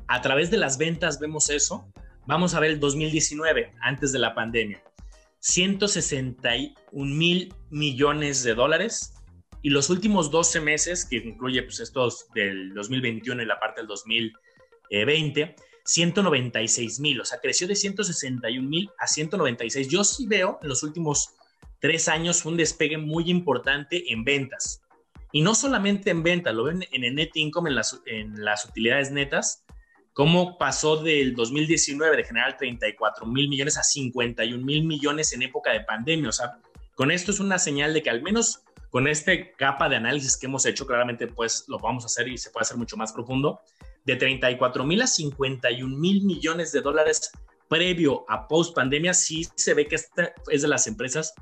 A 0.10 0.22
través 0.22 0.50
de 0.50 0.58
las 0.58 0.80
ventas 0.80 1.20
vemos 1.20 1.52
eso. 1.52 1.88
Vamos 2.26 2.56
a 2.56 2.60
ver 2.60 2.72
el 2.72 2.80
2019, 2.80 3.74
antes 3.80 4.12
de 4.12 4.18
la 4.18 4.34
pandemia. 4.34 4.84
161 5.38 7.16
mil 7.16 7.54
millones 7.70 8.42
de 8.42 8.56
dólares 8.56 9.14
y 9.62 9.70
los 9.70 9.92
últimos 9.92 10.32
12 10.32 10.62
meses, 10.62 11.06
que 11.06 11.18
incluye 11.18 11.62
pues, 11.62 11.80
estos 11.80 12.26
del 12.34 12.74
2021 12.74 13.44
y 13.44 13.46
la 13.46 13.60
parte 13.60 13.82
del 13.82 13.88
2020, 13.88 15.56
196 15.86 17.00
mil, 17.00 17.22
o 17.22 17.26
sea, 17.26 17.40
creció 17.40 17.68
de 17.68 17.76
161 17.76 18.68
mil 18.68 18.90
a 18.98 19.06
196. 19.06 19.90
Yo 19.90 20.04
sí 20.04 20.26
veo 20.26 20.58
en 20.64 20.70
los 20.70 20.82
últimos 20.82 21.36
tres 21.80 22.08
años 22.08 22.46
un 22.46 22.58
despegue 22.58 22.98
muy 22.98 23.30
importante 23.30 24.12
en 24.12 24.24
ventas. 24.24 24.82
Y 25.32 25.42
no 25.42 25.54
solamente 25.54 26.10
en 26.10 26.24
ventas, 26.24 26.56
lo 26.56 26.64
ven 26.64 26.84
en 26.92 27.04
el 27.04 27.14
net 27.14 27.30
income, 27.36 27.70
en 27.70 27.76
las, 27.76 28.02
en 28.08 28.44
las 28.44 28.66
utilidades 28.66 29.12
netas, 29.12 29.66
cómo 30.20 30.58
pasó 30.58 30.98
del 30.98 31.34
2019 31.34 32.18
de 32.18 32.26
generar 32.26 32.58
34 32.58 33.26
mil 33.26 33.48
millones 33.48 33.78
a 33.78 33.84
51 33.84 34.66
mil 34.66 34.84
millones 34.84 35.32
en 35.32 35.44
época 35.44 35.72
de 35.72 35.80
pandemia. 35.80 36.28
O 36.28 36.34
sea, 36.34 36.60
con 36.94 37.10
esto 37.10 37.32
es 37.32 37.40
una 37.40 37.58
señal 37.58 37.94
de 37.94 38.04
que 38.04 38.10
al 38.10 38.22
menos 38.22 38.66
con 38.90 39.08
este 39.08 39.54
capa 39.54 39.88
de 39.88 39.96
análisis 39.96 40.36
que 40.36 40.48
hemos 40.48 40.66
hecho, 40.66 40.86
claramente 40.86 41.28
pues 41.28 41.64
lo 41.70 41.80
vamos 41.80 42.04
a 42.04 42.08
hacer 42.08 42.28
y 42.28 42.38
se 42.38 42.50
puede 42.50 42.64
hacer 42.64 42.76
mucho 42.76 42.98
más 42.98 43.14
profundo, 43.14 43.62
de 44.04 44.18
34 44.18 44.84
mil 44.84 45.02
a 45.02 45.08
51 45.08 45.98
mil 45.98 46.26
millones 46.26 46.74
de 46.74 46.82
dólares 46.82 47.32
previo 47.70 48.26
a 48.28 48.46
post 48.46 48.76
pandemia, 48.76 49.14
sí 49.14 49.48
se 49.56 49.74
ve 49.74 49.88
que 49.88 49.96
esta 49.96 50.34
es 50.50 50.64
de 50.64 50.68
las 50.68 50.86
empresas 50.88 51.34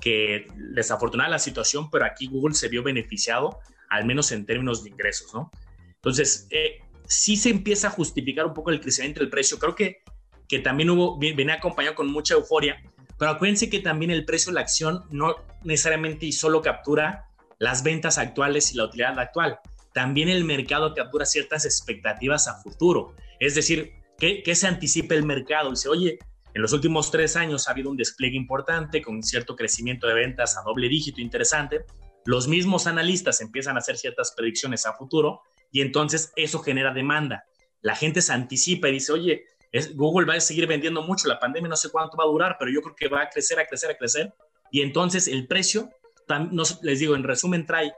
que 0.00 0.46
desafortunada 0.54 1.30
la 1.30 1.40
situación, 1.40 1.90
pero 1.90 2.04
aquí 2.04 2.28
Google 2.28 2.54
se 2.54 2.68
vio 2.68 2.84
beneficiado, 2.84 3.58
al 3.88 4.06
menos 4.06 4.30
en 4.30 4.46
términos 4.46 4.84
de 4.84 4.90
ingresos, 4.90 5.34
¿no? 5.34 5.50
Entonces, 5.96 6.46
eh, 6.50 6.78
sí 7.10 7.36
se 7.36 7.50
empieza 7.50 7.88
a 7.88 7.90
justificar 7.90 8.46
un 8.46 8.54
poco 8.54 8.70
el 8.70 8.80
crecimiento 8.80 9.20
del 9.20 9.28
precio. 9.28 9.58
Creo 9.58 9.74
que, 9.74 10.02
que 10.48 10.60
también 10.60 10.90
hubo, 10.90 11.18
viene 11.18 11.52
acompañado 11.52 11.96
con 11.96 12.10
mucha 12.10 12.34
euforia, 12.34 12.80
pero 13.18 13.32
acuérdense 13.32 13.68
que 13.68 13.80
también 13.80 14.12
el 14.12 14.24
precio 14.24 14.50
de 14.50 14.54
la 14.54 14.60
acción 14.60 15.04
no 15.10 15.34
necesariamente 15.64 16.26
y 16.26 16.32
solo 16.32 16.62
captura 16.62 17.26
las 17.58 17.82
ventas 17.82 18.16
actuales 18.16 18.72
y 18.72 18.76
la 18.76 18.84
utilidad 18.84 19.18
actual. 19.18 19.58
También 19.92 20.28
el 20.28 20.44
mercado 20.44 20.94
captura 20.94 21.26
ciertas 21.26 21.64
expectativas 21.64 22.46
a 22.46 22.62
futuro. 22.62 23.16
Es 23.40 23.56
decir, 23.56 23.92
que, 24.16 24.44
que 24.44 24.54
se 24.54 24.68
anticipa 24.68 25.14
el 25.14 25.24
mercado. 25.24 25.70
Dice, 25.70 25.88
oye, 25.88 26.18
en 26.54 26.62
los 26.62 26.72
últimos 26.72 27.10
tres 27.10 27.34
años 27.34 27.66
ha 27.66 27.72
habido 27.72 27.90
un 27.90 27.96
despliegue 27.96 28.36
importante 28.36 29.02
con 29.02 29.22
cierto 29.24 29.56
crecimiento 29.56 30.06
de 30.06 30.14
ventas 30.14 30.56
a 30.56 30.62
doble 30.62 30.88
dígito 30.88 31.20
interesante. 31.20 31.84
Los 32.24 32.46
mismos 32.46 32.86
analistas 32.86 33.40
empiezan 33.40 33.76
a 33.76 33.80
hacer 33.80 33.96
ciertas 33.96 34.32
predicciones 34.36 34.86
a 34.86 34.92
futuro 34.92 35.42
y 35.70 35.80
entonces 35.80 36.32
eso 36.36 36.60
genera 36.60 36.92
demanda. 36.92 37.44
La 37.82 37.96
gente 37.96 38.22
se 38.22 38.32
anticipa 38.32 38.88
y 38.88 38.92
dice, 38.92 39.12
oye, 39.12 39.44
Google 39.94 40.26
va 40.26 40.34
a 40.34 40.40
seguir 40.40 40.66
vendiendo 40.66 41.02
mucho, 41.02 41.28
la 41.28 41.38
pandemia 41.38 41.68
no 41.68 41.76
sé 41.76 41.90
cuánto 41.90 42.16
va 42.16 42.24
a 42.24 42.28
durar, 42.28 42.56
pero 42.58 42.70
yo 42.70 42.82
creo 42.82 42.96
que 42.96 43.08
va 43.08 43.22
a 43.22 43.28
crecer, 43.28 43.58
a 43.58 43.66
crecer, 43.66 43.90
a 43.90 43.96
crecer. 43.96 44.32
Y 44.70 44.82
entonces 44.82 45.28
el 45.28 45.46
precio, 45.46 45.90
les 46.82 46.98
digo, 46.98 47.14
en 47.14 47.22
resumen, 47.22 47.66
trae 47.66 47.92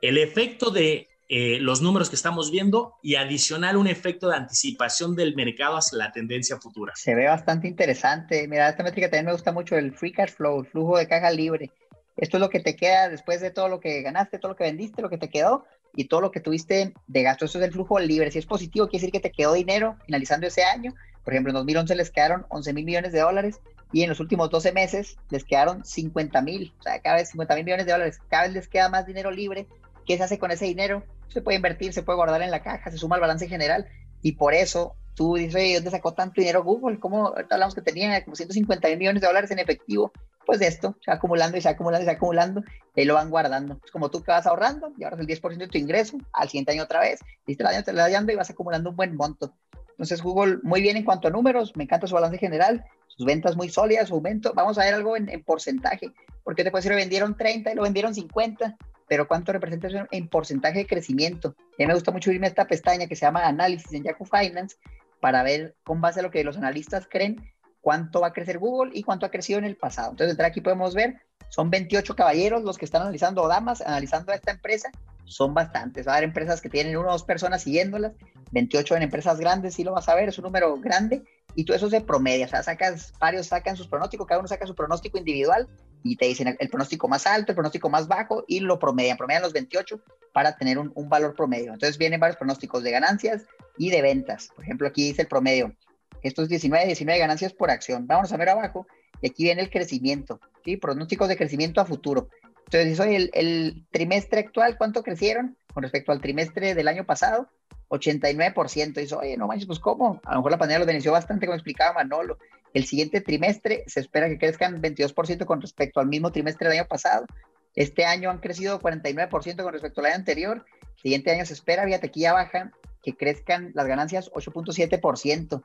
el 0.00 0.18
efecto 0.18 0.70
de 0.70 1.08
eh, 1.28 1.58
los 1.60 1.80
números 1.82 2.10
que 2.10 2.16
estamos 2.16 2.50
viendo 2.50 2.94
y 3.02 3.14
adicional 3.14 3.76
un 3.76 3.86
efecto 3.86 4.28
de 4.28 4.36
anticipación 4.36 5.14
del 5.14 5.36
mercado 5.36 5.76
hacia 5.76 5.98
la 5.98 6.10
tendencia 6.10 6.56
futura. 6.56 6.92
Se 6.96 7.14
ve 7.14 7.26
bastante 7.26 7.68
interesante. 7.68 8.48
Mira, 8.48 8.68
esta 8.68 8.82
métrica 8.82 9.08
también 9.08 9.26
me 9.26 9.32
gusta 9.32 9.52
mucho, 9.52 9.76
el 9.76 9.92
free 9.92 10.12
cash 10.12 10.30
flow, 10.30 10.64
flujo 10.64 10.98
de 10.98 11.06
caja 11.06 11.30
libre. 11.30 11.70
Esto 12.16 12.36
es 12.36 12.40
lo 12.40 12.50
que 12.50 12.60
te 12.60 12.74
queda 12.74 13.08
después 13.08 13.40
de 13.40 13.50
todo 13.50 13.68
lo 13.68 13.78
que 13.78 14.02
ganaste, 14.02 14.38
todo 14.38 14.52
lo 14.52 14.56
que 14.56 14.64
vendiste, 14.64 15.02
lo 15.02 15.08
que 15.08 15.18
te 15.18 15.30
quedó 15.30 15.64
y 15.94 16.04
todo 16.04 16.20
lo 16.20 16.30
que 16.30 16.40
tuviste 16.40 16.94
de 17.06 17.22
gasto. 17.22 17.44
Eso 17.44 17.58
es 17.58 17.64
el 17.64 17.72
flujo 17.72 17.98
libre. 17.98 18.30
Si 18.30 18.38
es 18.38 18.46
positivo, 18.46 18.86
quiere 18.88 19.00
decir 19.00 19.12
que 19.12 19.20
te 19.20 19.32
quedó 19.32 19.54
dinero 19.54 19.96
finalizando 20.06 20.46
ese 20.46 20.62
año. 20.62 20.94
Por 21.24 21.34
ejemplo, 21.34 21.50
en 21.50 21.56
2011 21.56 21.94
les 21.94 22.10
quedaron 22.10 22.46
11 22.48 22.72
mil 22.72 22.84
millones 22.84 23.12
de 23.12 23.20
dólares 23.20 23.60
y 23.92 24.02
en 24.02 24.08
los 24.08 24.20
últimos 24.20 24.50
12 24.50 24.72
meses 24.72 25.16
les 25.30 25.44
quedaron 25.44 25.84
50 25.84 26.40
mil. 26.42 26.72
O 26.78 26.82
sea, 26.82 27.00
cada 27.00 27.16
vez 27.16 27.30
50 27.30 27.54
mil 27.56 27.64
millones 27.64 27.86
de 27.86 27.92
dólares. 27.92 28.18
Cada 28.28 28.44
vez 28.44 28.52
les 28.52 28.68
queda 28.68 28.88
más 28.88 29.06
dinero 29.06 29.30
libre. 29.30 29.66
¿Qué 30.06 30.16
se 30.16 30.24
hace 30.24 30.38
con 30.38 30.50
ese 30.50 30.64
dinero? 30.64 31.02
Se 31.28 31.42
puede 31.42 31.56
invertir, 31.56 31.92
se 31.92 32.02
puede 32.02 32.16
guardar 32.16 32.42
en 32.42 32.50
la 32.50 32.62
caja, 32.62 32.90
se 32.90 32.98
suma 32.98 33.14
al 33.16 33.20
balance 33.20 33.46
general 33.48 33.86
y 34.22 34.32
por 34.32 34.54
eso 34.54 34.96
tú 35.14 35.34
dices, 35.34 35.54
oye, 35.54 35.74
¿dónde 35.74 35.90
sacó 35.90 36.14
tanto 36.14 36.40
dinero 36.40 36.64
Google? 36.64 36.98
¿Cómo 36.98 37.34
hablamos 37.50 37.74
que 37.74 37.82
tenía 37.82 38.24
como 38.24 38.36
150 38.36 38.88
mil 38.88 38.98
millones 38.98 39.20
de 39.20 39.26
dólares 39.26 39.50
en 39.50 39.58
efectivo? 39.58 40.12
Pues 40.46 40.58
de 40.58 40.66
esto, 40.66 40.96
se 41.04 41.10
va 41.10 41.16
acumulando 41.16 41.56
y 41.56 41.60
se 41.60 41.68
va 41.68 41.74
acumulando 41.74 42.02
y 42.02 42.06
se 42.06 42.12
va 42.12 42.16
acumulando, 42.16 42.62
y 42.96 43.04
lo 43.04 43.14
van 43.14 43.30
guardando. 43.30 43.78
Es 43.84 43.90
como 43.90 44.10
tú 44.10 44.22
que 44.22 44.32
vas 44.32 44.46
ahorrando 44.46 44.92
y 44.96 45.04
ahorras 45.04 45.20
el 45.20 45.26
10% 45.26 45.58
de 45.58 45.68
tu 45.68 45.78
ingreso, 45.78 46.18
al 46.32 46.48
siguiente 46.48 46.72
año 46.72 46.84
otra 46.84 47.00
vez, 47.00 47.20
y 47.46 47.52
este 47.52 47.66
año 47.66 47.84
te 47.84 47.92
vas 47.92 48.10
dando 48.10 48.32
y 48.32 48.36
vas 48.36 48.50
acumulando 48.50 48.90
un 48.90 48.96
buen 48.96 49.14
monto. 49.14 49.54
Entonces 49.90 50.22
Google 50.22 50.58
muy 50.62 50.80
bien 50.80 50.96
en 50.96 51.04
cuanto 51.04 51.28
a 51.28 51.30
números, 51.30 51.76
me 51.76 51.84
encanta 51.84 52.06
su 52.06 52.14
balance 52.14 52.38
general, 52.38 52.84
sus 53.06 53.26
ventas 53.26 53.54
muy 53.54 53.68
sólidas, 53.68 54.08
su 54.08 54.14
aumento. 54.14 54.52
Vamos 54.54 54.78
a 54.78 54.84
ver 54.84 54.94
algo 54.94 55.16
en, 55.16 55.28
en 55.28 55.44
porcentaje, 55.44 56.10
porque 56.42 56.64
te 56.64 56.70
puede 56.70 56.82
decir, 56.82 56.96
vendieron 56.96 57.36
30 57.36 57.70
y 57.70 57.74
lo 57.74 57.82
vendieron 57.82 58.14
50, 58.14 58.76
pero 59.10 59.26
¿cuánto 59.26 59.50
representa 59.50 59.88
eso 59.88 60.06
en 60.12 60.28
porcentaje 60.28 60.78
de 60.78 60.86
crecimiento? 60.86 61.56
A 61.58 61.74
mí 61.78 61.86
me 61.86 61.94
gusta 61.94 62.12
mucho 62.12 62.30
irme 62.30 62.46
a 62.46 62.48
esta 62.48 62.68
pestaña 62.68 63.08
que 63.08 63.16
se 63.16 63.26
llama 63.26 63.44
Análisis 63.44 63.92
en 63.92 64.04
Yahoo 64.04 64.24
Finance 64.24 64.76
para 65.18 65.42
ver 65.42 65.74
con 65.82 66.00
base 66.00 66.20
a 66.20 66.22
lo 66.22 66.30
que 66.30 66.44
los 66.44 66.56
analistas 66.56 67.08
creen 67.10 67.52
cuánto 67.80 68.20
va 68.20 68.28
a 68.28 68.32
crecer 68.32 68.60
Google 68.60 68.92
y 68.94 69.02
cuánto 69.02 69.26
ha 69.26 69.32
crecido 69.32 69.58
en 69.58 69.64
el 69.64 69.76
pasado. 69.76 70.12
Entonces, 70.12 70.38
aquí 70.38 70.60
podemos 70.60 70.94
ver, 70.94 71.16
son 71.48 71.70
28 71.70 72.14
caballeros 72.14 72.62
los 72.62 72.78
que 72.78 72.84
están 72.84 73.02
analizando, 73.02 73.42
o 73.42 73.48
damas, 73.48 73.80
analizando 73.80 74.30
a 74.30 74.36
esta 74.36 74.52
empresa. 74.52 74.92
Son 75.24 75.54
bastantes. 75.54 76.06
Va 76.06 76.12
a 76.12 76.16
haber 76.18 76.28
empresas 76.28 76.60
que 76.60 76.68
tienen 76.68 76.96
una 76.96 77.08
o 77.08 77.12
dos 77.12 77.24
personas 77.24 77.64
siguiéndolas, 77.64 78.12
28 78.52 78.94
en 78.94 79.02
empresas 79.02 79.40
grandes, 79.40 79.74
sí 79.74 79.82
lo 79.82 79.90
vas 79.90 80.08
a 80.08 80.14
ver, 80.14 80.28
es 80.28 80.38
un 80.38 80.44
número 80.44 80.76
grande, 80.76 81.24
y 81.56 81.64
tú 81.64 81.72
eso 81.72 81.90
se 81.90 82.00
promedia, 82.00 82.46
o 82.46 82.48
sea, 82.48 82.76
varios 83.18 83.48
sacan 83.48 83.76
sus 83.76 83.88
pronósticos, 83.88 84.28
cada 84.28 84.38
uno 84.38 84.46
saca 84.46 84.68
su 84.68 84.76
pronóstico 84.76 85.18
individual 85.18 85.68
y 86.02 86.16
te 86.16 86.26
dicen 86.26 86.56
el 86.58 86.68
pronóstico 86.68 87.08
más 87.08 87.26
alto, 87.26 87.52
el 87.52 87.56
pronóstico 87.56 87.90
más 87.90 88.08
bajo, 88.08 88.44
y 88.46 88.60
lo 88.60 88.78
promedian, 88.78 89.16
promedian 89.16 89.42
los 89.42 89.52
28 89.52 90.00
para 90.32 90.56
tener 90.56 90.78
un, 90.78 90.92
un 90.94 91.08
valor 91.08 91.34
promedio. 91.34 91.72
Entonces 91.72 91.98
vienen 91.98 92.20
varios 92.20 92.36
pronósticos 92.36 92.82
de 92.82 92.90
ganancias 92.90 93.46
y 93.76 93.90
de 93.90 94.02
ventas. 94.02 94.50
Por 94.54 94.64
ejemplo, 94.64 94.88
aquí 94.88 95.04
dice 95.04 95.22
el 95.22 95.28
promedio, 95.28 95.74
esto 96.22 96.42
es 96.42 96.48
19, 96.48 96.86
19 96.86 97.18
ganancias 97.18 97.52
por 97.52 97.70
acción. 97.70 98.06
Vamos 98.06 98.32
a 98.32 98.36
ver 98.36 98.50
abajo, 98.50 98.86
y 99.20 99.28
aquí 99.28 99.44
viene 99.44 99.62
el 99.62 99.70
crecimiento, 99.70 100.40
¿sí? 100.64 100.76
Pronósticos 100.76 101.28
de 101.28 101.36
crecimiento 101.36 101.80
a 101.80 101.84
futuro. 101.84 102.28
Entonces, 102.66 102.90
dice, 102.90 103.16
el, 103.16 103.30
el 103.34 103.86
trimestre 103.90 104.40
actual, 104.40 104.76
¿cuánto 104.78 105.02
crecieron 105.02 105.56
con 105.74 105.82
respecto 105.82 106.12
al 106.12 106.20
trimestre 106.20 106.74
del 106.74 106.88
año 106.88 107.04
pasado? 107.04 107.48
89%. 107.90 108.94
Dice, 108.94 109.14
oye, 109.14 109.36
no 109.36 109.46
manches, 109.46 109.66
pues 109.66 109.80
¿cómo? 109.80 110.20
A 110.24 110.32
lo 110.32 110.38
mejor 110.38 110.52
la 110.52 110.58
pandemia 110.58 110.78
lo 110.78 110.86
benefició 110.86 111.12
bastante, 111.12 111.46
como 111.46 111.56
explicaba 111.56 111.94
Manolo. 111.94 112.38
El 112.72 112.84
siguiente 112.84 113.20
trimestre 113.20 113.84
se 113.86 114.00
espera 114.00 114.28
que 114.28 114.38
crezcan 114.38 114.80
22% 114.80 115.44
con 115.44 115.60
respecto 115.60 116.00
al 116.00 116.06
mismo 116.06 116.30
trimestre 116.30 116.68
del 116.68 116.78
año 116.78 116.88
pasado. 116.88 117.26
Este 117.74 118.04
año 118.04 118.30
han 118.30 118.38
crecido 118.38 118.80
49% 118.80 119.62
con 119.62 119.72
respecto 119.72 120.00
al 120.00 120.06
año 120.06 120.16
anterior. 120.16 120.64
El 120.96 121.02
siguiente 121.02 121.30
año 121.30 121.44
se 121.46 121.54
espera, 121.54 121.84
fíjate, 121.84 122.06
aquí 122.06 122.20
ya 122.20 122.32
bajan, 122.32 122.72
que 123.02 123.16
crezcan 123.16 123.72
las 123.74 123.86
ganancias 123.86 124.30
8.7%. 124.32 125.62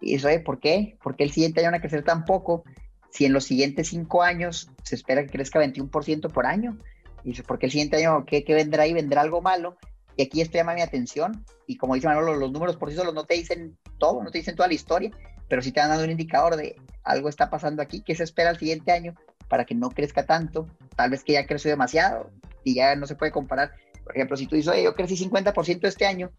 ¿Y 0.00 0.14
eso 0.14 0.28
por 0.44 0.60
qué? 0.60 0.96
¿Por 1.02 1.16
qué 1.16 1.24
el 1.24 1.32
siguiente 1.32 1.60
año 1.60 1.68
van 1.68 1.78
a 1.78 1.80
crecer 1.80 2.04
tan 2.04 2.24
poco? 2.24 2.64
Si 3.10 3.24
en 3.24 3.32
los 3.32 3.44
siguientes 3.44 3.88
cinco 3.88 4.22
años 4.22 4.70
se 4.82 4.94
espera 4.94 5.24
que 5.24 5.30
crezca 5.30 5.60
21% 5.60 6.32
por 6.32 6.46
año. 6.46 6.78
Y 7.24 7.30
dice, 7.30 7.42
¿por 7.42 7.58
qué 7.58 7.66
el 7.66 7.72
siguiente 7.72 7.96
año 7.96 8.24
qué, 8.26 8.44
qué 8.44 8.54
vendrá 8.54 8.84
ahí? 8.84 8.92
¿Vendrá 8.92 9.20
algo 9.20 9.42
malo? 9.42 9.76
Y 10.16 10.22
aquí 10.22 10.40
esto 10.40 10.58
llama 10.58 10.74
mi 10.74 10.82
atención. 10.82 11.44
Y 11.66 11.76
como 11.76 11.94
dice 11.94 12.08
Manolo, 12.08 12.34
los 12.34 12.50
números 12.50 12.76
por 12.76 12.90
sí 12.90 12.96
solos 12.96 13.14
no 13.14 13.24
te 13.24 13.34
dicen 13.34 13.76
todo, 13.98 14.22
no 14.22 14.30
te 14.30 14.38
dicen 14.38 14.56
toda 14.56 14.68
la 14.68 14.74
historia, 14.74 15.10
pero 15.48 15.62
sí 15.62 15.72
te 15.72 15.80
han 15.80 15.90
dado 15.90 16.04
un 16.04 16.10
indicador 16.10 16.56
de 16.56 16.76
algo 17.04 17.28
está 17.28 17.50
pasando 17.50 17.82
aquí, 17.82 18.02
¿qué 18.02 18.14
se 18.14 18.24
espera 18.24 18.50
el 18.50 18.58
siguiente 18.58 18.92
año 18.92 19.14
para 19.48 19.64
que 19.64 19.74
no 19.74 19.90
crezca 19.90 20.26
tanto? 20.26 20.68
Tal 20.94 21.10
vez 21.10 21.24
que 21.24 21.32
ya 21.32 21.46
creció 21.46 21.70
demasiado 21.70 22.30
y 22.64 22.74
ya 22.74 22.94
no 22.96 23.06
se 23.06 23.16
puede 23.16 23.32
comparar. 23.32 23.72
Por 24.04 24.14
ejemplo, 24.14 24.36
si 24.36 24.46
tú 24.46 24.56
dices, 24.56 24.72
oye, 24.72 24.82
yo 24.82 24.94
crecí 24.94 25.16
50% 25.16 25.86
este 25.86 26.06
año 26.06 26.30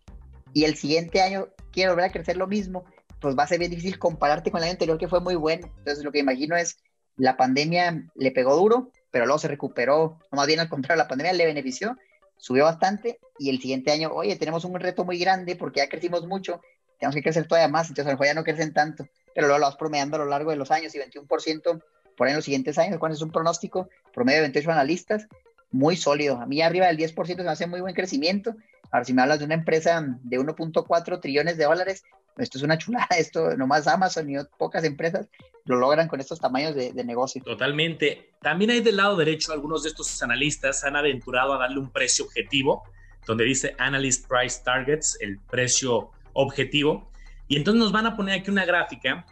y 0.54 0.65
el 0.65 0.76
siguiente 0.76 1.22
año 1.22 1.48
quiero 1.72 1.93
volver 1.93 2.10
a 2.10 2.12
crecer 2.12 2.38
lo 2.38 2.48
mismo, 2.48 2.86
pues 3.19 3.38
va 3.38 3.43
a 3.43 3.48
ser 3.48 3.60
bien 3.60 3.72
difícil 3.72 4.00
compararte 4.00 4.52
con 4.52 4.60
el 4.60 4.65
año 4.65 4.74
anterior 4.74 4.98
que 4.98 5.08
fue 5.08 5.22
muy 5.22 5.36
bueno. 5.36 5.67
Entonces 5.80 6.04
lo 6.04 6.12
que 6.12 6.19
imagino 6.19 6.56
es, 6.56 6.78
la 7.17 7.36
pandemia 7.36 8.06
le 8.15 8.32
pegó 8.32 8.56
duro, 8.56 8.91
pero 9.12 9.26
luego 9.26 9.39
se 9.39 9.48
recuperó, 9.48 10.19
no 10.32 10.38
más 10.38 10.48
bien 10.48 10.60
al 10.60 10.69
contrario, 10.69 11.04
la 11.04 11.08
pandemia 11.08 11.34
le 11.34 11.45
benefició, 11.45 11.98
subió 12.38 12.63
bastante 12.63 13.19
y 13.38 13.50
el 13.50 13.60
siguiente 13.60 13.91
año, 13.91 14.12
oye, 14.13 14.36
tenemos 14.38 14.63
un 14.65 14.80
reto 14.80 15.04
muy 15.04 15.19
grande 15.19 15.56
porque 15.56 15.82
ya 15.82 15.89
crecimos 15.89 16.26
mucho, 16.26 16.62
tenemos 16.99 17.15
que 17.15 17.23
crecer 17.23 17.47
todavía 17.47 17.67
más, 17.67 17.89
entonces 17.89 18.07
a 18.07 18.09
lo 18.09 18.13
mejor 18.15 18.27
ya 18.27 18.33
no 18.33 18.43
crecen 18.43 18.73
tanto, 18.73 19.07
pero 19.33 19.47
luego 19.47 19.59
lo 19.59 19.65
vas 19.65 19.77
promediando 19.77 20.17
a 20.17 20.19
lo 20.19 20.25
largo 20.25 20.51
de 20.51 20.57
los 20.57 20.69
años 20.71 20.93
y 20.95 20.99
21% 20.99 21.81
por 22.17 22.27
ahí 22.27 22.31
en 22.31 22.35
los 22.35 22.45
siguientes 22.45 22.77
años, 22.77 22.99
cuando 22.99 23.15
es 23.15 23.21
un 23.21 23.31
pronóstico, 23.31 23.89
promedio 24.13 24.39
de 24.39 24.47
28 24.47 24.71
analistas, 24.71 25.27
muy 25.71 25.95
sólido. 25.95 26.38
A 26.41 26.45
mí 26.45 26.62
arriba 26.62 26.88
del 26.88 26.97
10% 26.97 27.25
se 27.25 27.43
me 27.43 27.49
hace 27.49 27.67
muy 27.67 27.79
buen 27.79 27.95
crecimiento. 27.95 28.55
Ahora, 28.91 29.05
si 29.05 29.13
me 29.13 29.21
hablas 29.21 29.39
de 29.39 29.45
una 29.45 29.53
empresa 29.53 30.03
de 30.23 30.39
1.4 30.39 31.21
trillones 31.21 31.57
de 31.57 31.63
dólares, 31.63 32.03
esto 32.38 32.57
es 32.57 32.63
una 32.63 32.77
chulada, 32.77 33.07
esto 33.17 33.55
nomás 33.55 33.88
Amazon 33.88 34.29
y 34.29 34.35
pocas 34.57 34.83
empresas 34.83 35.27
lo 35.65 35.77
logran 35.77 36.07
con 36.07 36.19
estos 36.19 36.39
tamaños 36.39 36.73
de, 36.73 36.91
negocio. 37.03 37.43
Totalmente. 37.43 38.31
También 38.41 38.71
hay 38.71 38.81
del 38.81 38.97
lado 38.97 39.15
derecho, 39.15 39.53
algunos 39.53 39.83
de 39.83 39.89
estos 39.89 40.21
analistas 40.23 40.83
han 40.83 40.95
aventurado 40.95 41.53
a 41.53 41.59
darle 41.59 41.79
un 41.79 41.91
precio 41.91 42.25
objetivo, 42.25 42.83
donde 43.27 43.43
dice 43.43 43.75
Analyst 43.77 44.27
Price 44.27 44.62
Targets, 44.63 45.17
el 45.21 45.39
precio 45.39 46.09
objetivo. 46.41 47.12
Y 47.47 47.58
entonces 47.58 47.80
nos 47.80 47.91
van 47.91 48.06
a 48.06 48.15
poner 48.15 48.39
aquí 48.39 48.52
una 48.52 48.65
gráfica 48.65 49.25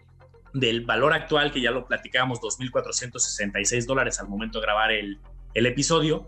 del 0.54 0.86
valor 0.86 1.14
actual, 1.14 1.52
que 1.52 1.62
ya 1.62 1.72
lo 1.72 1.86
platicábamos, 1.86 2.40
2.466 2.42 3.86
dólares 3.86 4.20
al 4.20 4.28
momento 4.28 4.60
de 4.60 4.66
grabar 4.66 4.92
el, 4.92 5.20
el 5.54 5.66
episodio, 5.66 6.28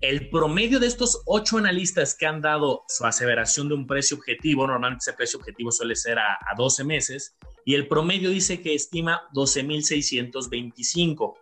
el 0.00 0.30
promedio 0.30 0.78
de 0.78 0.86
estos 0.86 1.22
ocho 1.26 1.58
analistas 1.58 2.14
que 2.14 2.26
han 2.26 2.40
dado 2.40 2.84
su 2.88 3.04
aseveración 3.04 3.68
de 3.68 3.74
un 3.74 3.86
precio 3.86 4.16
objetivo, 4.16 4.66
normalmente 4.66 5.02
ese 5.02 5.14
precio 5.14 5.40
objetivo 5.40 5.72
suele 5.72 5.96
ser 5.96 6.18
a, 6.18 6.38
12 6.56 6.84
meses, 6.84 7.36
y 7.64 7.74
el 7.74 7.88
promedio 7.88 8.30
dice 8.30 8.62
que 8.62 8.74
estima 8.74 9.22
12.625. 9.34 11.34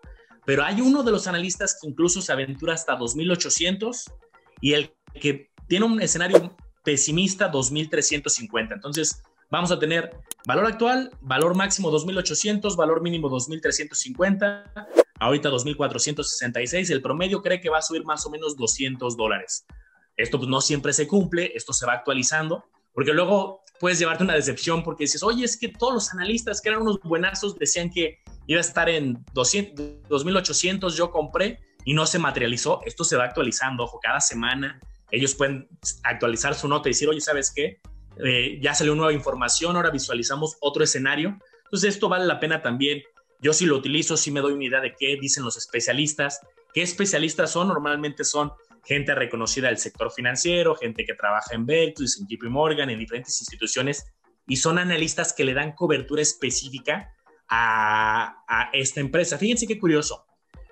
Pero 0.45 0.65
hay 0.65 0.81
uno 0.81 1.03
de 1.03 1.13
los 1.13 1.27
analistas 1.27 1.79
que 1.81 1.89
incluso 1.89 2.23
se 2.23 2.33
aventura 2.33 2.75
hasta 2.75 2.97
2.800 2.97 4.13
y 4.61 4.73
el 4.73 4.95
que 5.21 5.51
tiene 5.69 5.85
un 5.85 6.01
escenario 6.01 6.57
pesimista 6.87 7.51
2.350. 7.51 8.73
Entonces, 8.73 9.23
vamos 9.51 9.73
a 9.73 9.79
tener 9.79 10.11
valor 10.47 10.67
actual, 10.67 11.11
valor 11.21 11.57
máximo 11.57 11.91
2.800, 11.91 12.77
valor 12.77 13.03
mínimo 13.03 13.29
2.350 13.29 14.95
ahorita 15.19 15.51
2.466, 15.51 16.91
el 16.91 17.03
promedio 17.03 17.43
cree 17.43 17.61
que 17.61 17.71
va 17.71 17.79
a 17.79 17.83
subir 17.83 18.05
más 18.05 18.25
o 18.27 18.31
menos 18.31 18.57
200 18.57 19.17
dólares. 19.17 19.67
Esto 20.17 20.39
pues, 20.39 20.49
no 20.49 20.61
siempre 20.61 20.93
se 20.93 21.07
cumple, 21.09 21.53
esto 21.55 21.73
se 21.73 21.87
va 21.87 21.95
actualizando, 21.95 22.65
porque 22.93 23.13
luego 23.13 23.63
puedes 23.81 23.99
llevarte 23.99 24.25
una 24.25 24.35
decepción 24.35 24.83
porque 24.83 25.05
dices, 25.05 25.23
oye, 25.23 25.45
es 25.45 25.59
que 25.59 25.69
todos 25.69 25.93
los 25.93 26.13
analistas 26.13 26.61
que 26.61 26.69
eran 26.69 26.83
unos 26.83 27.01
buenazos 27.03 27.59
decían 27.59 27.91
que 27.91 28.21
iba 28.47 28.59
a 28.59 28.63
estar 28.63 28.89
en 28.89 29.25
200, 29.35 30.09
2.800, 30.09 30.95
yo 30.95 31.11
compré 31.11 31.59
y 31.85 31.95
no 31.95 32.07
se 32.07 32.19
materializó. 32.19 32.81
Esto 32.85 33.05
se 33.05 33.17
va 33.17 33.25
actualizando, 33.25 33.85
ojo, 33.85 33.99
cada 34.01 34.21
semana 34.21 34.81
ellos 35.11 35.35
pueden 35.35 35.69
actualizar 36.03 36.55
su 36.55 36.69
nota 36.69 36.89
y 36.89 36.93
decir, 36.93 37.09
oye, 37.09 37.21
¿sabes 37.21 37.53
qué? 37.55 37.81
Eh, 38.25 38.59
ya 38.61 38.75
salió 38.75 38.95
nueva 38.95 39.13
información, 39.13 39.77
ahora 39.77 39.91
visualizamos 39.91 40.57
otro 40.61 40.83
escenario. 40.83 41.39
Entonces 41.65 41.95
esto 41.95 42.09
vale 42.09 42.27
la 42.27 42.41
pena 42.41 42.63
también 42.63 43.03
yo 43.41 43.53
sí 43.53 43.67
lo 43.67 43.77
utilizo, 43.77 44.17
sí 44.17 44.31
me 44.31 44.41
doy 44.41 44.53
una 44.53 44.65
idea 44.65 44.81
de 44.81 44.95
qué 44.99 45.17
dicen 45.21 45.45
los 45.45 45.57
especialistas. 45.57 46.41
¿Qué 46.73 46.83
especialistas 46.83 47.51
son? 47.51 47.69
Normalmente 47.69 48.25
son 48.25 48.53
gente 48.85 49.15
reconocida 49.15 49.69
del 49.69 49.79
sector 49.79 50.13
financiero, 50.13 50.75
gente 50.77 51.05
que 51.05 51.15
trabaja 51.15 51.55
en 51.55 51.67
Berkeley, 51.67 52.09
en 52.21 52.27
JP 52.27 52.45
Morgan, 52.51 52.91
en 52.91 52.99
diferentes 52.99 53.41
instituciones, 53.41 54.05
y 54.47 54.57
son 54.57 54.79
analistas 54.79 55.33
que 55.33 55.45
le 55.45 55.55
dan 55.55 55.73
cobertura 55.73 56.23
específica 56.23 57.13
a, 57.49 58.45
a 58.49 58.71
esta 58.73 59.01
empresa. 59.01 59.39
Fíjense 59.39 59.67
qué 59.67 59.79
curioso. 59.79 60.25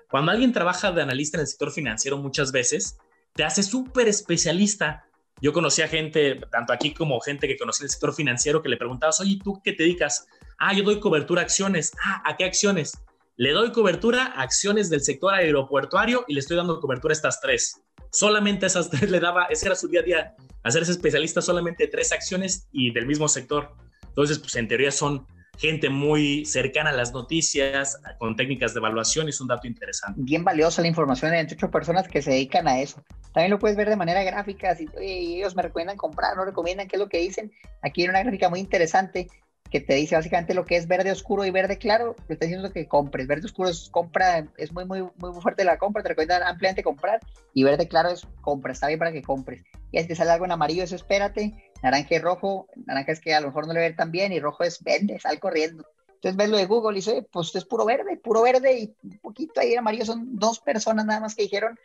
Cuando 0.09 0.31
alguien 0.31 0.53
trabaja 0.53 0.91
de 0.91 1.01
analista 1.01 1.37
en 1.37 1.41
el 1.41 1.47
sector 1.47 1.71
financiero, 1.71 2.17
muchas 2.17 2.51
veces 2.51 2.97
te 3.35 3.43
hace 3.43 3.61
súper 3.61 4.07
especialista. 4.07 5.05
Yo 5.41 5.51
conocía 5.51 5.87
gente, 5.87 6.39
tanto 6.49 6.71
aquí 6.71 6.93
como 6.93 7.19
gente 7.19 7.47
que 7.47 7.57
conocía 7.57 7.83
el 7.83 7.91
sector 7.91 8.15
financiero, 8.15 8.63
que 8.63 8.69
le 8.69 8.77
preguntabas, 8.77 9.19
oye, 9.19 9.37
¿tú 9.43 9.61
qué 9.63 9.73
te 9.73 9.83
dedicas? 9.83 10.25
Ah, 10.57 10.73
yo 10.73 10.83
doy 10.83 11.01
cobertura 11.01 11.41
a 11.41 11.43
acciones. 11.43 11.91
Ah, 12.01 12.23
¿a 12.25 12.37
qué 12.37 12.45
acciones? 12.45 12.97
Le 13.35 13.51
doy 13.51 13.73
cobertura 13.73 14.27
a 14.27 14.41
acciones 14.41 14.89
del 14.89 15.01
sector 15.01 15.33
aeroportuario 15.33 16.23
y 16.29 16.33
le 16.33 16.39
estoy 16.39 16.55
dando 16.55 16.79
cobertura 16.79 17.11
a 17.11 17.15
estas 17.17 17.41
tres. 17.41 17.81
Solamente 18.09 18.65
esas 18.65 18.89
tres 18.89 19.11
le 19.11 19.19
daba, 19.19 19.45
ese 19.45 19.65
era 19.65 19.75
su 19.75 19.89
día 19.89 19.99
a 19.99 20.03
día, 20.03 20.35
hacerse 20.63 20.93
especialista 20.93 21.41
solamente 21.41 21.87
tres 21.87 22.13
acciones 22.13 22.69
y 22.71 22.93
del 22.93 23.05
mismo 23.05 23.27
sector. 23.27 23.75
Entonces, 24.07 24.39
pues 24.39 24.55
en 24.55 24.69
teoría 24.69 24.91
son 24.91 25.27
gente 25.57 25.89
muy 25.89 26.45
cercana 26.45 26.89
a 26.89 26.93
las 26.93 27.13
noticias, 27.13 27.99
con 28.17 28.35
técnicas 28.35 28.73
de 28.73 28.79
evaluación, 28.79 29.27
y 29.27 29.29
es 29.29 29.41
un 29.41 29.47
dato 29.47 29.67
interesante. 29.67 30.19
Bien 30.21 30.43
valiosa 30.43 30.81
la 30.81 30.87
información 30.87 31.31
de 31.31 31.39
entre 31.39 31.55
ocho 31.57 31.71
personas 31.71 32.07
que 32.07 32.21
se 32.21 32.31
dedican 32.31 32.67
a 32.67 32.79
eso. 32.79 33.03
También 33.33 33.51
lo 33.51 33.59
puedes 33.59 33.77
ver 33.77 33.89
de 33.89 33.95
manera 33.95 34.23
gráfica, 34.23 34.75
si 34.75 34.87
ellos 34.99 35.55
me 35.55 35.61
recomiendan 35.61 35.97
comprar, 35.97 36.35
no 36.37 36.45
recomiendan, 36.45 36.87
qué 36.87 36.95
es 36.95 37.01
lo 37.01 37.09
que 37.09 37.19
dicen. 37.19 37.51
Aquí 37.81 38.03
hay 38.03 38.09
una 38.09 38.23
gráfica 38.23 38.49
muy 38.49 38.59
interesante 38.59 39.27
que 39.71 39.81
te 39.81 39.95
dice 39.95 40.15
básicamente 40.15 40.53
lo 40.53 40.65
que 40.65 40.77
es 40.77 40.87
verde 40.87 41.11
oscuro 41.11 41.43
y 41.43 41.51
verde 41.51 41.77
claro, 41.77 42.15
te 42.27 42.33
está 42.33 42.45
diciendo 42.45 42.71
que 42.71 42.87
compres. 42.87 43.27
Verde 43.27 43.45
oscuro 43.45 43.69
es 43.69 43.89
compra, 43.89 44.47
es 44.57 44.71
muy, 44.71 44.85
muy, 44.85 45.03
muy 45.17 45.41
fuerte 45.41 45.63
la 45.63 45.77
compra, 45.77 46.03
te 46.03 46.09
recomienda 46.09 46.47
ampliamente 46.47 46.83
comprar. 46.83 47.19
Y 47.53 47.63
verde 47.63 47.87
claro 47.87 48.09
es 48.09 48.27
compra, 48.41 48.71
está 48.71 48.87
bien 48.87 48.99
para 48.99 49.11
que 49.11 49.21
compres. 49.21 49.63
Y 49.91 49.99
si 49.99 50.07
te 50.07 50.15
sale 50.15 50.31
algo 50.31 50.45
en 50.45 50.51
amarillo, 50.51 50.83
eso 50.83 50.95
espérate. 50.95 51.53
Naranja 51.81 52.15
y 52.15 52.19
rojo, 52.19 52.67
naranja 52.85 53.11
es 53.11 53.19
que 53.19 53.33
a 53.33 53.41
lo 53.41 53.47
mejor 53.47 53.67
no 53.67 53.73
le 53.73 53.81
ve 53.81 53.93
tan 53.93 54.11
bien, 54.11 54.31
y 54.31 54.39
rojo 54.39 54.63
es 54.63 54.81
vende, 54.83 55.19
sal 55.19 55.39
corriendo. 55.39 55.85
Entonces 56.15 56.37
ves 56.37 56.49
lo 56.49 56.57
de 56.57 56.65
Google 56.65 56.97
y 56.97 57.01
dice, 57.01 57.27
pues 57.31 57.53
es 57.55 57.65
puro 57.65 57.85
verde, 57.85 58.17
puro 58.17 58.41
verde 58.41 58.79
y 58.79 58.95
un 59.03 59.19
poquito 59.19 59.59
ahí 59.61 59.75
amarillo. 59.75 60.05
Son 60.05 60.37
dos 60.39 60.59
personas 60.59 61.05
nada 61.05 61.19
más 61.19 61.35
que 61.35 61.43
dijeron, 61.43 61.77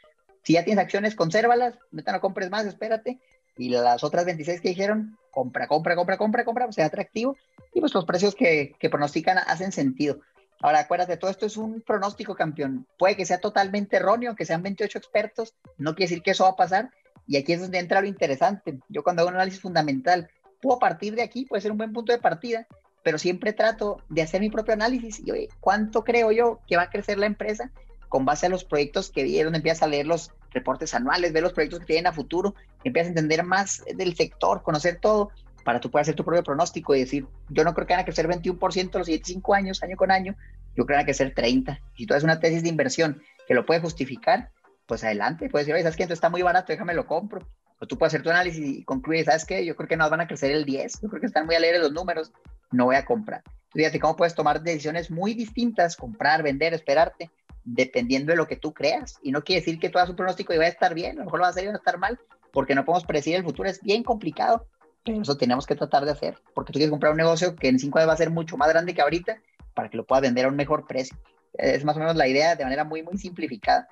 si 0.43 0.55
ya 0.55 0.65
tienes 0.65 0.83
acciones, 0.83 1.15
consérvalas, 1.15 1.75
no 1.91 2.21
compres 2.21 2.51
más, 2.51 2.65
espérate. 2.65 3.19
Y 3.59 3.69
las 3.69 4.03
otras 4.03 4.25
26 4.25 4.61
que 4.63 4.71
dijeron, 4.71 5.19
compra, 5.31 5.67
compra, 5.69 5.95
compra, 5.95 6.17
compra, 6.17 6.45
compra, 6.45 6.67
o 6.67 6.73
sea, 6.73 6.87
atractivo. 6.87 7.37
Y 7.75 7.81
pues 7.81 7.93
los 7.93 8.07
precios 8.07 8.35
que, 8.35 8.75
que 8.79 8.89
pronostican 8.89 9.39
hacen 9.39 9.73
sentido. 9.73 10.21
Ahora, 10.63 10.81
acuérdate, 10.81 11.17
todo 11.17 11.31
esto 11.31 11.47
es 11.47 11.57
un 11.57 11.81
pronóstico, 11.81 12.35
campeón. 12.35 12.87
Puede 12.99 13.17
que 13.17 13.27
sea 13.27 13.41
totalmente 13.41 13.97
erróneo, 13.97 14.35
que 14.35 14.47
sean 14.47 14.63
28 14.63 14.99
expertos, 14.99 15.55
no 15.79 15.95
quiere 15.95 16.11
decir 16.11 16.23
que 16.23 16.33
eso 16.33 16.45
va 16.45 16.51
a 16.51 16.57
pasar. 16.57 16.91
Y 17.31 17.37
aquí 17.37 17.53
es 17.53 17.61
donde 17.61 17.79
entra 17.79 18.01
lo 18.01 18.09
interesante. 18.09 18.81
Yo 18.89 19.05
cuando 19.05 19.23
hago 19.23 19.29
un 19.29 19.37
análisis 19.37 19.61
fundamental, 19.61 20.29
puedo 20.61 20.81
partir 20.81 21.15
de 21.15 21.23
aquí, 21.23 21.47
puede 21.47 21.63
ser 21.63 21.71
un 21.71 21.79
buen 21.79 21.93
punto 21.93 22.13
de 22.13 22.19
partida, 22.19 22.67
pero 23.05 23.19
siempre 23.19 23.53
trato 23.53 24.03
de 24.09 24.23
hacer 24.23 24.41
mi 24.41 24.51
propio 24.51 24.75
análisis 24.75 25.23
y, 25.25 25.31
oye, 25.31 25.49
¿cuánto 25.61 26.03
creo 26.03 26.33
yo 26.33 26.59
que 26.67 26.77
va 26.77 26.83
a 26.83 26.91
crecer 26.91 27.19
la 27.19 27.27
empresa? 27.27 27.71
con 28.11 28.25
base 28.25 28.47
a 28.47 28.49
los 28.49 28.65
proyectos 28.65 29.09
que 29.09 29.23
vieron, 29.23 29.55
empiezas 29.55 29.85
a 29.85 29.87
leer 29.87 30.05
los 30.05 30.33
reportes 30.51 30.95
anuales, 30.95 31.33
ver 31.33 31.45
los 31.45 31.53
proyectos 31.53 31.79
que 31.79 31.87
tienen 31.87 32.09
a 32.09 32.13
futuro, 32.13 32.57
empiezas 32.83 33.07
a 33.07 33.11
entender 33.11 33.45
más 33.45 33.85
del 33.97 34.17
sector, 34.17 34.65
conocer 34.65 34.99
todo, 35.01 35.31
para 35.65 35.79
tú 35.79 35.93
puedas 35.93 36.07
hacer 36.07 36.17
tu 36.17 36.25
propio 36.25 36.43
pronóstico 36.43 36.93
y 36.97 36.99
decir, 36.99 37.29
yo 37.51 37.63
no 37.63 37.73
creo 37.73 37.87
que 37.87 37.93
van 37.95 38.01
a 38.01 38.05
crecer 38.05 38.27
21% 38.27 38.99
los 38.99 39.07
siguientes 39.07 39.33
5 39.33 39.55
años, 39.55 39.83
año 39.85 39.97
con 39.97 40.11
año, 40.11 40.35
yo 40.75 40.85
creo 40.85 40.87
que 40.87 40.93
van 40.95 41.03
a 41.03 41.05
crecer 41.05 41.33
30. 41.35 41.81
Si 41.97 42.05
tú 42.05 42.15
haces 42.15 42.25
una 42.25 42.41
tesis 42.41 42.65
de 42.65 42.69
inversión 42.69 43.23
que 43.47 43.55
lo 43.55 43.65
puede 43.65 43.81
justificar, 43.81 44.51
pues 44.91 45.05
adelante, 45.05 45.49
puedes 45.49 45.67
decir, 45.67 45.75
oye, 45.75 45.85
¿sabes 45.85 45.97
qué? 45.97 46.03
Esto 46.03 46.15
está 46.15 46.31
muy 46.31 46.43
barato, 46.43 46.73
déjame 46.73 46.95
lo 46.95 47.07
compro. 47.07 47.47
O 47.79 47.87
tú 47.87 47.97
puedes 47.97 48.13
hacer 48.13 48.25
tu 48.25 48.31
análisis 48.31 48.67
y 48.67 48.83
concluir, 48.83 49.25
¿sabes 49.25 49.45
qué? 49.45 49.65
Yo 49.65 49.77
creo 49.77 49.89
que 49.89 49.97
no 49.97 50.11
van 50.11 50.21
a 50.21 50.27
crecer 50.27 50.51
el 50.51 50.65
10, 50.65 51.03
yo 51.03 51.09
creo 51.09 51.21
que 51.21 51.29
están 51.29 51.47
muy 51.47 51.55
alegres 51.55 51.81
los 51.81 51.93
números, 51.93 52.33
no 52.73 52.87
voy 52.87 52.97
a 52.97 53.05
comprar. 53.05 53.45
Fíjate 53.73 54.01
cómo 54.01 54.17
puedes 54.17 54.35
tomar 54.35 54.61
decisiones 54.61 55.09
muy 55.09 55.35
distintas, 55.35 55.95
comprar, 55.95 56.43
vender, 56.43 56.75
esperarte, 56.75 57.31
dependiendo 57.63 58.33
de 58.33 58.37
lo 58.37 58.49
que 58.49 58.57
tú 58.57 58.75
creas. 58.75 59.21
Y 59.23 59.31
no 59.31 59.45
quiere 59.45 59.61
decir 59.61 59.79
que 59.79 59.91
todo 59.91 60.05
su 60.07 60.17
pronóstico 60.17 60.53
iba 60.55 60.65
a 60.65 60.69
estar 60.69 60.93
bien, 60.93 61.13
a 61.13 61.19
lo 61.21 61.25
mejor 61.27 61.39
lo 61.39 61.45
va 61.45 61.51
a 61.51 61.53
salir 61.53 61.69
y 61.69 61.73
va 61.73 61.77
a 61.77 61.79
estar 61.79 61.99
mal, 61.99 62.19
porque 62.53 62.75
no 62.75 62.85
podemos 62.85 63.07
predecir 63.07 63.37
el 63.37 63.45
futuro, 63.45 63.69
es 63.69 63.81
bien 63.81 64.03
complicado, 64.03 64.67
pero 65.05 65.23
eso 65.23 65.37
tenemos 65.37 65.67
que 65.67 65.77
tratar 65.77 66.05
de 66.05 66.11
hacer, 66.11 66.37
porque 66.53 66.73
tú 66.73 66.79
quieres 66.79 66.91
comprar 66.91 67.13
un 67.13 67.19
negocio 67.19 67.55
que 67.55 67.69
en 67.69 67.79
cinco 67.79 67.99
años 67.99 68.09
va 68.09 68.15
a 68.15 68.17
ser 68.17 68.31
mucho 68.31 68.57
más 68.57 68.69
grande 68.71 68.93
que 68.93 69.03
ahorita, 69.03 69.41
para 69.73 69.89
que 69.89 69.97
lo 69.97 70.05
puedas 70.05 70.23
vender 70.23 70.47
a 70.47 70.49
un 70.49 70.57
mejor 70.57 70.85
precio. 70.89 71.17
Es 71.53 71.85
más 71.85 71.95
o 71.95 72.01
menos 72.01 72.17
la 72.17 72.27
idea 72.27 72.57
de 72.57 72.65
manera 72.65 72.83
muy, 72.83 73.05
muy 73.05 73.17
simplificada. 73.19 73.89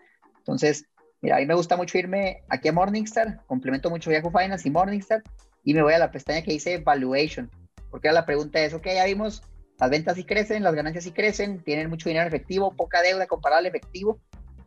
Entonces, 0.49 0.87
mira, 1.21 1.37
a 1.37 1.41
mí 1.41 1.47
me 1.47 1.55
gusta 1.55 1.77
mucho 1.77 1.99
irme 1.99 2.43
aquí 2.49 2.69
a 2.69 2.73
Morningstar, 2.73 3.45
complemento 3.47 3.91
mucho 3.91 4.11
Yahoo 4.11 4.31
Finance 4.31 4.67
y 4.67 4.71
Morningstar, 4.71 5.23
y 5.63 5.75
me 5.75 5.83
voy 5.83 5.93
a 5.93 5.99
la 5.99 6.11
pestaña 6.11 6.41
que 6.41 6.53
dice 6.53 6.79
Valuation, 6.79 7.51
porque 7.91 8.11
la 8.11 8.25
pregunta 8.25 8.59
es, 8.65 8.73
ok, 8.73 8.87
ya 8.87 9.05
vimos 9.05 9.43
las 9.79 9.91
ventas 9.91 10.17
sí 10.17 10.25
crecen, 10.25 10.63
las 10.63 10.75
ganancias 10.75 11.05
sí 11.05 11.13
crecen, 11.13 11.63
tienen 11.63 11.91
mucho 11.91 12.09
dinero 12.09 12.27
en 12.27 12.29
efectivo, 12.29 12.75
poca 12.75 13.03
deuda 13.03 13.27
comparada 13.27 13.61
al 13.61 13.67
efectivo. 13.67 14.19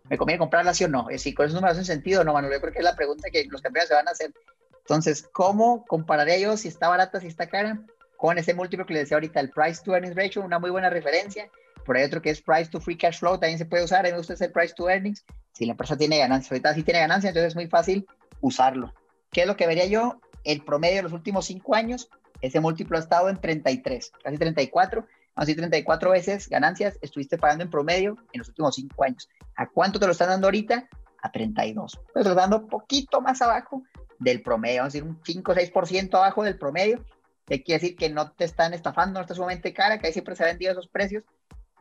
¿Me 0.07 0.17
conviene 0.17 0.39
comprarla 0.39 0.73
sí 0.73 0.83
o 0.83 0.87
no? 0.87 1.07
Decir, 1.07 1.33
con 1.33 1.47
esos 1.47 1.55
números 1.55 1.73
hacen 1.73 1.85
sentido 1.85 2.23
no, 2.23 2.33
Manuel. 2.33 2.53
Yo 2.53 2.61
creo 2.61 2.73
que 2.73 2.79
es 2.79 2.85
la 2.85 2.95
pregunta 2.95 3.29
que 3.31 3.45
los 3.49 3.61
campeones 3.61 3.89
se 3.89 3.95
van 3.95 4.07
a 4.07 4.11
hacer. 4.11 4.31
Entonces, 4.77 5.27
¿cómo 5.33 5.85
compararía 5.85 6.37
yo 6.37 6.55
si 6.55 6.67
está 6.67 6.87
barata, 6.87 7.19
si 7.19 7.27
está 7.27 7.47
cara? 7.47 7.81
Con 8.15 8.37
ese 8.37 8.53
múltiplo 8.53 8.85
que 8.85 8.93
les 8.93 9.03
decía 9.03 9.17
ahorita, 9.17 9.39
el 9.39 9.49
price 9.49 9.81
to 9.83 9.93
earnings 9.93 10.15
ratio, 10.15 10.43
una 10.43 10.59
muy 10.59 10.69
buena 10.69 10.89
referencia. 10.89 11.49
Por 11.85 11.97
ahí 11.97 12.03
otro 12.03 12.21
que 12.21 12.29
es 12.29 12.41
price 12.41 12.69
to 12.69 12.79
free 12.79 12.97
cash 12.97 13.19
flow, 13.19 13.39
también 13.39 13.57
se 13.57 13.65
puede 13.65 13.83
usar. 13.83 14.01
A 14.01 14.03
mí 14.03 14.11
me 14.11 14.17
gusta 14.17 14.33
el 14.39 14.51
price 14.51 14.73
to 14.75 14.89
earnings. 14.89 15.25
Si 15.53 15.65
la 15.65 15.71
empresa 15.71 15.97
tiene 15.97 16.17
ganancias, 16.17 16.51
ahorita 16.51 16.73
sí 16.73 16.83
tiene 16.83 16.99
ganancias, 16.99 17.31
entonces 17.31 17.49
es 17.49 17.55
muy 17.55 17.67
fácil 17.67 18.07
usarlo. 18.39 18.93
¿Qué 19.31 19.41
es 19.41 19.47
lo 19.47 19.55
que 19.55 19.67
vería 19.67 19.85
yo? 19.85 20.21
El 20.43 20.63
promedio 20.63 20.97
de 20.97 21.03
los 21.03 21.13
últimos 21.13 21.45
cinco 21.45 21.75
años, 21.75 22.09
ese 22.41 22.59
múltiplo 22.59 22.97
ha 22.97 23.01
estado 23.01 23.29
en 23.29 23.39
33, 23.39 24.11
casi 24.23 24.37
34 24.37 25.05
así 25.35 25.55
34 25.55 26.11
veces 26.11 26.49
ganancias 26.49 26.97
estuviste 27.01 27.37
pagando 27.37 27.63
en 27.63 27.69
promedio 27.69 28.17
en 28.33 28.39
los 28.39 28.49
últimos 28.49 28.75
5 28.75 29.03
años. 29.03 29.29
¿A 29.55 29.67
cuánto 29.67 29.99
te 29.99 30.05
lo 30.05 30.11
están 30.11 30.29
dando 30.29 30.47
ahorita? 30.47 30.87
A 31.21 31.31
32. 31.31 31.91
Te 31.91 31.99
lo 32.15 32.19
están 32.21 32.35
dando 32.35 32.67
poquito 32.67 33.21
más 33.21 33.41
abajo 33.41 33.83
del 34.19 34.41
promedio, 34.41 34.81
vamos 34.81 34.93
a 34.93 34.97
decir 34.97 35.09
un 35.09 35.19
5 35.23 35.51
o 35.51 35.55
6% 35.55 36.13
abajo 36.15 36.43
del 36.43 36.57
promedio. 36.57 37.03
Que 37.47 37.63
quiere 37.63 37.81
decir 37.81 37.97
que 37.97 38.09
no 38.09 38.31
te 38.31 38.45
están 38.45 38.73
estafando, 38.73 39.19
no 39.19 39.21
está 39.21 39.33
sumamente 39.33 39.73
cara, 39.73 39.97
que 39.97 40.07
ahí 40.07 40.13
siempre 40.13 40.35
se 40.35 40.43
han 40.43 40.51
vendido 40.51 40.71
esos 40.71 40.87
precios, 40.87 41.23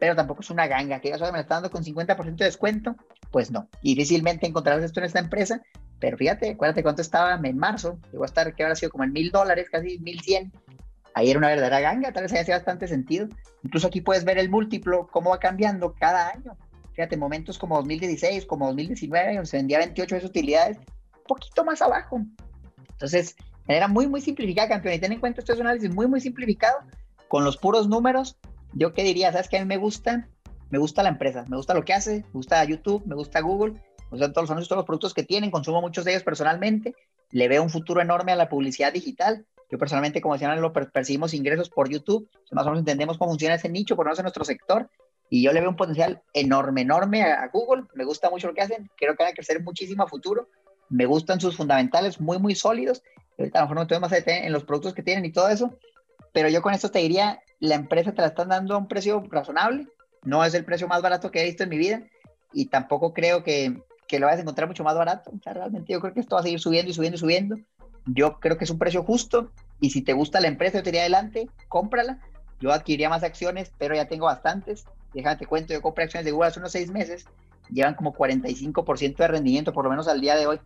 pero 0.01 0.17
tampoco 0.17 0.41
es 0.41 0.51
una 0.51 0.67
ganga, 0.67 1.01
que 1.01 1.11
ya 1.11 1.19
me 1.19 1.31
lo 1.31 1.39
están 1.39 1.63
dando 1.63 1.71
con 1.71 1.85
50% 1.85 2.37
de 2.37 2.45
descuento, 2.47 2.97
pues 3.31 3.53
no. 3.53 3.69
Difícilmente 3.83 4.47
encontrarás 4.47 4.83
esto 4.83 4.99
en 4.99 5.07
esta 5.07 5.21
empresa, 5.21 5.63
pero 6.01 6.17
fíjate, 6.17 6.51
acuérdate 6.51 6.83
cuánto 6.83 7.03
estaba 7.03 7.35
en 7.35 7.59
marzo, 7.59 7.99
llegó 8.11 8.25
a 8.25 8.27
estar, 8.27 8.53
que 8.55 8.65
habrá 8.65 8.75
sido 8.75 8.91
como 8.91 9.05
en 9.05 9.13
mil 9.13 9.31
dólares, 9.31 9.69
casi 9.71 9.99
mil 10.01 10.21
cien 10.21 10.51
ahí 11.15 11.31
era 11.31 11.39
una 11.39 11.49
verdadera 11.49 11.81
ganga, 11.81 12.13
tal 12.13 12.25
vez 12.25 12.33
haya 12.33 12.57
bastante 12.57 12.89
sentido. 12.89 13.29
Incluso 13.63 13.89
aquí 13.89 14.01
puedes 14.01 14.25
ver 14.25 14.39
el 14.39 14.49
múltiplo, 14.49 15.09
cómo 15.09 15.31
va 15.31 15.39
cambiando 15.39 15.95
cada 15.95 16.31
año. 16.31 16.57
Fíjate, 16.93 17.17
momentos 17.17 17.59
como 17.59 17.77
2016, 17.77 18.47
como 18.47 18.67
2019, 18.67 19.35
donde 19.35 19.47
se 19.47 19.57
vendía 19.57 19.79
28 19.79 20.17
de 20.17 20.27
utilidades, 20.27 20.77
un 20.79 21.25
poquito 21.27 21.65
más 21.65 21.83
abajo. 21.83 22.23
Entonces, 22.91 23.37
era 23.69 23.89
muy, 23.89 24.07
muy 24.07 24.21
simplificada, 24.21 24.69
campeón. 24.69 24.95
Y 24.95 24.99
ten 24.99 25.13
en 25.13 25.21
cuenta, 25.21 25.41
esto 25.41 25.53
es 25.53 25.61
un 25.61 25.67
análisis 25.67 25.93
muy, 25.95 26.07
muy 26.07 26.21
simplificado, 26.21 26.79
con 27.29 27.45
los 27.45 27.57
puros 27.57 27.89
números. 27.89 28.39
Yo 28.73 28.95
qué 28.95 29.03
diría, 29.03 29.33
¿sabes 29.33 29.49
qué? 29.49 29.59
A 29.59 29.61
mí 29.61 29.67
me 29.67 29.77
gusta, 29.77 30.29
me 30.71 30.79
gusta 30.79 31.03
la 31.03 31.09
empresa, 31.11 31.45
me 31.49 31.57
gusta 31.57 31.75
lo 31.75 31.85
que 31.85 31.93
hace, 31.93 32.25
me 32.27 32.33
gusta 32.33 32.65
YouTube, 32.65 33.05
me 33.07 33.15
gusta 33.15 33.41
Google, 33.41 33.73
me 33.73 34.11
gustan 34.11 34.33
todos 34.33 34.49
los 34.49 34.69
todos 34.69 34.79
los 34.79 34.87
productos 34.87 35.15
que 35.15 35.23
tienen, 35.23 35.51
consumo 35.51 35.81
muchos 35.81 36.05
de 36.05 36.13
ellos 36.13 36.23
personalmente, 36.23 36.95
le 37.31 37.49
veo 37.49 37.63
un 37.63 37.71
futuro 37.71 38.01
enorme 38.01 38.33
a 38.33 38.37
la 38.37 38.49
publicidad 38.49 38.93
digital. 38.93 39.47
Yo 39.71 39.79
personalmente, 39.79 40.21
como 40.21 40.35
decían, 40.35 40.61
lo 40.61 40.73
percibimos 40.73 41.33
ingresos 41.33 41.71
por 41.71 41.89
YouTube, 41.89 42.29
más 42.51 42.67
o 42.67 42.71
menos 42.71 42.81
entendemos 42.81 43.19
cómo 43.19 43.31
funciona 43.31 43.55
ese 43.55 43.69
nicho, 43.69 43.97
en 43.99 44.23
nuestro 44.23 44.45
sector, 44.45 44.89
y 45.29 45.43
yo 45.43 45.53
le 45.53 45.61
veo 45.61 45.71
un 45.71 45.77
potencial 45.77 46.23
enorme, 46.35 46.81
enorme 46.81 47.23
a, 47.23 47.49
Google. 47.53 47.85
Me 47.95 48.05
gusta 48.05 48.31
mucho 48.31 48.49
lo 48.49 48.55
que 48.55 48.63
hacen, 48.63 48.91
creo 48.97 49.15
que 49.15 49.23
van 49.23 49.33
a 49.33 49.35
crecer 49.35 49.63
muchísimo 49.63 50.03
a 50.03 50.09
futuro. 50.09 50.49
Me 50.89 51.07
gustan 51.07 51.41
sus 51.41 51.57
fundamentales 51.57 52.21
muy, 52.21 52.39
muy 52.41 52.57
sólidos. 52.57 53.05
Ahorita 53.39 53.61
a 53.61 53.63
lo 53.63 53.67
mejor 53.69 53.77
no 53.77 53.87
tengo 53.87 54.01
más 54.01 54.13
en 54.13 54.53
los 54.53 54.65
productos 54.65 54.93
que 54.93 55.05
tienen 55.05 55.25
y 55.25 55.31
todo 55.31 55.49
eso, 55.49 55.79
pero 56.33 56.49
yo 56.49 56.63
con 56.63 56.75
esto 56.75 56.91
te 56.91 57.01
diría, 57.01 57.41
la 57.59 57.75
empresa 57.75 58.13
te 58.13 58.23
la 58.23 58.29
están 58.29 58.49
dando 58.49 58.75
a 58.75 58.79
un 58.79 58.89
precio 58.89 59.23
razonable, 59.31 59.87
no 60.25 60.45
es 60.45 60.55
el 60.55 60.65
precio 60.65 60.89
más 60.89 61.03
barato 61.03 61.31
que 61.31 61.41
he 61.41 61.45
visto 61.45 61.63
en 61.63 61.71
mi 61.71 61.79
vida 61.79 62.03
y 62.53 62.67
tampoco 62.67 63.13
creo 63.13 63.43
que, 63.43 63.83
que 64.07 64.19
lo 64.19 64.27
vayas 64.27 64.39
a 64.39 64.43
encontrar 64.43 64.69
mucho 64.69 64.85
más 64.85 64.97
barato. 64.97 65.31
O 65.31 65.43
sea, 65.43 65.55
realmente 65.55 65.93
yo 65.93 66.01
creo 66.01 66.13
que 66.13 66.21
esto 66.21 66.37
va 66.37 66.41
a 66.41 66.45
seguir 66.45 66.61
subiendo 66.61 66.91
y 66.91 66.95
subiendo 66.95 67.17
y 67.17 67.21
subiendo. 67.21 67.57
Yo 68.07 68.39
creo 68.41 68.59
que 68.59 68.65
es 68.65 68.71
un 68.71 68.79
precio 68.79 69.03
justo 69.03 69.51
y 69.81 69.91
si 69.91 70.03
te 70.03 70.13
gusta 70.13 70.41
la 70.41 70.49
empresa, 70.49 70.79
yo 70.79 70.83
te 70.83 70.91
diría 70.91 71.03
adelante, 71.03 71.49
cómprala. 71.69 72.19
Yo 72.61 72.73
adquiriría 72.73 73.09
más 73.09 73.23
acciones, 73.23 73.73
pero 73.79 73.95
ya 73.95 74.09
tengo 74.09 74.27
bastantes. 74.27 74.85
Déjame 75.15 75.37
te 75.37 75.47
cuento, 75.47 75.73
yo 75.73 75.83
compré 75.83 76.05
acciones 76.05 76.25
de 76.25 76.33
Google 76.33 76.49
hace 76.49 76.61
unos 76.61 76.73
seis 76.73 76.91
meses, 76.91 77.25
llevan 77.71 77.95
como 77.95 78.13
45% 78.13 79.17
de 79.17 79.29
rendimiento, 79.29 79.73
por 79.73 79.85
lo 79.85 79.91
menos 79.91 80.09
al 80.09 80.21
día 80.21 80.37
de 80.37 80.47
hoy. 80.47 80.61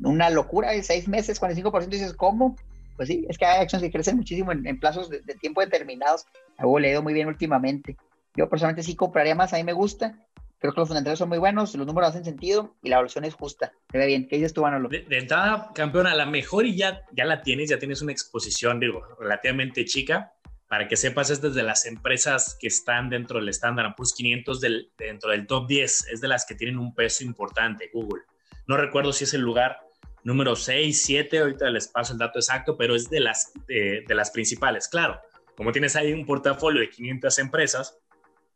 Una 0.00 0.30
locura, 0.30 0.70
seis 0.82 1.08
meses, 1.08 1.40
45%, 1.40 1.86
dices, 1.86 2.14
¿cómo? 2.14 2.56
Pues 2.98 3.08
sí, 3.08 3.24
es 3.30 3.38
que 3.38 3.46
hay 3.46 3.62
acciones 3.62 3.86
que 3.86 3.92
crecen 3.92 4.16
muchísimo 4.16 4.52
en, 4.52 4.78
plazos 4.78 5.08
de, 5.08 5.20
de, 5.20 5.34
tiempo 5.36 5.62
determinados. 5.62 6.26
Google 6.58 6.82
le 6.82 6.88
ha 6.88 6.92
ido 6.92 7.02
muy 7.02 7.14
bien 7.14 7.28
últimamente. 7.28 7.96
Yo 8.36 8.50
personalmente 8.50 8.82
sí 8.82 8.94
compraría 8.94 9.34
más, 9.34 9.54
a 9.54 9.56
mí 9.56 9.64
me 9.64 9.72
gusta, 9.72 10.28
Creo 10.60 10.72
que 10.72 10.80
los 10.80 10.88
fundamentales 10.88 11.20
son 11.20 11.28
muy 11.28 11.38
buenos, 11.38 11.74
los 11.76 11.86
números 11.86 12.10
hacen 12.10 12.24
sentido 12.24 12.74
y 12.82 12.88
la 12.88 12.96
evaluación 12.96 13.24
es 13.24 13.34
justa. 13.34 13.72
Se 13.92 13.98
ve 13.98 14.06
bien. 14.06 14.26
¿Qué 14.26 14.36
dices 14.36 14.52
tú, 14.52 14.62
Manolo? 14.62 14.88
De, 14.88 15.02
de 15.02 15.18
entrada, 15.18 15.70
campeón, 15.72 16.08
a 16.08 16.16
la 16.16 16.26
mejor 16.26 16.66
y 16.66 16.76
ya, 16.76 17.02
ya 17.12 17.24
la 17.24 17.42
tienes, 17.42 17.70
ya 17.70 17.78
tienes 17.78 18.02
una 18.02 18.10
exposición, 18.10 18.80
digo, 18.80 19.06
relativamente 19.20 19.84
chica. 19.84 20.32
Para 20.68 20.88
que 20.88 20.96
sepas, 20.96 21.30
es 21.30 21.40
desde 21.40 21.62
las 21.62 21.86
empresas 21.86 22.58
que 22.60 22.66
están 22.66 23.08
dentro 23.08 23.38
del 23.38 23.48
estándar 23.48 23.94
Plus 23.96 24.12
500, 24.14 24.60
del, 24.60 24.90
dentro 24.98 25.30
del 25.30 25.46
top 25.46 25.68
10, 25.68 26.08
es 26.12 26.20
de 26.20 26.28
las 26.28 26.44
que 26.44 26.56
tienen 26.56 26.78
un 26.78 26.92
peso 26.92 27.22
importante, 27.22 27.88
Google. 27.94 28.24
No 28.66 28.76
recuerdo 28.76 29.12
si 29.12 29.24
es 29.24 29.34
el 29.34 29.40
lugar 29.40 29.78
número 30.24 30.56
6, 30.56 31.02
7, 31.02 31.38
ahorita 31.38 31.70
les 31.70 31.88
paso 31.88 32.12
el 32.12 32.18
dato 32.18 32.38
exacto, 32.38 32.76
pero 32.76 32.94
es 32.94 33.08
de 33.10 33.20
las, 33.20 33.52
de, 33.66 34.04
de 34.06 34.14
las 34.14 34.30
principales. 34.30 34.88
Claro, 34.88 35.20
como 35.56 35.72
tienes 35.72 35.96
ahí 35.96 36.12
un 36.12 36.24
portafolio 36.24 36.80
de 36.80 36.90
500 36.90 37.38
empresas, 37.38 37.98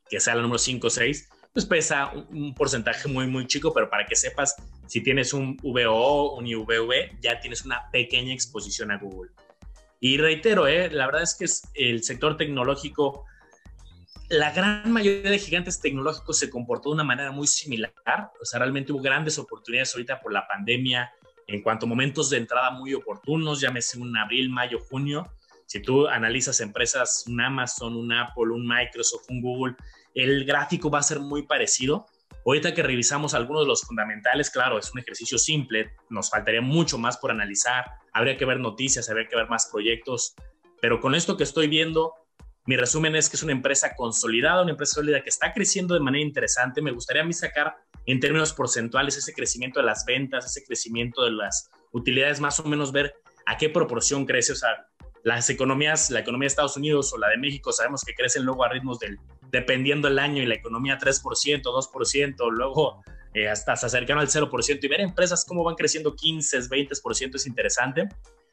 que 0.08 0.20
sea 0.20 0.34
la 0.34 0.42
número 0.42 0.58
5 0.58 0.86
o 0.86 0.90
6, 0.90 1.28
pues 1.52 1.66
pesa 1.66 2.12
un, 2.30 2.54
porcentaje 2.54 3.08
muy, 3.08 3.26
muy 3.26 3.46
chico, 3.46 3.74
pero 3.74 3.90
para 3.90 4.06
que 4.06 4.16
sepas, 4.16 4.56
si 4.86 5.02
tienes 5.02 5.32
un 5.32 5.56
VOO, 5.58 6.36
un 6.36 6.46
IVV, 6.46 7.20
ya 7.20 7.40
tienes 7.40 7.64
una 7.64 7.90
pequeña 7.90 8.32
exposición 8.32 8.90
a 8.90 8.98
Google. 8.98 9.32
Y 10.00 10.16
reitero, 10.16 10.66
eh, 10.66 10.90
la 10.90 11.06
verdad 11.06 11.22
es 11.22 11.34
que 11.34 11.44
es 11.44 11.62
el 11.74 12.02
sector 12.02 12.36
tecnológico, 12.36 13.26
la 14.28 14.50
gran 14.50 14.90
mayoría 14.90 15.30
de 15.30 15.38
gigantes 15.38 15.80
tecnológicos 15.80 16.38
se 16.38 16.48
comportó 16.48 16.88
de 16.88 16.94
una 16.94 17.04
manera 17.04 17.32
muy 17.32 17.46
similar. 17.46 17.92
O 18.40 18.44
sea, 18.44 18.60
realmente 18.60 18.92
hubo 18.92 19.02
grandes 19.02 19.38
oportunidades 19.38 19.94
ahorita 19.94 20.20
por 20.20 20.32
la 20.32 20.48
pandemia 20.48 21.12
en 21.46 21.62
cuanto 21.62 21.86
a 21.86 21.88
momentos 21.88 22.30
de 22.30 22.38
entrada 22.38 22.70
muy 22.70 22.94
oportunos, 22.94 23.60
llámese 23.60 23.98
un 23.98 24.16
abril, 24.16 24.50
mayo, 24.50 24.78
junio. 24.78 25.32
Si 25.66 25.80
tú 25.80 26.06
analizas 26.06 26.60
empresas, 26.60 27.24
un 27.26 27.40
Amazon, 27.40 27.96
un 27.96 28.12
Apple, 28.12 28.50
un 28.52 28.66
Microsoft, 28.66 29.26
un 29.30 29.40
Google, 29.40 29.76
el 30.14 30.44
gráfico 30.44 30.90
va 30.90 30.98
a 30.98 31.02
ser 31.02 31.20
muy 31.20 31.46
parecido. 31.46 32.06
Ahorita 32.44 32.74
que 32.74 32.82
revisamos 32.82 33.34
algunos 33.34 33.62
de 33.62 33.68
los 33.68 33.82
fundamentales, 33.82 34.50
claro, 34.50 34.78
es 34.78 34.92
un 34.92 34.98
ejercicio 34.98 35.38
simple, 35.38 35.92
nos 36.10 36.28
faltaría 36.28 36.60
mucho 36.60 36.98
más 36.98 37.16
por 37.16 37.30
analizar, 37.30 37.84
habría 38.12 38.36
que 38.36 38.44
ver 38.44 38.58
noticias, 38.58 39.08
habría 39.08 39.28
que 39.28 39.36
ver 39.36 39.48
más 39.48 39.68
proyectos, 39.70 40.34
pero 40.80 41.00
con 41.00 41.14
esto 41.14 41.36
que 41.36 41.44
estoy 41.44 41.68
viendo, 41.68 42.14
mi 42.64 42.76
resumen 42.76 43.16
es 43.16 43.28
que 43.28 43.36
es 43.36 43.42
una 43.42 43.52
empresa 43.52 43.94
consolidada, 43.96 44.62
una 44.62 44.70
empresa 44.72 44.94
sólida 44.94 45.22
que 45.22 45.30
está 45.30 45.52
creciendo 45.52 45.94
de 45.94 46.00
manera 46.00 46.24
interesante. 46.24 46.80
Me 46.80 46.92
gustaría 46.92 47.22
a 47.22 47.24
mí 47.24 47.32
sacar 47.32 47.76
en 48.06 48.20
términos 48.20 48.52
porcentuales 48.52 49.16
ese 49.16 49.32
crecimiento 49.32 49.80
de 49.80 49.86
las 49.86 50.04
ventas, 50.04 50.46
ese 50.46 50.64
crecimiento 50.64 51.24
de 51.24 51.32
las 51.32 51.70
utilidades, 51.92 52.40
más 52.40 52.60
o 52.60 52.64
menos 52.64 52.92
ver 52.92 53.14
a 53.46 53.56
qué 53.56 53.68
proporción 53.68 54.26
crece. 54.26 54.52
O 54.52 54.56
sea, 54.56 54.86
las 55.24 55.50
economías, 55.50 56.10
la 56.10 56.20
economía 56.20 56.44
de 56.44 56.48
Estados 56.48 56.76
Unidos 56.76 57.12
o 57.12 57.18
la 57.18 57.28
de 57.28 57.38
México, 57.38 57.72
sabemos 57.72 58.02
que 58.04 58.14
crecen 58.14 58.44
luego 58.44 58.64
a 58.64 58.68
ritmos 58.68 58.98
del 59.00 59.18
dependiendo 59.50 60.08
el 60.08 60.18
año 60.18 60.42
y 60.42 60.46
la 60.46 60.54
economía 60.54 60.98
3%, 60.98 61.62
2%, 61.62 62.50
luego 62.50 63.04
eh, 63.34 63.48
hasta 63.48 63.76
se 63.76 63.86
acercan 63.86 64.18
al 64.18 64.28
0% 64.28 64.78
y 64.82 64.88
ver 64.88 65.00
empresas 65.00 65.44
cómo 65.44 65.62
van 65.62 65.74
creciendo 65.74 66.16
15, 66.16 66.58
20% 66.62 67.34
es 67.34 67.46
interesante. 67.46 68.08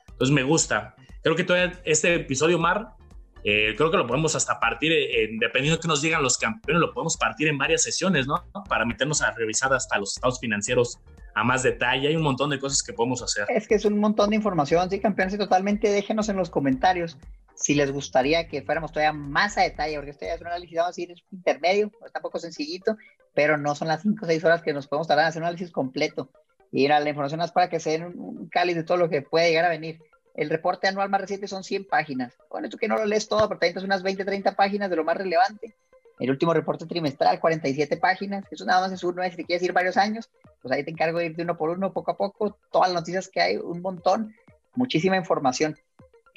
Entonces 0.10 0.34
me 0.34 0.44
gusta. 0.44 0.96
Creo 1.24 1.36
que 1.36 1.46
todavía 1.46 1.80
este 1.86 2.16
episodio, 2.16 2.60
Mar, 2.60 2.96
eh, 3.44 3.74
creo 3.76 3.92
que 3.92 3.98
lo 3.98 4.08
podemos 4.08 4.36
hasta 4.36 4.60
partir, 4.60 4.92
eh, 4.92 5.30
dependiendo 5.40 5.78
de 5.78 5.82
que 5.82 5.88
nos 5.88 6.02
digan 6.02 6.22
los 6.22 6.38
campeones, 6.38 6.82
lo 6.82 6.94
podemos 6.94 7.18
partir 7.18 7.48
en 7.48 7.58
varias 7.58 7.84
sesiones, 7.84 8.28
¿no? 8.28 8.44
Para 8.68 8.86
meternos 8.86 9.22
a 9.22 9.32
revisar 9.32 9.74
hasta 9.74 9.98
los 9.98 10.16
estados 10.16 10.40
financieros 10.40 11.00
a 11.36 11.44
más 11.44 11.64
detalle. 11.64 12.10
Hay 12.10 12.16
un 12.16 12.24
montón 12.24 12.50
de 12.50 12.60
cosas 12.60 12.84
que 12.84 12.94
podemos 12.94 13.22
hacer. 13.22 13.46
Es 13.50 13.68
que 13.68 13.76
es 13.76 13.86
un 13.86 14.00
montón 14.00 14.32
de 14.32 14.36
información, 14.36 14.90
sí, 14.90 15.00
campeones, 15.00 15.34
y 15.36 15.38
totalmente 15.38 15.90
déjenos 15.90 16.28
en 16.30 16.38
los 16.38 16.50
comentarios 16.50 17.18
si 17.60 17.76
les 17.76 17.92
gustaría 17.92 18.48
que 18.48 18.62
fuéramos 18.62 18.92
todavía 18.92 19.12
más 19.12 19.58
a 19.58 19.64
detalle, 19.64 19.96
porque 19.96 20.12
esto 20.12 20.26
ya 20.26 20.36
es 20.36 20.42
un 20.42 20.48
análisis, 20.48 20.78
vamos 20.78 20.88
a 20.88 20.92
decir, 20.92 21.12
es 21.12 21.24
intermedio, 21.32 21.92
está 22.06 22.20
un 22.20 22.24
poco 22.24 22.40
sencillito, 22.40 22.96
pero 23.34 23.58
no 23.58 23.76
son 23.76 23.90
las 23.90 24.02
5 24.02 24.18
o 24.24 24.28
6 24.28 24.44
horas 24.46 24.62
que 24.62 24.74
nos 24.74 24.88
podemos 24.88 25.08
tardar 25.08 25.26
en 25.26 25.30
hacer 25.30 25.42
un 25.42 25.48
análisis 25.48 25.72
completo. 25.72 26.32
Y 26.72 26.88
la 26.88 27.08
información 27.08 27.42
es 27.42 27.52
para 27.52 27.70
que 27.70 27.80
se 27.80 27.92
den 27.92 28.04
un, 28.06 28.48
cáliz 28.50 28.76
de 28.76 28.84
todo 28.84 28.98
lo 28.98 29.10
que 29.10 29.22
puede 29.22 29.50
llegar 29.50 29.66
a 29.66 29.70
venir. 29.70 30.00
El 30.36 30.50
reporte 30.50 30.88
anual 30.88 31.10
más 31.10 31.22
reciente 31.22 31.48
son 31.48 31.64
100 31.64 31.88
páginas. 31.88 32.34
Bueno, 32.50 32.68
esto 32.68 32.78
que 32.78 32.88
no 32.88 32.98
lo 32.98 33.06
lees 33.06 33.28
todo, 33.28 33.48
pero 33.48 33.60
también 33.60 33.86
unas 33.86 34.04
20, 34.04 34.26
30 34.26 34.56
páginas 34.56 34.90
de 34.90 34.96
lo 34.96 35.04
más 35.04 35.18
relevante. 35.18 35.76
El 36.20 36.30
último 36.30 36.54
reporte 36.54 36.86
trimestral, 36.86 37.40
47 37.40 37.98
páginas. 37.98 38.46
Eso 38.52 38.66
nada 38.66 38.82
más 38.82 38.92
es 38.92 39.04
uno, 39.04 39.24
si 39.24 39.38
te 39.38 39.46
quieres 39.46 39.64
ir 39.64 39.74
varios 39.74 39.98
años, 39.98 40.30
pues 40.62 40.72
ahí 40.74 40.84
te 40.84 40.92
encargo 40.92 41.20
de 41.20 41.28
ir 41.28 41.36
de 41.36 41.44
uno 41.44 41.58
por 41.58 41.70
uno, 41.70 41.94
poco 41.94 42.12
a 42.12 42.18
poco. 42.18 42.58
Todas 42.72 42.90
las 42.90 43.02
noticias 43.02 43.30
que 43.30 43.42
hay, 43.42 43.58
un 43.58 43.82
montón, 43.82 44.34
muchísima 44.76 45.16
información 45.16 45.78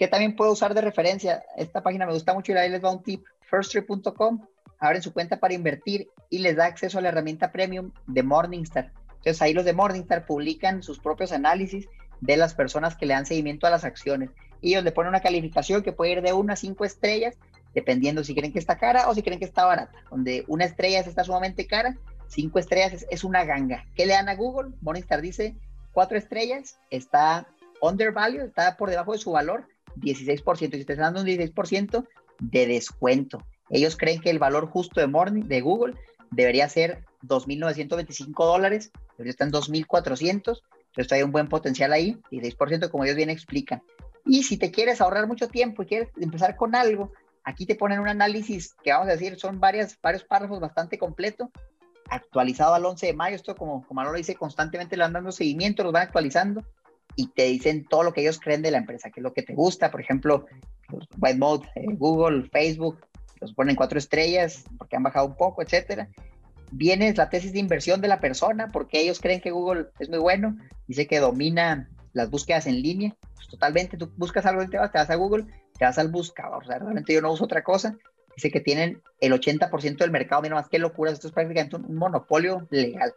que 0.03 0.09
también 0.09 0.34
puedo 0.34 0.51
usar 0.53 0.74
de 0.74 0.80
referencia. 0.80 1.45
Esta 1.57 1.80
página 1.80 2.07
me 2.07 2.12
gusta 2.12 2.34
mucho 2.34 2.51
y 2.51 2.57
ahí 2.57 2.68
les 2.68 2.84
va 2.84 2.90
un 2.90 3.05
tip. 3.05 3.24
Firsttree.com, 3.43 4.45
abren 4.80 5.01
su 5.01 5.12
cuenta 5.12 5.38
para 5.38 5.55
invertir 5.55 6.09
y 6.28 6.38
les 6.38 6.57
da 6.57 6.66
acceso 6.66 6.99
a 6.99 7.03
la 7.03 7.11
herramienta 7.11 7.53
premium 7.53 7.93
de 8.09 8.22
Morningstar. 8.24 8.90
Entonces 9.09 9.40
ahí 9.43 9.53
los 9.53 9.64
de 9.64 9.72
Morningstar 9.72 10.26
publican 10.26 10.82
sus 10.82 10.99
propios 10.99 11.30
análisis 11.30 11.88
de 12.22 12.36
las 12.36 12.54
personas 12.54 12.96
que 12.96 13.04
le 13.04 13.14
dan 13.14 13.26
seguimiento 13.26 13.66
a 13.66 13.70
las 13.70 13.84
acciones. 13.84 14.30
Y 14.60 14.70
ellos 14.70 14.84
le 14.84 14.92
ponen 14.92 15.10
una 15.10 15.20
calificación 15.20 15.82
que 15.82 15.92
puede 15.92 16.12
ir 16.12 16.22
de 16.22 16.32
1 16.32 16.52
a 16.52 16.56
5 16.56 16.84
estrellas, 16.84 17.36
dependiendo 17.74 18.22
si 18.22 18.34
creen 18.34 18.52
que 18.52 18.60
está 18.60 18.78
cara 18.78 19.08
o 19.08 19.14
si 19.14 19.22
creen 19.22 19.40
que 19.40 19.44
está 19.44 19.64
barata. 19.64 19.92
Donde 20.10 20.44
una 20.46 20.64
estrella 20.64 21.00
está 21.00 21.24
sumamente 21.24 21.66
cara, 21.66 21.98
5 22.28 22.58
estrellas 22.58 22.92
es, 22.92 23.06
es, 23.10 23.24
una 23.24 23.44
ganga. 23.44 23.84
¿Qué 23.96 24.06
le 24.06 24.14
dan 24.14 24.28
a 24.28 24.36
Google? 24.36 24.72
Morningstar 24.80 25.20
dice 25.20 25.56
4 25.92 26.16
estrellas, 26.16 26.78
está 26.90 27.48
undervalued, 27.80 28.44
está 28.44 28.76
por 28.76 28.88
debajo 28.88 29.12
de 29.12 29.18
su 29.18 29.32
valor, 29.32 29.66
16%, 29.96 30.62
y 30.62 30.78
si 30.78 30.84
te 30.84 30.92
están 30.92 31.14
dando 31.14 31.20
un 31.20 31.26
16% 31.26 32.06
de 32.38 32.66
descuento. 32.66 33.44
Ellos 33.68 33.96
creen 33.96 34.20
que 34.20 34.30
el 34.30 34.38
valor 34.38 34.68
justo 34.68 35.00
de, 35.00 35.08
Morning, 35.08 35.42
de 35.42 35.60
Google 35.60 35.94
debería 36.30 36.68
ser 36.68 37.04
2.925 37.22 38.32
dólares, 38.44 38.92
pero 39.16 39.28
está 39.28 39.44
en 39.44 39.52
2.400, 39.52 40.62
entonces 40.93 41.12
hay 41.12 41.22
un 41.22 41.32
buen 41.32 41.49
potencial 41.49 41.93
ahí, 41.93 42.20
16% 42.30 42.90
como 42.90 43.05
ellos 43.05 43.16
bien 43.16 43.30
explican. 43.30 43.82
Y 44.26 44.43
si 44.43 44.59
te 44.59 44.70
quieres 44.70 45.01
ahorrar 45.01 45.26
mucho 45.26 45.49
tiempo 45.49 45.82
y 45.82 45.86
quieres 45.86 46.11
empezar 46.20 46.55
con 46.55 46.74
algo, 46.74 47.12
aquí 47.45 47.64
te 47.64 47.74
ponen 47.74 47.99
un 47.99 48.09
análisis 48.09 48.74
que 48.84 48.93
vamos 48.93 49.09
a 49.09 49.12
decir 49.12 49.38
son 49.38 49.59
varias, 49.59 49.99
varios 50.01 50.24
párrafos 50.24 50.61
bastante 50.61 50.99
completo, 50.99 51.51
actualizado 52.11 52.74
al 52.74 52.84
11 52.84 53.07
de 53.07 53.14
mayo, 53.14 53.36
esto 53.36 53.57
como, 53.57 53.86
como 53.86 54.03
lo 54.05 54.12
dice, 54.12 54.34
constantemente 54.34 54.97
le 54.97 55.03
van 55.03 55.14
dando 55.14 55.32
seguimiento, 55.32 55.82
los 55.82 55.93
van 55.93 56.03
actualizando, 56.03 56.62
y 57.16 57.28
te 57.28 57.45
dicen 57.45 57.86
todo 57.86 58.03
lo 58.03 58.12
que 58.12 58.20
ellos 58.20 58.38
creen 58.38 58.61
de 58.61 58.70
la 58.70 58.78
empresa, 58.78 59.11
qué 59.11 59.20
es 59.20 59.24
lo 59.24 59.32
que 59.32 59.43
te 59.43 59.55
gusta, 59.55 59.90
por 59.90 60.03
ejemplo, 60.03 60.47
White 61.18 61.38
Mode, 61.38 61.68
eh, 61.74 61.86
Google, 61.95 62.49
Facebook, 62.51 63.01
los 63.40 63.55
ponen 63.55 63.76
cuatro 63.76 63.99
estrellas 63.99 64.64
porque 64.78 64.97
han 64.97 65.03
bajado 65.03 65.26
un 65.26 65.36
poco, 65.36 65.62
etcétera. 65.62 66.09
Viene 66.74 67.12
la 67.14 67.28
tesis 67.28 67.52
de 67.52 67.58
inversión 67.58 68.00
de 68.00 68.08
la 68.08 68.18
persona, 68.18 68.70
porque 68.72 69.00
ellos 69.00 69.20
creen 69.20 69.40
que 69.40 69.50
Google 69.50 69.88
es 69.98 70.08
muy 70.08 70.18
bueno, 70.18 70.56
dice 70.88 71.06
que 71.06 71.20
domina 71.20 71.90
las 72.14 72.30
búsquedas 72.30 72.66
en 72.66 72.80
línea, 72.80 73.14
pues 73.34 73.46
totalmente, 73.48 73.98
tú 73.98 74.10
buscas 74.16 74.46
algo, 74.46 74.66
te 74.68 74.78
vas, 74.78 74.90
te 74.90 74.98
vas 74.98 75.10
a 75.10 75.14
Google, 75.14 75.44
te 75.78 75.84
vas 75.84 75.98
al 75.98 76.08
buscador, 76.08 76.62
o 76.62 76.66
sea, 76.66 76.78
realmente 76.78 77.12
yo 77.12 77.20
no 77.20 77.30
uso 77.30 77.44
otra 77.44 77.62
cosa, 77.62 77.96
dice 78.34 78.50
que 78.50 78.60
tienen 78.60 79.02
el 79.20 79.32
80% 79.32 79.98
del 79.98 80.10
mercado, 80.10 80.42
mira 80.42 80.54
más 80.54 80.68
qué 80.68 80.78
locura, 80.78 81.10
esto 81.10 81.26
es 81.26 81.32
prácticamente 81.34 81.76
un, 81.76 81.94
monopolio 81.94 82.66
legal, 82.70 83.12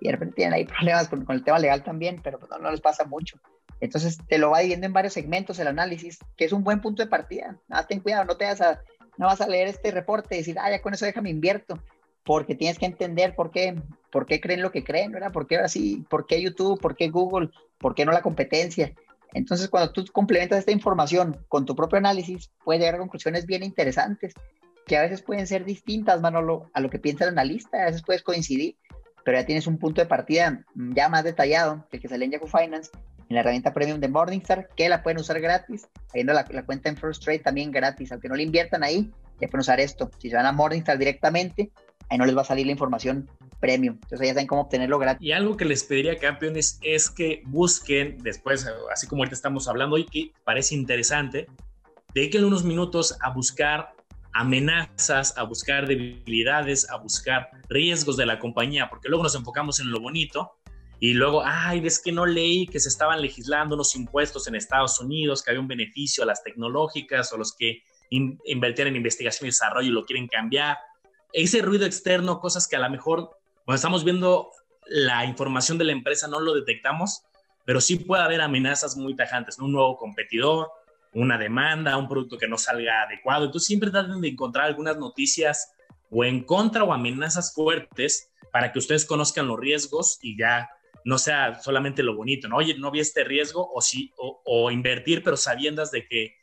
y 0.00 0.06
de 0.06 0.12
repente 0.12 0.34
tienen 0.34 0.54
ahí 0.54 0.64
problemas 0.64 1.08
con, 1.08 1.24
el 1.28 1.44
tema 1.44 1.60
legal 1.60 1.84
también, 1.84 2.20
pero 2.22 2.38
pues, 2.38 2.50
no, 2.60 2.70
les 2.70 2.80
pasa 2.80 3.04
mucho. 3.04 3.38
Entonces 3.80 4.18
te 4.26 4.38
lo 4.38 4.50
va 4.50 4.58
dividiendo 4.58 4.86
en 4.86 4.92
varios 4.92 5.12
segmentos 5.12 5.58
el 5.58 5.68
análisis, 5.68 6.18
que 6.36 6.44
es 6.44 6.52
un 6.52 6.64
buen 6.64 6.80
punto 6.80 7.02
de 7.02 7.08
partida. 7.08 7.58
Nada, 7.68 7.86
ten 7.86 8.00
cuidado, 8.00 8.24
no 8.24 8.36
te 8.36 8.46
vas 8.46 8.60
a, 8.60 8.80
no 9.18 9.26
vas 9.26 9.40
a 9.40 9.48
leer 9.48 9.68
este 9.68 9.90
reporte 9.90 10.34
y 10.34 10.38
decir, 10.38 10.56
ah, 10.58 10.70
ya 10.70 10.82
con 10.82 10.94
eso 10.94 11.04
déjame 11.04 11.30
invierto 11.30 11.78
porque 12.26 12.56
tienes 12.56 12.78
que 12.78 12.86
entender 12.86 13.36
por 13.36 13.52
qué, 13.52 13.80
por 14.10 14.26
qué 14.26 14.40
creen 14.40 14.60
lo 14.60 14.72
que 14.72 14.82
creen, 14.82 15.12
¿verdad? 15.12 15.32
¿Por 15.32 15.46
qué 15.46 15.58
así? 15.58 16.04
¿Por 16.10 16.26
qué 16.26 16.42
YouTube? 16.42 16.80
¿Por 16.80 16.96
qué 16.96 17.08
Google? 17.08 17.50
¿Por 17.78 17.94
qué 17.94 18.04
no 18.04 18.10
la 18.10 18.20
competencia? 18.20 18.92
Entonces, 19.32 19.68
cuando 19.68 19.92
tú 19.92 20.04
complementas 20.12 20.58
esta 20.58 20.72
información 20.72 21.38
con 21.48 21.64
tu 21.64 21.76
propio 21.76 21.98
análisis, 21.98 22.50
puedes 22.64 22.80
llegar 22.80 22.96
a 22.96 22.98
conclusiones 22.98 23.46
bien 23.46 23.62
interesantes, 23.62 24.34
que 24.86 24.96
a 24.96 25.02
veces 25.02 25.22
pueden 25.22 25.46
ser 25.46 25.64
distintas, 25.64 26.20
Manolo, 26.20 26.68
a 26.72 26.80
lo 26.80 26.90
que 26.90 26.98
piensa 26.98 27.24
el 27.24 27.30
analista, 27.30 27.82
a 27.82 27.86
veces 27.86 28.02
puedes 28.02 28.22
coincidir, 28.22 28.76
pero 29.24 29.38
ya 29.38 29.46
tienes 29.46 29.68
un 29.68 29.78
punto 29.78 30.00
de 30.00 30.06
partida 30.06 30.64
ya 30.74 31.08
más 31.08 31.22
detallado, 31.22 31.86
el 31.92 32.00
que 32.00 32.08
sale 32.08 32.24
en 32.24 32.32
Yahoo 32.32 32.48
Finance, 32.48 32.90
en 33.28 33.34
la 33.34 33.40
herramienta 33.40 33.72
premium 33.72 34.00
de 34.00 34.08
Morningstar, 34.08 34.68
que 34.76 34.88
la 34.88 35.04
pueden 35.04 35.20
usar 35.20 35.40
gratis, 35.40 35.86
teniendo 36.10 36.32
la, 36.32 36.44
la 36.50 36.64
cuenta 36.64 36.88
en 36.88 36.96
First 36.96 37.22
Trade 37.22 37.40
también 37.40 37.70
gratis, 37.70 38.10
aunque 38.10 38.28
no 38.28 38.34
le 38.34 38.42
inviertan 38.42 38.82
ahí, 38.82 39.12
ya 39.40 39.46
pueden 39.46 39.60
usar 39.60 39.78
esto. 39.78 40.10
Si 40.18 40.28
se 40.30 40.36
van 40.36 40.46
a 40.46 40.52
Morningstar 40.52 40.98
directamente, 40.98 41.70
ahí 42.08 42.18
no 42.18 42.26
les 42.26 42.36
va 42.36 42.42
a 42.42 42.44
salir 42.44 42.66
la 42.66 42.72
información 42.72 43.28
premium. 43.60 43.94
Entonces 44.02 44.28
ya 44.28 44.34
saben 44.34 44.46
cómo 44.46 44.62
obtenerlo 44.62 44.98
gratis. 44.98 45.26
Y 45.26 45.32
algo 45.32 45.56
que 45.56 45.64
les 45.64 45.84
pediría, 45.84 46.18
campeones, 46.18 46.78
es 46.82 47.10
que 47.10 47.42
busquen 47.46 48.18
después, 48.18 48.66
así 48.92 49.06
como 49.06 49.22
ahorita 49.22 49.34
estamos 49.34 49.68
hablando 49.68 49.98
y 49.98 50.04
que 50.04 50.32
parece 50.44 50.74
interesante, 50.74 51.46
dediquen 52.14 52.44
unos 52.44 52.64
minutos 52.64 53.16
a 53.20 53.30
buscar 53.30 53.94
amenazas, 54.32 55.36
a 55.38 55.44
buscar 55.44 55.86
debilidades, 55.86 56.90
a 56.90 56.96
buscar 56.96 57.48
riesgos 57.68 58.16
de 58.16 58.26
la 58.26 58.38
compañía, 58.38 58.88
porque 58.90 59.08
luego 59.08 59.22
nos 59.22 59.34
enfocamos 59.34 59.80
en 59.80 59.90
lo 59.90 60.00
bonito 60.00 60.52
y 60.98 61.12
luego, 61.14 61.42
ay, 61.44 61.86
es 61.86 62.00
que 62.00 62.12
no 62.12 62.24
leí 62.24 62.66
que 62.66 62.80
se 62.80 62.88
estaban 62.88 63.20
legislando 63.20 63.74
unos 63.74 63.94
impuestos 63.94 64.46
en 64.46 64.54
Estados 64.54 65.00
Unidos, 65.00 65.42
que 65.42 65.50
había 65.50 65.60
un 65.60 65.68
beneficio 65.68 66.24
a 66.24 66.26
las 66.26 66.42
tecnológicas 66.42 67.32
o 67.32 67.38
los 67.38 67.54
que 67.54 67.82
invertían 68.10 68.88
en 68.88 68.96
investigación 68.96 69.46
y 69.46 69.50
desarrollo 69.50 69.88
y 69.88 69.92
lo 69.92 70.04
quieren 70.04 70.28
cambiar 70.28 70.76
ese 71.36 71.60
ruido 71.60 71.84
externo, 71.84 72.40
cosas 72.40 72.66
que 72.66 72.76
a 72.76 72.78
lo 72.78 72.88
mejor 72.88 73.38
cuando 73.66 73.76
estamos 73.76 74.04
viendo 74.04 74.50
la 74.86 75.26
información 75.26 75.76
de 75.76 75.84
la 75.84 75.92
empresa 75.92 76.28
no 76.28 76.40
lo 76.40 76.54
detectamos, 76.54 77.24
pero 77.66 77.82
sí 77.82 77.96
puede 77.96 78.22
haber 78.22 78.40
amenazas 78.40 78.96
muy 78.96 79.14
tajantes, 79.14 79.58
un 79.58 79.72
nuevo 79.72 79.98
competidor, 79.98 80.70
una 81.12 81.36
demanda, 81.36 81.98
un 81.98 82.08
producto 82.08 82.38
que 82.38 82.48
no 82.48 82.56
salga 82.56 83.02
adecuado. 83.02 83.44
Entonces 83.44 83.66
siempre 83.66 83.90
traten 83.90 84.22
de 84.22 84.28
encontrar 84.28 84.64
algunas 84.64 84.96
noticias 84.96 85.74
o 86.10 86.24
en 86.24 86.42
contra 86.42 86.84
o 86.84 86.94
amenazas 86.94 87.52
fuertes 87.52 88.30
para 88.50 88.72
que 88.72 88.78
ustedes 88.78 89.04
conozcan 89.04 89.46
los 89.46 89.60
riesgos 89.60 90.18
y 90.22 90.38
ya 90.38 90.70
no 91.04 91.18
sea 91.18 91.60
solamente 91.60 92.02
lo 92.02 92.16
bonito, 92.16 92.48
¿no? 92.48 92.56
Oye, 92.56 92.78
no 92.78 92.90
vi 92.90 93.00
este 93.00 93.24
riesgo 93.24 93.70
o 93.74 93.82
sí, 93.82 94.10
o 94.16 94.70
invertir, 94.70 95.22
pero 95.22 95.36
sabiendas 95.36 95.90
de 95.90 96.08
que 96.08 96.36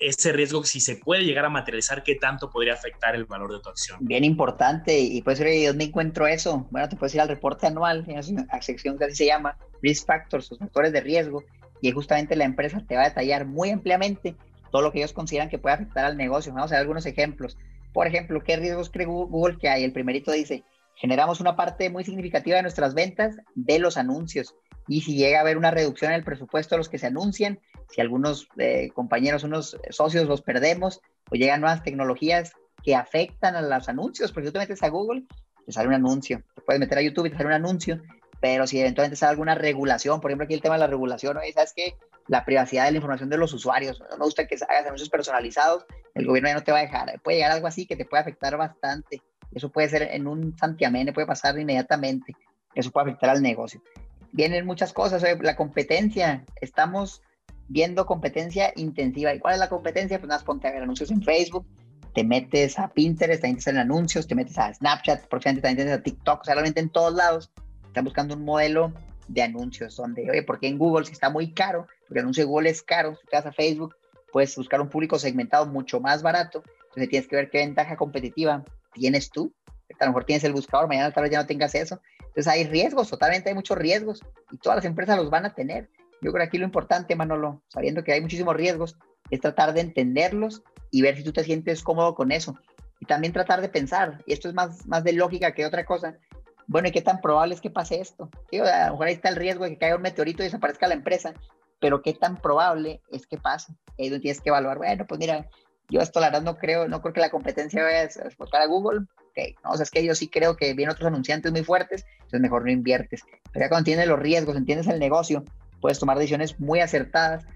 ese 0.00 0.32
riesgo, 0.32 0.64
si 0.64 0.80
se 0.80 0.96
puede 0.96 1.24
llegar 1.24 1.44
a 1.44 1.48
materializar, 1.48 2.02
¿qué 2.02 2.14
tanto 2.14 2.50
podría 2.50 2.74
afectar 2.74 3.14
el 3.14 3.24
valor 3.24 3.52
de 3.52 3.60
tu 3.60 3.68
acción? 3.68 3.98
Bien 4.00 4.24
importante, 4.24 4.98
y 4.98 5.22
pues 5.22 5.38
¿dónde 5.38 5.84
encuentro 5.84 6.26
eso? 6.26 6.66
Bueno, 6.70 6.88
te 6.88 6.96
puedes 6.96 7.14
ir 7.14 7.20
al 7.20 7.28
reporte 7.28 7.66
anual, 7.66 8.04
en 8.06 8.16
la 8.16 8.22
sección 8.62 8.98
que 8.98 9.04
así 9.04 9.16
se 9.16 9.26
llama, 9.26 9.56
Risk 9.82 10.06
Factors, 10.06 10.50
los 10.50 10.58
factores 10.58 10.92
de 10.92 11.00
riesgo, 11.00 11.42
y 11.80 11.90
justamente 11.92 12.36
la 12.36 12.44
empresa 12.44 12.84
te 12.86 12.96
va 12.96 13.02
a 13.02 13.08
detallar 13.08 13.46
muy 13.46 13.70
ampliamente 13.70 14.36
todo 14.70 14.82
lo 14.82 14.92
que 14.92 14.98
ellos 14.98 15.12
consideran 15.12 15.48
que 15.48 15.58
puede 15.58 15.76
afectar 15.76 16.04
al 16.04 16.16
negocio. 16.16 16.52
Vamos 16.52 16.72
a 16.72 16.74
ver 16.74 16.82
algunos 16.82 17.06
ejemplos. 17.06 17.56
Por 17.92 18.06
ejemplo, 18.06 18.42
¿qué 18.42 18.56
riesgos 18.56 18.90
cree 18.90 19.06
Google 19.06 19.58
que 19.58 19.68
hay? 19.68 19.84
El 19.84 19.92
primerito 19.92 20.32
dice, 20.32 20.64
generamos 20.94 21.40
una 21.40 21.56
parte 21.56 21.90
muy 21.90 22.04
significativa 22.04 22.56
de 22.56 22.62
nuestras 22.62 22.94
ventas 22.94 23.36
de 23.54 23.78
los 23.78 23.96
anuncios. 23.96 24.54
Y 24.86 25.02
si 25.02 25.16
llega 25.16 25.38
a 25.38 25.42
haber 25.42 25.56
una 25.56 25.70
reducción 25.70 26.10
en 26.12 26.18
el 26.18 26.24
presupuesto 26.24 26.74
de 26.74 26.78
los 26.78 26.88
que 26.88 26.98
se 26.98 27.06
anuncian, 27.06 27.60
si 27.90 28.00
algunos 28.00 28.48
eh, 28.58 28.90
compañeros, 28.94 29.44
unos 29.44 29.76
socios 29.90 30.26
los 30.26 30.42
perdemos, 30.42 31.00
o 31.30 31.34
llegan 31.34 31.60
nuevas 31.60 31.82
tecnologías 31.82 32.52
que 32.82 32.94
afectan 32.94 33.56
a 33.56 33.62
los 33.62 33.88
anuncios, 33.88 34.32
porque 34.32 34.48
tú 34.48 34.52
te 34.52 34.58
metes 34.58 34.82
a 34.82 34.88
Google, 34.88 35.24
te 35.66 35.72
sale 35.72 35.88
un 35.88 35.94
anuncio, 35.94 36.42
te 36.54 36.62
puedes 36.62 36.80
meter 36.80 36.98
a 36.98 37.02
YouTube 37.02 37.26
y 37.26 37.30
te 37.30 37.36
sale 37.36 37.48
un 37.48 37.54
anuncio, 37.54 38.00
pero 38.40 38.66
si 38.66 38.80
eventualmente 38.80 39.16
sale 39.16 39.30
alguna 39.30 39.54
regulación, 39.54 40.20
por 40.20 40.30
ejemplo 40.30 40.44
aquí 40.44 40.54
el 40.54 40.62
tema 40.62 40.76
de 40.76 40.80
la 40.80 40.86
regulación, 40.86 41.34
¿no? 41.34 41.40
¿sabes 41.52 41.72
que 41.74 41.94
La 42.28 42.44
privacidad 42.44 42.84
de 42.84 42.92
la 42.92 42.96
información 42.98 43.30
de 43.30 43.38
los 43.38 43.52
usuarios, 43.52 44.00
no 44.10 44.18
me 44.18 44.24
gusta 44.24 44.46
que 44.46 44.54
hagas 44.54 44.86
anuncios 44.86 45.08
personalizados, 45.08 45.86
el 46.14 46.26
gobierno 46.26 46.50
ya 46.50 46.54
no 46.54 46.62
te 46.62 46.72
va 46.72 46.78
a 46.78 46.82
dejar, 46.82 47.20
puede 47.22 47.38
llegar 47.38 47.52
algo 47.52 47.66
así 47.66 47.86
que 47.86 47.96
te 47.96 48.04
puede 48.04 48.22
afectar 48.22 48.56
bastante, 48.56 49.22
eso 49.52 49.70
puede 49.70 49.88
ser 49.88 50.02
en 50.02 50.26
un 50.26 50.56
santiamén, 50.56 51.12
puede 51.12 51.26
pasar 51.26 51.58
inmediatamente, 51.58 52.34
eso 52.74 52.90
puede 52.90 53.08
afectar 53.08 53.30
al 53.30 53.42
negocio. 53.42 53.82
Vienen 54.30 54.66
muchas 54.66 54.92
cosas, 54.92 55.24
la 55.40 55.56
competencia, 55.56 56.44
estamos 56.60 57.22
viendo 57.68 58.06
competencia 58.06 58.72
intensiva. 58.76 59.34
¿Y 59.34 59.38
cuál 59.38 59.54
es 59.54 59.60
la 59.60 59.68
competencia? 59.68 60.18
Pues 60.18 60.28
nada, 60.28 60.44
ponte 60.44 60.66
a 60.68 60.72
ver 60.72 60.82
anuncios 60.82 61.10
en 61.10 61.22
Facebook, 61.22 61.66
te 62.14 62.24
metes 62.24 62.78
a 62.78 62.88
Pinterest, 62.88 63.42
te 63.42 63.60
salen 63.60 63.80
anuncios, 63.80 64.26
te 64.26 64.34
metes 64.34 64.58
a 64.58 64.72
Snapchat, 64.72 65.28
próximamente 65.28 65.62
te 65.62 65.74
metes 65.74 65.98
a 65.98 66.02
TikTok, 66.02 66.40
o 66.40 66.44
sea, 66.44 66.54
realmente 66.54 66.80
en 66.80 66.90
todos 66.90 67.14
lados 67.14 67.52
están 67.86 68.04
buscando 68.04 68.34
un 68.34 68.44
modelo 68.44 68.92
de 69.28 69.42
anuncios 69.42 69.96
donde, 69.96 70.28
oye, 70.30 70.42
porque 70.42 70.68
en 70.68 70.78
Google 70.78 71.04
si 71.04 71.12
está 71.12 71.30
muy 71.30 71.52
caro, 71.52 71.86
porque 72.00 72.20
el 72.20 72.24
anuncio 72.24 72.42
de 72.44 72.48
Google 72.48 72.70
es 72.70 72.82
caro, 72.82 73.14
si 73.14 73.26
te 73.26 73.36
vas 73.36 73.46
a 73.46 73.52
Facebook, 73.52 73.94
puedes 74.32 74.56
buscar 74.56 74.80
un 74.80 74.88
público 74.88 75.18
segmentado 75.18 75.66
mucho 75.66 76.00
más 76.00 76.22
barato, 76.22 76.62
entonces 76.88 77.08
tienes 77.08 77.28
que 77.28 77.36
ver 77.36 77.50
qué 77.50 77.58
ventaja 77.58 77.96
competitiva 77.96 78.64
tienes 78.94 79.30
tú, 79.30 79.52
a 80.00 80.04
lo 80.04 80.10
mejor 80.10 80.24
tienes 80.24 80.44
el 80.44 80.52
buscador, 80.52 80.88
mañana 80.88 81.12
tal 81.12 81.24
vez 81.24 81.32
ya 81.32 81.40
no 81.40 81.46
tengas 81.46 81.74
eso, 81.74 82.00
entonces 82.18 82.48
hay 82.48 82.64
riesgos, 82.64 83.10
totalmente 83.10 83.48
hay 83.48 83.54
muchos 83.54 83.76
riesgos 83.76 84.22
y 84.50 84.58
todas 84.58 84.76
las 84.76 84.84
empresas 84.84 85.16
los 85.16 85.30
van 85.30 85.46
a 85.46 85.54
tener. 85.54 85.88
Yo 86.20 86.32
creo 86.32 86.44
que 86.44 86.48
aquí 86.48 86.58
lo 86.58 86.64
importante, 86.64 87.16
Manolo, 87.16 87.62
sabiendo 87.68 88.02
que 88.02 88.12
hay 88.12 88.20
muchísimos 88.20 88.56
riesgos, 88.56 88.96
es 89.30 89.40
tratar 89.40 89.74
de 89.74 89.80
entenderlos 89.80 90.62
y 90.90 91.02
ver 91.02 91.16
si 91.16 91.24
tú 91.24 91.32
te 91.32 91.44
sientes 91.44 91.82
cómodo 91.82 92.14
con 92.14 92.32
eso. 92.32 92.58
Y 93.00 93.06
también 93.06 93.32
tratar 93.32 93.60
de 93.60 93.68
pensar, 93.68 94.22
y 94.26 94.32
esto 94.32 94.48
es 94.48 94.54
más, 94.54 94.86
más 94.86 95.04
de 95.04 95.12
lógica 95.12 95.52
que 95.52 95.66
otra 95.66 95.84
cosa, 95.84 96.18
bueno, 96.66 96.88
¿y 96.88 96.90
qué 96.90 97.00
tan 97.00 97.20
probable 97.20 97.54
es 97.54 97.60
que 97.60 97.70
pase 97.70 98.00
esto? 98.00 98.28
a 98.52 98.86
lo 98.86 98.92
mejor 98.92 99.06
ahí 99.06 99.14
está 99.14 99.28
el 99.28 99.36
riesgo 99.36 99.64
de 99.64 99.70
que 99.70 99.78
caiga 99.78 99.96
un 99.96 100.02
meteorito 100.02 100.42
y 100.42 100.46
desaparezca 100.46 100.86
la 100.86 100.94
empresa, 100.94 101.32
pero 101.80 102.02
¿qué 102.02 102.12
tan 102.12 102.36
probable 102.36 103.00
es 103.10 103.26
que 103.26 103.38
pase? 103.38 103.72
Ahí 103.98 104.10
tienes 104.20 104.40
que 104.40 104.50
evaluar, 104.50 104.78
bueno, 104.78 105.06
pues 105.06 105.18
mira, 105.18 105.48
yo 105.88 106.00
esto 106.00 106.20
la 106.20 106.26
verdad 106.26 106.42
no 106.42 106.58
creo, 106.58 106.86
no 106.86 107.00
creo 107.00 107.14
que 107.14 107.20
la 107.20 107.30
competencia 107.30 107.82
vaya 107.82 108.00
a 108.00 108.04
exportar 108.04 108.60
a 108.60 108.66
Google, 108.66 109.06
ok, 109.30 109.56
no, 109.64 109.70
o 109.70 109.76
sea, 109.76 109.84
es 109.84 109.90
que 109.90 110.04
yo 110.04 110.14
sí 110.14 110.28
creo 110.28 110.56
que 110.56 110.74
vienen 110.74 110.92
otros 110.92 111.06
anunciantes 111.06 111.52
muy 111.52 111.64
fuertes, 111.64 112.04
entonces 112.16 112.40
mejor 112.40 112.64
no 112.64 112.70
inviertes. 112.70 113.22
Pero 113.52 113.64
ya 113.64 113.68
cuando 113.68 113.80
entiendes 113.80 114.08
los 114.08 114.18
riesgos, 114.18 114.56
entiendes 114.56 114.88
el 114.88 114.98
negocio, 114.98 115.44
puedes 115.80 115.98
tomar 115.98 116.18
decisiones 116.18 116.58
muy 116.60 116.80
acertadas 116.80 117.46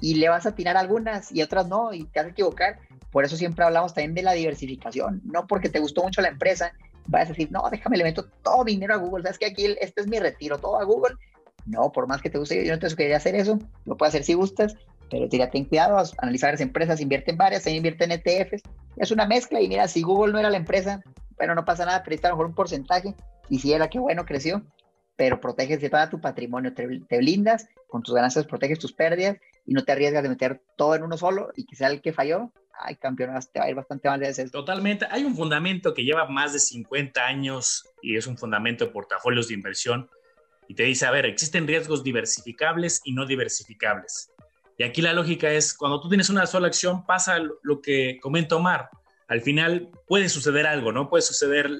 y 0.00 0.14
le 0.14 0.28
vas 0.28 0.46
a 0.46 0.50
atinar 0.50 0.76
algunas 0.76 1.32
y 1.32 1.42
otras 1.42 1.68
no, 1.68 1.92
y 1.92 2.04
te 2.04 2.20
vas 2.20 2.26
a 2.26 2.30
equivocar. 2.30 2.78
Por 3.10 3.24
eso 3.24 3.36
siempre 3.36 3.64
hablamos 3.64 3.94
también 3.94 4.14
de 4.14 4.22
la 4.22 4.32
diversificación, 4.32 5.20
no 5.24 5.46
porque 5.46 5.68
te 5.68 5.80
gustó 5.80 6.02
mucho 6.02 6.20
la 6.20 6.28
empresa, 6.28 6.72
vas 7.06 7.26
a 7.26 7.28
decir, 7.28 7.50
no, 7.50 7.68
déjame, 7.70 7.96
le 7.96 8.04
meto 8.04 8.26
todo 8.42 8.64
mi 8.64 8.72
dinero 8.72 8.94
a 8.94 8.98
Google, 8.98 9.22
sabes 9.22 9.38
que 9.38 9.46
aquí 9.46 9.76
este 9.80 10.02
es 10.02 10.06
mi 10.06 10.18
retiro, 10.18 10.58
todo 10.58 10.78
a 10.78 10.84
Google. 10.84 11.16
No, 11.66 11.92
por 11.92 12.06
más 12.06 12.22
que 12.22 12.30
te 12.30 12.38
guste, 12.38 12.64
yo 12.64 12.72
no 12.72 12.78
te 12.78 12.88
sugeriría 12.88 13.18
hacer 13.18 13.34
eso, 13.34 13.58
lo 13.84 13.96
puedes 13.96 14.14
hacer 14.14 14.24
si 14.24 14.32
gustas, 14.32 14.74
pero 15.10 15.28
tira, 15.28 15.50
ten 15.50 15.64
cuidado, 15.64 16.02
analizar 16.18 16.52
las 16.52 16.60
empresas, 16.60 17.00
invierte 17.00 17.30
en 17.30 17.36
varias, 17.36 17.66
invierte 17.66 18.04
en 18.04 18.12
ETFs, 18.12 18.62
es 18.96 19.10
una 19.10 19.26
mezcla 19.26 19.60
y 19.60 19.68
mira, 19.68 19.86
si 19.86 20.02
Google 20.02 20.32
no 20.32 20.38
era 20.38 20.48
la 20.48 20.56
empresa, 20.56 21.02
bueno, 21.36 21.54
no 21.54 21.64
pasa 21.64 21.84
nada, 21.84 22.02
pero 22.02 22.16
a 22.22 22.28
lo 22.28 22.34
mejor 22.34 22.46
un 22.46 22.54
porcentaje, 22.54 23.14
y 23.50 23.58
si 23.58 23.72
era, 23.72 23.88
que 23.88 23.98
bueno, 23.98 24.24
creció, 24.24 24.62
pero 25.18 25.40
proteges 25.40 25.80
de 25.80 25.90
todo 25.90 26.08
tu 26.08 26.20
patrimonio, 26.20 26.72
te, 26.72 26.86
blindas, 27.18 27.68
con 27.88 28.04
tus 28.04 28.14
ganancias 28.14 28.46
proteges 28.46 28.78
tus 28.78 28.92
pérdidas 28.92 29.36
y 29.66 29.74
no 29.74 29.84
te 29.84 29.90
arriesgas 29.90 30.22
de 30.22 30.28
meter 30.28 30.62
todo 30.76 30.94
en 30.94 31.02
uno 31.02 31.18
solo 31.18 31.50
y 31.56 31.66
sea 31.74 31.88
el 31.88 32.00
que 32.00 32.12
falló. 32.12 32.52
Ay, 32.72 32.94
campeón, 32.94 33.36
te 33.52 33.58
va 33.58 33.64
a 33.64 33.68
ir 33.68 33.74
bastante 33.74 34.08
mal 34.08 34.20
de 34.20 34.28
ese. 34.28 34.48
Totalmente. 34.48 35.08
Hay 35.10 35.24
un 35.24 35.34
fundamento 35.34 35.92
que 35.92 36.04
lleva 36.04 36.28
más 36.28 36.52
de 36.52 36.60
50 36.60 37.20
años 37.20 37.84
y 38.00 38.16
es 38.16 38.28
un 38.28 38.38
fundamento 38.38 38.84
de 38.84 38.92
portafolios 38.92 39.48
de 39.48 39.54
inversión 39.54 40.08
y 40.68 40.74
te 40.74 40.84
dice, 40.84 41.04
a 41.04 41.10
ver, 41.10 41.26
existen 41.26 41.66
riesgos 41.66 42.04
diversificables 42.04 43.00
y 43.02 43.12
no 43.12 43.26
diversificables. 43.26 44.30
Y 44.76 44.84
aquí 44.84 45.02
la 45.02 45.14
lógica 45.14 45.50
es, 45.50 45.74
cuando 45.74 46.00
tú 46.00 46.08
tienes 46.08 46.30
una 46.30 46.46
sola 46.46 46.68
acción, 46.68 47.04
pasa 47.04 47.40
lo 47.40 47.80
que 47.82 48.20
comenta 48.22 48.54
Omar 48.54 48.88
al 49.28 49.42
final 49.42 49.90
puede 50.06 50.28
suceder 50.28 50.66
algo, 50.66 50.90
¿no? 50.90 51.08
Puede 51.08 51.22
suceder 51.22 51.70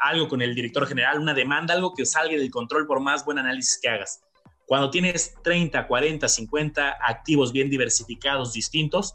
algo 0.00 0.28
con 0.28 0.40
el 0.40 0.54
director 0.54 0.86
general, 0.86 1.18
una 1.18 1.34
demanda, 1.34 1.74
algo 1.74 1.92
que 1.94 2.06
salga 2.06 2.36
del 2.36 2.50
control 2.50 2.86
por 2.86 3.00
más 3.00 3.24
buen 3.24 3.38
análisis 3.38 3.78
que 3.80 3.88
hagas. 3.88 4.22
Cuando 4.66 4.90
tienes 4.90 5.34
30, 5.42 5.86
40, 5.86 6.26
50 6.26 6.96
activos 7.06 7.52
bien 7.52 7.68
diversificados, 7.68 8.54
distintos, 8.54 9.14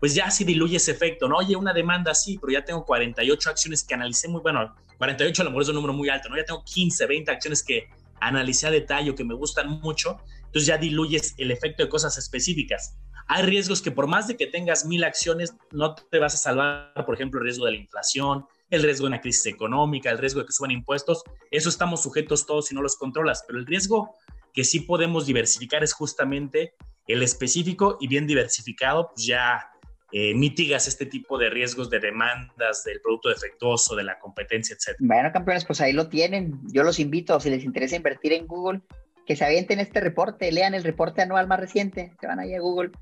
pues 0.00 0.14
ya 0.14 0.30
sí 0.30 0.44
diluye 0.44 0.78
ese 0.78 0.92
efecto, 0.92 1.28
¿no? 1.28 1.36
Oye, 1.36 1.54
una 1.54 1.74
demanda 1.74 2.14
sí, 2.14 2.38
pero 2.40 2.52
ya 2.52 2.64
tengo 2.64 2.84
48 2.84 3.50
acciones 3.50 3.84
que 3.84 3.94
analicé 3.94 4.28
muy, 4.28 4.40
bueno, 4.40 4.74
48 4.96 5.42
a 5.42 5.44
lo 5.44 5.50
mejor 5.50 5.62
es 5.62 5.68
un 5.68 5.74
número 5.74 5.92
muy 5.92 6.08
alto, 6.08 6.30
¿no? 6.30 6.36
Ya 6.36 6.44
tengo 6.44 6.64
15, 6.64 7.06
20 7.06 7.30
acciones 7.30 7.62
que 7.62 7.88
analicé 8.20 8.66
a 8.66 8.70
detalle 8.70 9.14
que 9.14 9.24
me 9.24 9.34
gustan 9.34 9.68
mucho 9.68 10.18
entonces 10.52 10.66
ya 10.66 10.76
diluyes 10.76 11.34
el 11.38 11.50
efecto 11.50 11.82
de 11.82 11.88
cosas 11.88 12.18
específicas. 12.18 12.94
Hay 13.34 13.44
riesgos 13.44 13.80
que 13.80 13.90
por 13.90 14.08
más 14.08 14.28
de 14.28 14.36
que 14.36 14.46
tengas 14.46 14.84
mil 14.84 15.02
acciones, 15.04 15.54
no 15.70 15.94
te 15.94 16.18
vas 16.18 16.34
a 16.34 16.36
salvar, 16.36 16.92
por 17.06 17.14
ejemplo, 17.14 17.40
el 17.40 17.44
riesgo 17.44 17.64
de 17.64 17.72
la 17.72 17.78
inflación, 17.78 18.44
el 18.68 18.82
riesgo 18.82 19.06
de 19.06 19.08
una 19.08 19.22
crisis 19.22 19.46
económica, 19.46 20.10
el 20.10 20.18
riesgo 20.18 20.40
de 20.40 20.46
que 20.46 20.52
suban 20.52 20.70
impuestos, 20.70 21.22
eso 21.50 21.70
estamos 21.70 22.02
sujetos 22.02 22.44
todos 22.44 22.66
si 22.66 22.74
no 22.74 22.82
los 22.82 22.94
controlas, 22.94 23.42
pero 23.46 23.58
el 23.58 23.64
riesgo 23.64 24.14
que 24.52 24.64
sí 24.64 24.80
podemos 24.80 25.24
diversificar 25.24 25.82
es 25.82 25.94
justamente 25.94 26.74
el 27.06 27.22
específico 27.22 27.96
y 28.02 28.06
bien 28.06 28.26
diversificado, 28.26 29.08
pues 29.14 29.24
ya 29.24 29.66
eh, 30.12 30.34
mitigas 30.34 30.86
este 30.86 31.06
tipo 31.06 31.38
de 31.38 31.48
riesgos 31.48 31.88
de 31.88 32.00
demandas 32.00 32.84
del 32.84 33.00
producto 33.00 33.30
defectuoso, 33.30 33.96
de 33.96 34.04
la 34.04 34.18
competencia, 34.18 34.76
etc. 34.76 34.94
Bueno, 34.98 35.32
campeones, 35.32 35.64
pues 35.64 35.80
ahí 35.80 35.94
lo 35.94 36.10
tienen. 36.10 36.60
Yo 36.70 36.82
los 36.82 37.00
invito, 37.00 37.40
si 37.40 37.48
les 37.48 37.64
interesa 37.64 37.96
invertir 37.96 38.34
en 38.34 38.46
Google, 38.46 38.82
que 39.24 39.36
se 39.36 39.46
avienten 39.46 39.80
este 39.80 40.00
reporte, 40.00 40.52
lean 40.52 40.74
el 40.74 40.84
reporte 40.84 41.22
anual 41.22 41.46
más 41.46 41.60
reciente, 41.60 42.12
se 42.20 42.26
van 42.26 42.38
ahí 42.38 42.54
a 42.54 42.60
Google 42.60 42.92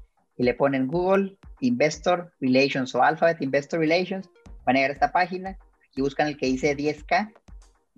y 0.41 0.43
le 0.43 0.55
ponen 0.55 0.87
Google 0.87 1.37
Investor 1.61 2.33
Relations 2.41 2.95
o 2.95 3.03
Alphabet 3.03 3.43
Investor 3.43 3.79
Relations, 3.79 4.31
van 4.65 4.75
a 4.75 4.79
llegar 4.79 4.91
a 4.91 4.95
esta 4.95 5.13
página, 5.13 5.59
aquí 5.87 6.01
buscan 6.01 6.29
el 6.29 6.39
que 6.39 6.47
dice 6.47 6.75
10K 6.75 7.31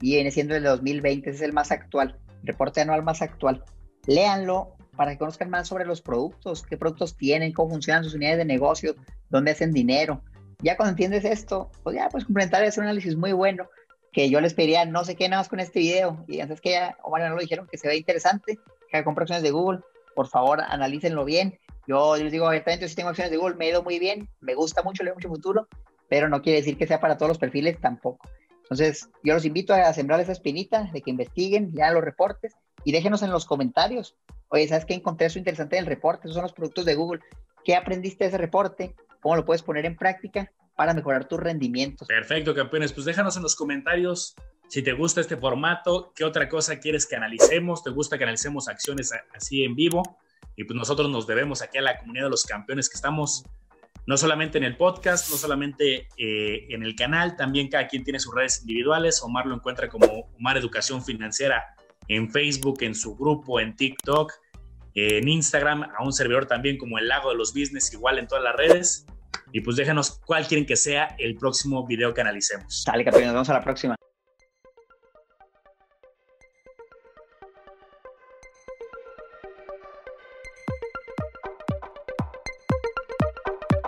y 0.00 0.14
viene 0.16 0.32
siendo 0.32 0.56
el 0.56 0.64
de 0.64 0.70
2020, 0.70 1.30
ese 1.30 1.36
es 1.36 1.42
el 1.42 1.52
más 1.52 1.70
actual, 1.70 2.18
reporte 2.42 2.80
anual 2.80 3.04
más 3.04 3.22
actual. 3.22 3.62
Léanlo, 4.08 4.74
para 4.96 5.12
que 5.12 5.18
conozcan 5.18 5.50
más 5.50 5.68
sobre 5.68 5.86
los 5.86 6.02
productos, 6.02 6.64
qué 6.64 6.76
productos 6.76 7.16
tienen, 7.16 7.52
cómo 7.52 7.70
funcionan 7.70 8.02
sus 8.02 8.14
unidades 8.14 8.38
de 8.38 8.44
negocio, 8.44 8.96
dónde 9.30 9.52
hacen 9.52 9.72
dinero. 9.72 10.20
Ya 10.58 10.76
cuando 10.76 10.90
entiendes 10.90 11.24
esto, 11.24 11.70
pues 11.84 11.94
ya 11.94 12.08
puedes 12.08 12.24
complementar 12.24 12.64
y 12.64 12.66
hacer 12.66 12.80
un 12.80 12.88
análisis 12.88 13.14
muy 13.14 13.30
bueno, 13.30 13.68
que 14.12 14.30
yo 14.30 14.40
les 14.40 14.54
pediría, 14.54 14.84
no 14.84 15.04
sé 15.04 15.14
qué 15.14 15.28
nada 15.28 15.42
más 15.42 15.48
con 15.48 15.60
este 15.60 15.78
video, 15.78 16.24
y 16.26 16.40
antes 16.40 16.60
que 16.60 16.72
ya, 16.72 16.98
o 17.04 17.10
bueno, 17.10 17.28
no 17.28 17.36
lo 17.36 17.40
dijeron, 17.40 17.68
que 17.70 17.78
se 17.78 17.86
ve 17.86 17.96
interesante, 17.96 18.58
que 18.90 19.04
comprar 19.04 19.26
acciones 19.26 19.44
de 19.44 19.52
Google, 19.52 19.78
por 20.16 20.26
favor, 20.26 20.60
analícenlo 20.60 21.24
bien. 21.24 21.60
Yo, 21.86 22.16
les 22.16 22.32
digo 22.32 22.46
abiertamente, 22.46 22.84
yo 22.84 22.88
sí 22.88 22.94
tengo 22.94 23.08
acciones 23.08 23.30
de 23.30 23.36
Google, 23.36 23.56
me 23.56 23.66
he 23.66 23.70
ido 23.70 23.82
muy 23.82 23.98
bien, 23.98 24.28
me 24.40 24.54
gusta 24.54 24.82
mucho, 24.82 25.02
le 25.02 25.10
veo 25.10 25.16
mucho 25.16 25.28
futuro, 25.28 25.68
pero 26.08 26.28
no 26.28 26.42
quiere 26.42 26.58
decir 26.58 26.76
que 26.76 26.86
sea 26.86 27.00
para 27.00 27.16
todos 27.16 27.28
los 27.28 27.38
perfiles 27.38 27.80
tampoco. 27.80 28.28
Entonces, 28.62 29.08
yo 29.22 29.34
los 29.34 29.44
invito 29.44 29.74
a 29.74 29.92
sembrar 29.92 30.20
esa 30.20 30.32
espinita 30.32 30.88
de 30.92 31.02
que 31.02 31.10
investiguen, 31.10 31.72
lean 31.74 31.94
los 31.94 32.04
reportes 32.04 32.54
y 32.84 32.92
déjenos 32.92 33.22
en 33.22 33.30
los 33.30 33.44
comentarios 33.44 34.16
Oye, 34.52 34.68
¿sabes 34.68 34.84
qué 34.84 34.92
encontré 34.92 35.28
eso 35.28 35.38
interesante 35.38 35.76
del 35.76 35.86
reporte? 35.86 36.28
Esos 36.28 36.34
son 36.34 36.42
los 36.42 36.52
productos 36.52 36.84
de 36.84 36.94
Google. 36.94 37.22
¿Qué 37.64 37.74
aprendiste 37.74 38.24
de 38.24 38.28
ese 38.28 38.36
reporte? 38.36 38.94
¿Cómo 39.22 39.34
lo 39.34 39.46
puedes 39.46 39.62
poner 39.62 39.86
en 39.86 39.96
práctica 39.96 40.52
para 40.76 40.92
mejorar 40.92 41.26
tus 41.26 41.40
rendimientos? 41.40 42.06
Perfecto, 42.06 42.54
campeones. 42.54 42.92
Pues 42.92 43.06
déjanos 43.06 43.34
en 43.38 43.44
los 43.44 43.56
comentarios 43.56 44.36
si 44.68 44.82
te 44.82 44.92
gusta 44.92 45.22
este 45.22 45.38
formato, 45.38 46.12
qué 46.14 46.24
otra 46.24 46.50
cosa 46.50 46.78
quieres 46.80 47.06
que 47.06 47.16
analicemos, 47.16 47.82
te 47.82 47.88
gusta 47.88 48.18
que 48.18 48.24
analicemos 48.24 48.68
acciones 48.68 49.12
así 49.34 49.64
en 49.64 49.74
vivo. 49.74 50.18
Y 50.56 50.64
pues 50.64 50.76
nosotros 50.76 51.10
nos 51.10 51.26
debemos 51.26 51.62
aquí 51.62 51.78
a 51.78 51.82
la 51.82 51.98
comunidad 51.98 52.24
de 52.24 52.30
los 52.30 52.44
campeones 52.44 52.88
que 52.88 52.96
estamos 52.96 53.44
no 54.06 54.16
solamente 54.16 54.58
en 54.58 54.64
el 54.64 54.76
podcast, 54.76 55.30
no 55.30 55.36
solamente 55.36 56.08
eh, 56.16 56.66
en 56.70 56.82
el 56.82 56.96
canal, 56.96 57.36
también 57.36 57.68
cada 57.68 57.86
quien 57.86 58.02
tiene 58.02 58.18
sus 58.18 58.34
redes 58.34 58.60
individuales. 58.62 59.22
Omar 59.22 59.46
lo 59.46 59.54
encuentra 59.54 59.88
como 59.88 60.28
Omar 60.38 60.56
Educación 60.56 61.04
Financiera 61.04 61.64
en 62.08 62.30
Facebook, 62.30 62.78
en 62.82 62.94
su 62.94 63.16
grupo, 63.16 63.60
en 63.60 63.76
TikTok 63.76 64.32
en 64.94 65.28
Instagram, 65.28 65.82
a 65.82 66.04
un 66.04 66.12
servidor 66.12 66.46
también 66.46 66.76
como 66.76 66.98
el 66.98 67.08
Lago 67.08 67.30
de 67.30 67.36
los 67.36 67.52
Business, 67.54 67.92
igual 67.92 68.18
en 68.18 68.26
todas 68.26 68.44
las 68.44 68.56
redes. 68.56 69.06
Y 69.52 69.60
pues 69.60 69.76
déjanos 69.76 70.20
cuál 70.24 70.46
quieren 70.46 70.66
que 70.66 70.76
sea 70.76 71.14
el 71.18 71.36
próximo 71.36 71.86
video 71.86 72.14
que 72.14 72.20
analicemos. 72.20 72.84
Dale, 72.86 73.04
campeón, 73.04 73.24
nos 73.24 73.34
vemos 73.34 73.50
a 73.50 73.54
la 73.54 73.62
próxima. 73.62 73.96